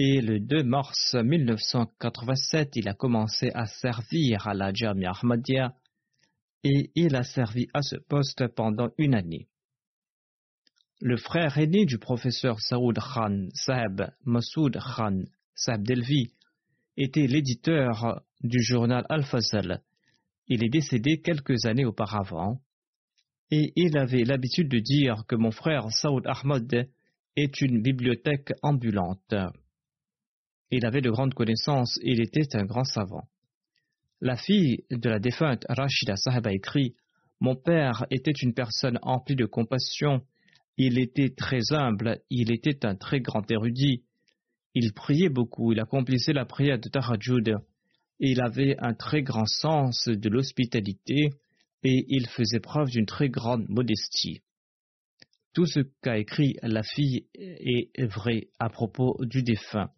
Et 0.00 0.20
le 0.20 0.40
2 0.40 0.64
mars 0.64 1.14
1987, 1.14 2.74
il 2.74 2.88
a 2.88 2.94
commencé 2.94 3.52
à 3.54 3.66
servir 3.66 4.48
à 4.48 4.54
la 4.54 4.72
Jamia 4.72 5.12
Ahmadiyya 5.12 5.72
et 6.64 6.90
il 6.96 7.14
a 7.14 7.22
servi 7.22 7.68
à 7.72 7.82
ce 7.82 7.94
poste 7.94 8.48
pendant 8.56 8.88
une 8.98 9.14
année. 9.14 9.46
Le 11.02 11.16
frère 11.16 11.56
aîné 11.56 11.86
du 11.86 11.96
professeur 11.96 12.60
Saoud 12.60 12.98
Khan, 12.98 13.48
Saeb 13.54 14.02
Masoud 14.26 14.76
Khan, 14.76 15.22
Saeb 15.54 15.82
Delvi, 15.82 16.34
était 16.98 17.26
l'éditeur 17.26 18.20
du 18.42 18.62
journal 18.62 19.06
Al-Fazal. 19.08 19.80
Il 20.46 20.62
est 20.62 20.68
décédé 20.68 21.22
quelques 21.22 21.64
années 21.64 21.86
auparavant 21.86 22.60
et 23.50 23.72
il 23.76 23.96
avait 23.96 24.24
l'habitude 24.24 24.68
de 24.68 24.78
dire 24.78 25.24
que 25.26 25.36
mon 25.36 25.50
frère 25.50 25.90
Saoud 25.90 26.26
Ahmad 26.26 26.90
est 27.34 27.60
une 27.62 27.80
bibliothèque 27.80 28.52
ambulante. 28.62 29.34
Il 30.70 30.84
avait 30.84 31.00
de 31.00 31.10
grandes 31.10 31.32
connaissances 31.32 31.98
et 32.02 32.12
il 32.12 32.20
était 32.20 32.54
un 32.56 32.66
grand 32.66 32.84
savant. 32.84 33.26
La 34.20 34.36
fille 34.36 34.84
de 34.90 35.08
la 35.08 35.18
défunte 35.18 35.64
Rashida 35.66 36.16
Sahib 36.16 36.46
a 36.46 36.52
écrit 36.52 36.94
Mon 37.40 37.56
père 37.56 38.04
était 38.10 38.38
une 38.42 38.52
personne 38.52 38.98
emplie 39.00 39.36
de 39.36 39.46
compassion, 39.46 40.20
il 40.76 40.98
était 40.98 41.30
très 41.30 41.72
humble, 41.72 42.20
il 42.30 42.52
était 42.52 42.86
un 42.86 42.94
très 42.96 43.20
grand 43.20 43.48
érudit, 43.50 44.04
il 44.74 44.92
priait 44.92 45.28
beaucoup, 45.28 45.72
il 45.72 45.80
accomplissait 45.80 46.32
la 46.32 46.44
prière 46.44 46.78
de 46.78 46.88
Tahajjud, 46.88 47.56
il 48.18 48.40
avait 48.40 48.76
un 48.78 48.94
très 48.94 49.22
grand 49.22 49.46
sens 49.46 50.08
de 50.08 50.28
l'hospitalité, 50.28 51.30
et 51.82 52.04
il 52.08 52.26
faisait 52.28 52.60
preuve 52.60 52.90
d'une 52.90 53.06
très 53.06 53.28
grande 53.28 53.66
modestie. 53.68 54.42
Tout 55.52 55.66
ce 55.66 55.80
qu'a 56.02 56.18
écrit 56.18 56.56
la 56.62 56.82
fille 56.82 57.26
est 57.34 58.04
vrai 58.04 58.48
à 58.58 58.68
propos 58.68 59.16
du 59.24 59.42
défunt. 59.42 59.90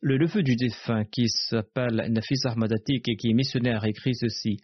Le 0.00 0.18
neveu 0.18 0.42
du 0.42 0.56
défunt, 0.56 1.04
qui 1.04 1.28
s'appelle 1.28 2.08
Nafis 2.10 2.44
Ahmadatik 2.44 3.08
et 3.08 3.16
qui 3.16 3.30
est 3.30 3.34
missionnaire, 3.34 3.84
écrit 3.84 4.14
ceci. 4.14 4.58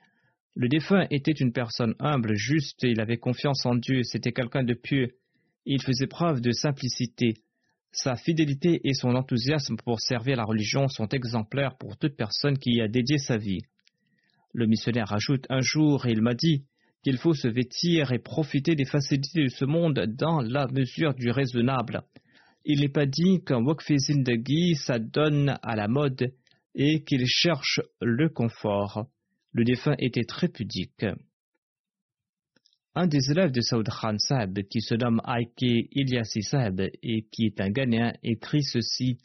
Le 0.54 0.68
défunt 0.68 1.06
était 1.10 1.32
une 1.32 1.52
personne 1.52 1.94
humble, 2.00 2.34
juste, 2.34 2.82
il 2.82 3.00
avait 3.00 3.18
confiance 3.18 3.64
en 3.64 3.74
Dieu, 3.74 4.02
c'était 4.02 4.32
quelqu'un 4.32 4.64
de 4.64 4.74
pieux, 4.74 5.16
il 5.66 5.82
faisait 5.82 6.06
preuve 6.06 6.40
de 6.40 6.50
simplicité. 6.50 7.34
Sa 7.92 8.16
fidélité 8.16 8.80
et 8.84 8.94
son 8.94 9.14
enthousiasme 9.14 9.76
pour 9.76 10.00
servir 10.00 10.36
la 10.36 10.44
religion 10.44 10.88
sont 10.88 11.08
exemplaires 11.08 11.76
pour 11.78 11.96
toute 11.96 12.16
personne 12.16 12.58
qui 12.58 12.74
y 12.74 12.80
a 12.80 12.88
dédié 12.88 13.18
sa 13.18 13.36
vie. 13.36 13.60
Le 14.52 14.66
missionnaire 14.66 15.12
ajoute 15.12 15.46
un 15.50 15.60
jour, 15.60 16.06
il 16.06 16.22
m'a 16.22 16.34
dit, 16.34 16.64
qu'il 17.02 17.18
faut 17.18 17.34
se 17.34 17.48
vêtir 17.48 18.12
et 18.12 18.18
profiter 18.18 18.74
des 18.74 18.84
facilités 18.84 19.44
de 19.44 19.48
ce 19.48 19.64
monde 19.64 20.00
dans 20.06 20.40
la 20.40 20.66
mesure 20.68 21.14
du 21.14 21.30
raisonnable. 21.30 22.02
Il 22.64 22.80
n'est 22.80 22.88
pas 22.88 23.06
dit 23.06 23.42
qu'un 23.44 23.62
de 23.62 24.34
Guy 24.34 24.74
s'adonne 24.74 25.58
à 25.62 25.76
la 25.76 25.88
mode 25.88 26.32
et 26.74 27.04
qu'il 27.04 27.26
cherche 27.26 27.80
le 28.00 28.28
confort. 28.28 29.06
Le 29.52 29.64
défunt 29.64 29.94
était 29.98 30.24
très 30.24 30.48
pudique. 30.48 31.06
Un 32.94 33.06
des 33.06 33.30
élèves 33.30 33.52
de 33.52 33.60
Saoud 33.60 33.88
Khan 33.88 34.16
Saab, 34.18 34.58
qui 34.64 34.80
se 34.80 34.94
nomme 34.94 35.20
Aike 35.26 35.86
Ilyasi 35.92 36.42
Saab 36.42 36.80
et 36.80 37.26
qui 37.30 37.46
est 37.46 37.60
un 37.60 37.70
Ghanéen, 37.70 38.12
écrit 38.22 38.62
ceci. 38.62 39.18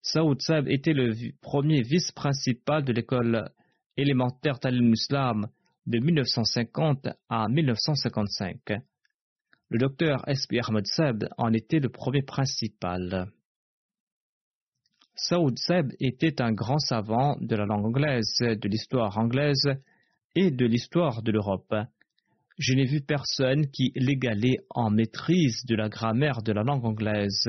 Saoud 0.00 0.40
Saab 0.40 0.68
était 0.68 0.92
le 0.92 1.12
premier 1.40 1.82
vice-principal 1.82 2.84
de 2.84 2.92
l'école 2.92 3.50
élémentaire 3.96 4.60
Talim 4.60 4.88
Muslim 4.88 5.46
de 5.86 5.98
1950 5.98 7.08
à 7.28 7.48
1955. 7.48 8.58
Le 9.70 9.78
docteur 9.78 10.22
S.P. 10.28 10.60
Ahmed 10.60 10.86
Seb 10.86 11.24
en 11.36 11.52
était 11.52 11.80
le 11.80 11.88
premier 11.88 12.22
principal. 12.22 13.32
Saoud 15.16 15.56
Seb 15.58 15.92
était 16.00 16.42
un 16.42 16.52
grand 16.52 16.78
savant 16.78 17.36
de 17.40 17.54
la 17.54 17.66
langue 17.66 17.86
anglaise, 17.86 18.36
de 18.40 18.68
l'histoire 18.68 19.16
anglaise 19.16 19.70
et 20.34 20.50
de 20.50 20.66
l'histoire 20.66 21.22
de 21.22 21.30
l'Europe. 21.30 21.72
Je 22.58 22.74
n'ai 22.74 22.84
vu 22.84 23.00
personne 23.00 23.70
qui 23.70 23.92
l'égalait 23.94 24.58
en 24.70 24.90
maîtrise 24.90 25.64
de 25.66 25.76
la 25.76 25.88
grammaire 25.88 26.42
de 26.42 26.52
la 26.52 26.64
langue 26.64 26.84
anglaise. 26.84 27.48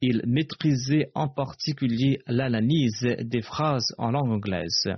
Il 0.00 0.22
maîtrisait 0.26 1.12
en 1.14 1.28
particulier 1.28 2.18
l'analyse 2.26 3.06
des 3.20 3.42
phrases 3.42 3.94
en 3.98 4.10
langue 4.10 4.32
anglaise. 4.32 4.88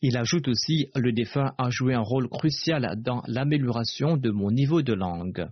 Il 0.00 0.16
ajoute 0.16 0.48
aussi 0.48 0.90
Le 0.96 1.12
défunt 1.12 1.54
a 1.56 1.70
joué 1.70 1.94
un 1.94 2.00
rôle 2.00 2.28
crucial 2.28 3.00
dans 3.00 3.22
l'amélioration 3.28 4.16
de 4.16 4.30
mon 4.30 4.50
niveau 4.50 4.82
de 4.82 4.92
langue. 4.92 5.48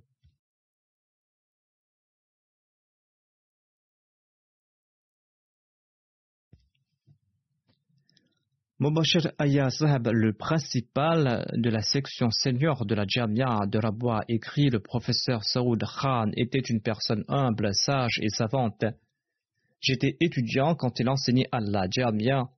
Mobashir 8.83 9.31
Ayazab, 9.37 10.09
le 10.11 10.33
principal 10.33 11.47
de 11.53 11.69
la 11.69 11.83
section 11.83 12.31
senior 12.31 12.87
de 12.87 12.95
la 12.95 13.05
Jamia 13.07 13.67
de 13.67 13.79
Rabwa, 13.79 14.25
écrit 14.27 14.71
Le 14.71 14.81
professeur 14.81 15.45
Saoud 15.45 15.85
Khan 16.01 16.31
était 16.35 16.61
une 16.61 16.81
personne 16.81 17.23
humble, 17.29 17.75
sage 17.75 18.19
et 18.23 18.31
savante. 18.31 18.87
J'étais 19.83 20.17
étudiant 20.23 20.75
quand 20.75 20.99
il 20.99 21.11
enseignait 21.11 21.47
à 21.53 21.61
la 21.61 21.89
Jamia 21.91 22.49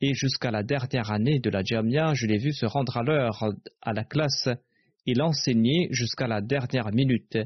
et 0.00 0.12
jusqu'à 0.12 0.50
la 0.50 0.64
dernière 0.64 1.12
année 1.12 1.38
de 1.38 1.50
la 1.50 1.62
Jamia, 1.62 2.14
je 2.14 2.26
l'ai 2.26 2.38
vu 2.38 2.52
se 2.52 2.66
rendre 2.66 2.96
à 2.96 3.04
l'heure 3.04 3.40
à 3.80 3.92
la 3.92 4.02
classe. 4.02 4.48
Il 5.06 5.22
enseignait 5.22 5.86
jusqu'à 5.92 6.26
la 6.26 6.40
dernière 6.40 6.90
minute. 6.92 7.38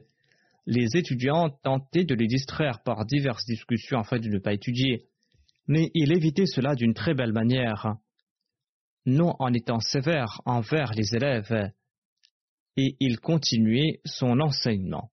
Les 0.64 0.96
étudiants 0.96 1.50
tentaient 1.62 2.04
de 2.04 2.14
les 2.14 2.26
distraire 2.26 2.82
par 2.86 3.04
diverses 3.04 3.44
discussions 3.44 3.98
afin 3.98 4.18
de 4.18 4.28
ne 4.28 4.38
pas 4.38 4.54
étudier, 4.54 5.08
mais 5.68 5.90
il 5.92 6.10
évitait 6.10 6.46
cela 6.46 6.74
d'une 6.74 6.94
très 6.94 7.12
belle 7.12 7.34
manière, 7.34 7.98
non 9.06 9.34
en 9.38 9.52
étant 9.52 9.80
sévère 9.80 10.40
envers 10.44 10.92
les 10.94 11.14
élèves, 11.14 11.70
et 12.76 12.96
il 13.00 13.20
continuait 13.20 14.00
son 14.04 14.40
enseignement. 14.40 15.10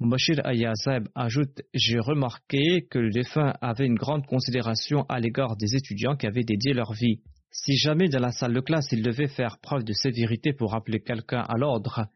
Mubashir 0.00 0.44
Ayazab 0.44 1.08
ajoute 1.14 1.62
J'ai 1.74 2.00
remarqué 2.00 2.86
que 2.90 2.98
le 2.98 3.10
défunt 3.10 3.54
avait 3.60 3.86
une 3.86 3.94
grande 3.94 4.26
considération 4.26 5.04
à 5.08 5.20
l'égard 5.20 5.56
des 5.56 5.76
étudiants 5.76 6.16
qui 6.16 6.26
avaient 6.26 6.42
dédié 6.42 6.72
leur 6.72 6.92
vie. 6.92 7.20
Si 7.52 7.76
jamais 7.76 8.08
dans 8.08 8.18
la 8.18 8.32
salle 8.32 8.54
de 8.54 8.60
classe 8.60 8.90
il 8.90 9.02
devait 9.02 9.28
faire 9.28 9.58
preuve 9.60 9.84
de 9.84 9.92
sévérité 9.92 10.52
pour 10.52 10.74
appeler 10.74 11.00
quelqu'un 11.00 11.42
à 11.42 11.56
l'ordre, 11.56 12.06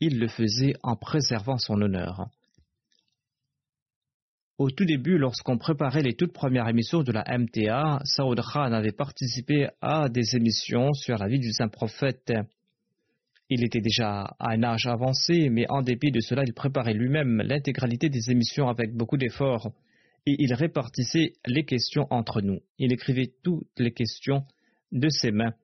il 0.00 0.18
le 0.18 0.28
faisait 0.28 0.74
en 0.82 0.96
préservant 0.96 1.58
son 1.58 1.80
honneur. 1.80 2.28
Au 4.58 4.72
tout 4.72 4.84
début, 4.84 5.18
lorsqu'on 5.18 5.56
préparait 5.56 6.02
les 6.02 6.14
toutes 6.14 6.32
premières 6.32 6.68
émissions 6.68 7.04
de 7.04 7.12
la 7.12 7.24
MTA, 7.38 8.00
Saoud 8.02 8.40
Khan 8.40 8.72
avait 8.72 8.90
participé 8.90 9.68
à 9.80 10.08
des 10.08 10.34
émissions 10.34 10.92
sur 10.94 11.16
la 11.16 11.28
vie 11.28 11.38
du 11.38 11.52
saint 11.52 11.68
prophète. 11.68 12.32
Il 13.48 13.62
était 13.62 13.80
déjà 13.80 14.22
à 14.40 14.50
un 14.50 14.64
âge 14.64 14.88
avancé, 14.88 15.48
mais 15.48 15.66
en 15.68 15.82
dépit 15.82 16.10
de 16.10 16.18
cela, 16.18 16.42
il 16.44 16.54
préparait 16.54 16.94
lui-même 16.94 17.40
l'intégralité 17.42 18.08
des 18.08 18.32
émissions 18.32 18.66
avec 18.66 18.92
beaucoup 18.96 19.16
d'efforts, 19.16 19.70
et 20.26 20.34
il 20.40 20.52
répartissait 20.52 21.34
les 21.46 21.64
questions 21.64 22.08
entre 22.10 22.40
nous. 22.40 22.58
Il 22.78 22.92
écrivait 22.92 23.32
toutes 23.44 23.78
les 23.78 23.92
questions 23.92 24.44
de 24.90 25.08
ses 25.08 25.30
mains. 25.30 25.54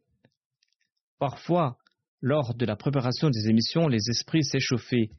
Parfois, 1.18 1.78
lors 2.20 2.54
de 2.54 2.64
la 2.64 2.76
préparation 2.76 3.28
des 3.28 3.48
émissions, 3.48 3.88
les 3.88 4.08
esprits 4.08 4.44
s'échauffaient, 4.44 5.10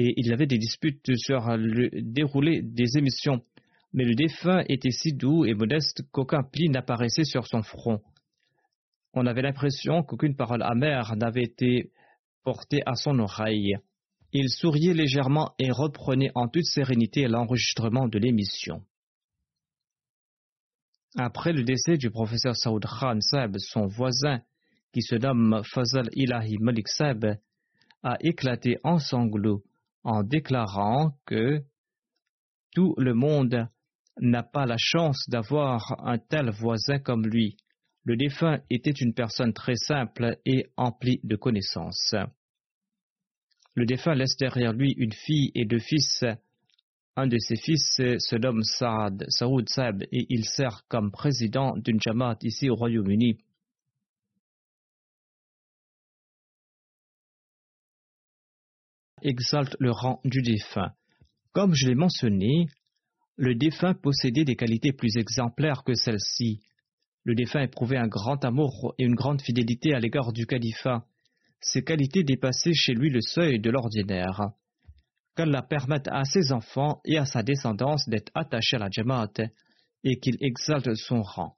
et 0.00 0.14
il 0.16 0.28
y 0.28 0.32
avait 0.32 0.46
des 0.46 0.58
disputes 0.58 1.16
sur 1.16 1.40
le 1.56 1.90
déroulé 2.00 2.62
des 2.62 2.96
émissions, 2.96 3.42
mais 3.92 4.04
le 4.04 4.14
défunt 4.14 4.62
était 4.68 4.92
si 4.92 5.12
doux 5.12 5.44
et 5.44 5.54
modeste 5.54 6.02
qu'aucun 6.12 6.44
pli 6.44 6.68
n'apparaissait 6.68 7.24
sur 7.24 7.48
son 7.48 7.62
front. 7.62 8.00
On 9.12 9.26
avait 9.26 9.42
l'impression 9.42 10.04
qu'aucune 10.04 10.36
parole 10.36 10.62
amère 10.62 11.16
n'avait 11.16 11.42
été 11.42 11.90
portée 12.44 12.80
à 12.86 12.94
son 12.94 13.18
oreille. 13.18 13.76
Il 14.32 14.48
souriait 14.50 14.94
légèrement 14.94 15.56
et 15.58 15.72
reprenait 15.72 16.30
en 16.36 16.46
toute 16.46 16.66
sérénité 16.66 17.26
l'enregistrement 17.26 18.06
de 18.06 18.20
l'émission. 18.20 18.84
Après 21.16 21.52
le 21.52 21.64
décès 21.64 21.96
du 21.96 22.08
professeur 22.10 22.54
Saoud 22.54 22.84
Khan 22.84 23.18
Saab, 23.20 23.56
son 23.58 23.86
voisin, 23.86 24.42
qui 24.92 25.02
se 25.02 25.16
nomme 25.16 25.60
Fazal 25.64 26.08
Ilahi 26.12 26.58
Malik 26.60 26.86
Saab, 26.86 27.36
a 28.04 28.16
éclaté 28.20 28.78
en 28.84 28.98
sanglots 28.98 29.64
en 30.04 30.22
déclarant 30.22 31.12
que 31.26 31.60
tout 32.74 32.94
le 32.98 33.14
monde 33.14 33.68
n'a 34.20 34.42
pas 34.42 34.66
la 34.66 34.76
chance 34.78 35.28
d'avoir 35.28 35.96
un 36.06 36.18
tel 36.18 36.50
voisin 36.50 36.98
comme 36.98 37.26
lui. 37.26 37.56
Le 38.04 38.16
défunt 38.16 38.60
était 38.70 38.90
une 38.90 39.14
personne 39.14 39.52
très 39.52 39.76
simple 39.76 40.38
et 40.46 40.66
emplie 40.76 41.20
de 41.24 41.36
connaissances. 41.36 42.14
Le 43.74 43.86
défunt 43.86 44.14
laisse 44.14 44.36
derrière 44.36 44.72
lui 44.72 44.92
une 44.96 45.12
fille 45.12 45.52
et 45.54 45.64
deux 45.64 45.78
fils. 45.78 46.24
Un 47.16 47.26
de 47.26 47.38
ses 47.38 47.56
fils 47.56 47.94
se 47.96 48.36
nomme 48.36 48.62
Saad, 48.62 49.24
Saoud 49.28 49.68
Saab 49.68 50.02
et 50.02 50.26
il 50.28 50.44
sert 50.44 50.82
comme 50.88 51.10
président 51.10 51.76
d'une 51.76 52.00
Jamaat 52.00 52.38
ici 52.42 52.70
au 52.70 52.76
Royaume-Uni. 52.76 53.38
Exalte 59.22 59.76
le 59.78 59.90
rang 59.90 60.20
du 60.24 60.42
défunt. 60.42 60.92
Comme 61.52 61.74
je 61.74 61.88
l'ai 61.88 61.94
mentionné, 61.94 62.66
le 63.36 63.54
défunt 63.54 63.94
possédait 63.94 64.44
des 64.44 64.56
qualités 64.56 64.92
plus 64.92 65.16
exemplaires 65.16 65.84
que 65.84 65.94
celles-ci. 65.94 66.60
Le 67.24 67.34
défunt 67.34 67.62
éprouvait 67.62 67.96
un 67.96 68.08
grand 68.08 68.44
amour 68.44 68.94
et 68.98 69.04
une 69.04 69.14
grande 69.14 69.42
fidélité 69.42 69.94
à 69.94 70.00
l'égard 70.00 70.32
du 70.32 70.46
califat. 70.46 71.04
Ces 71.60 71.82
qualités 71.84 72.24
dépassaient 72.24 72.74
chez 72.74 72.94
lui 72.94 73.10
le 73.10 73.20
seuil 73.20 73.60
de 73.60 73.70
l'ordinaire. 73.70 74.50
Qu'Allah 75.36 75.62
permette 75.62 76.08
à 76.08 76.24
ses 76.24 76.52
enfants 76.52 77.00
et 77.04 77.18
à 77.18 77.26
sa 77.26 77.42
descendance 77.42 78.08
d'être 78.08 78.32
attachés 78.34 78.76
à 78.76 78.80
la 78.80 78.90
Jamaat 78.90 79.32
et 80.04 80.18
qu'il 80.18 80.36
exalte 80.40 80.94
son 80.94 81.22
rang. 81.22 81.56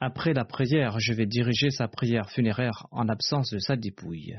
Après 0.00 0.32
la 0.32 0.44
prière, 0.44 1.00
je 1.00 1.12
vais 1.12 1.26
diriger 1.26 1.70
sa 1.70 1.88
prière 1.88 2.30
funéraire 2.30 2.86
en 2.90 3.08
absence 3.08 3.50
de 3.50 3.58
sa 3.58 3.76
dépouille. 3.76 4.38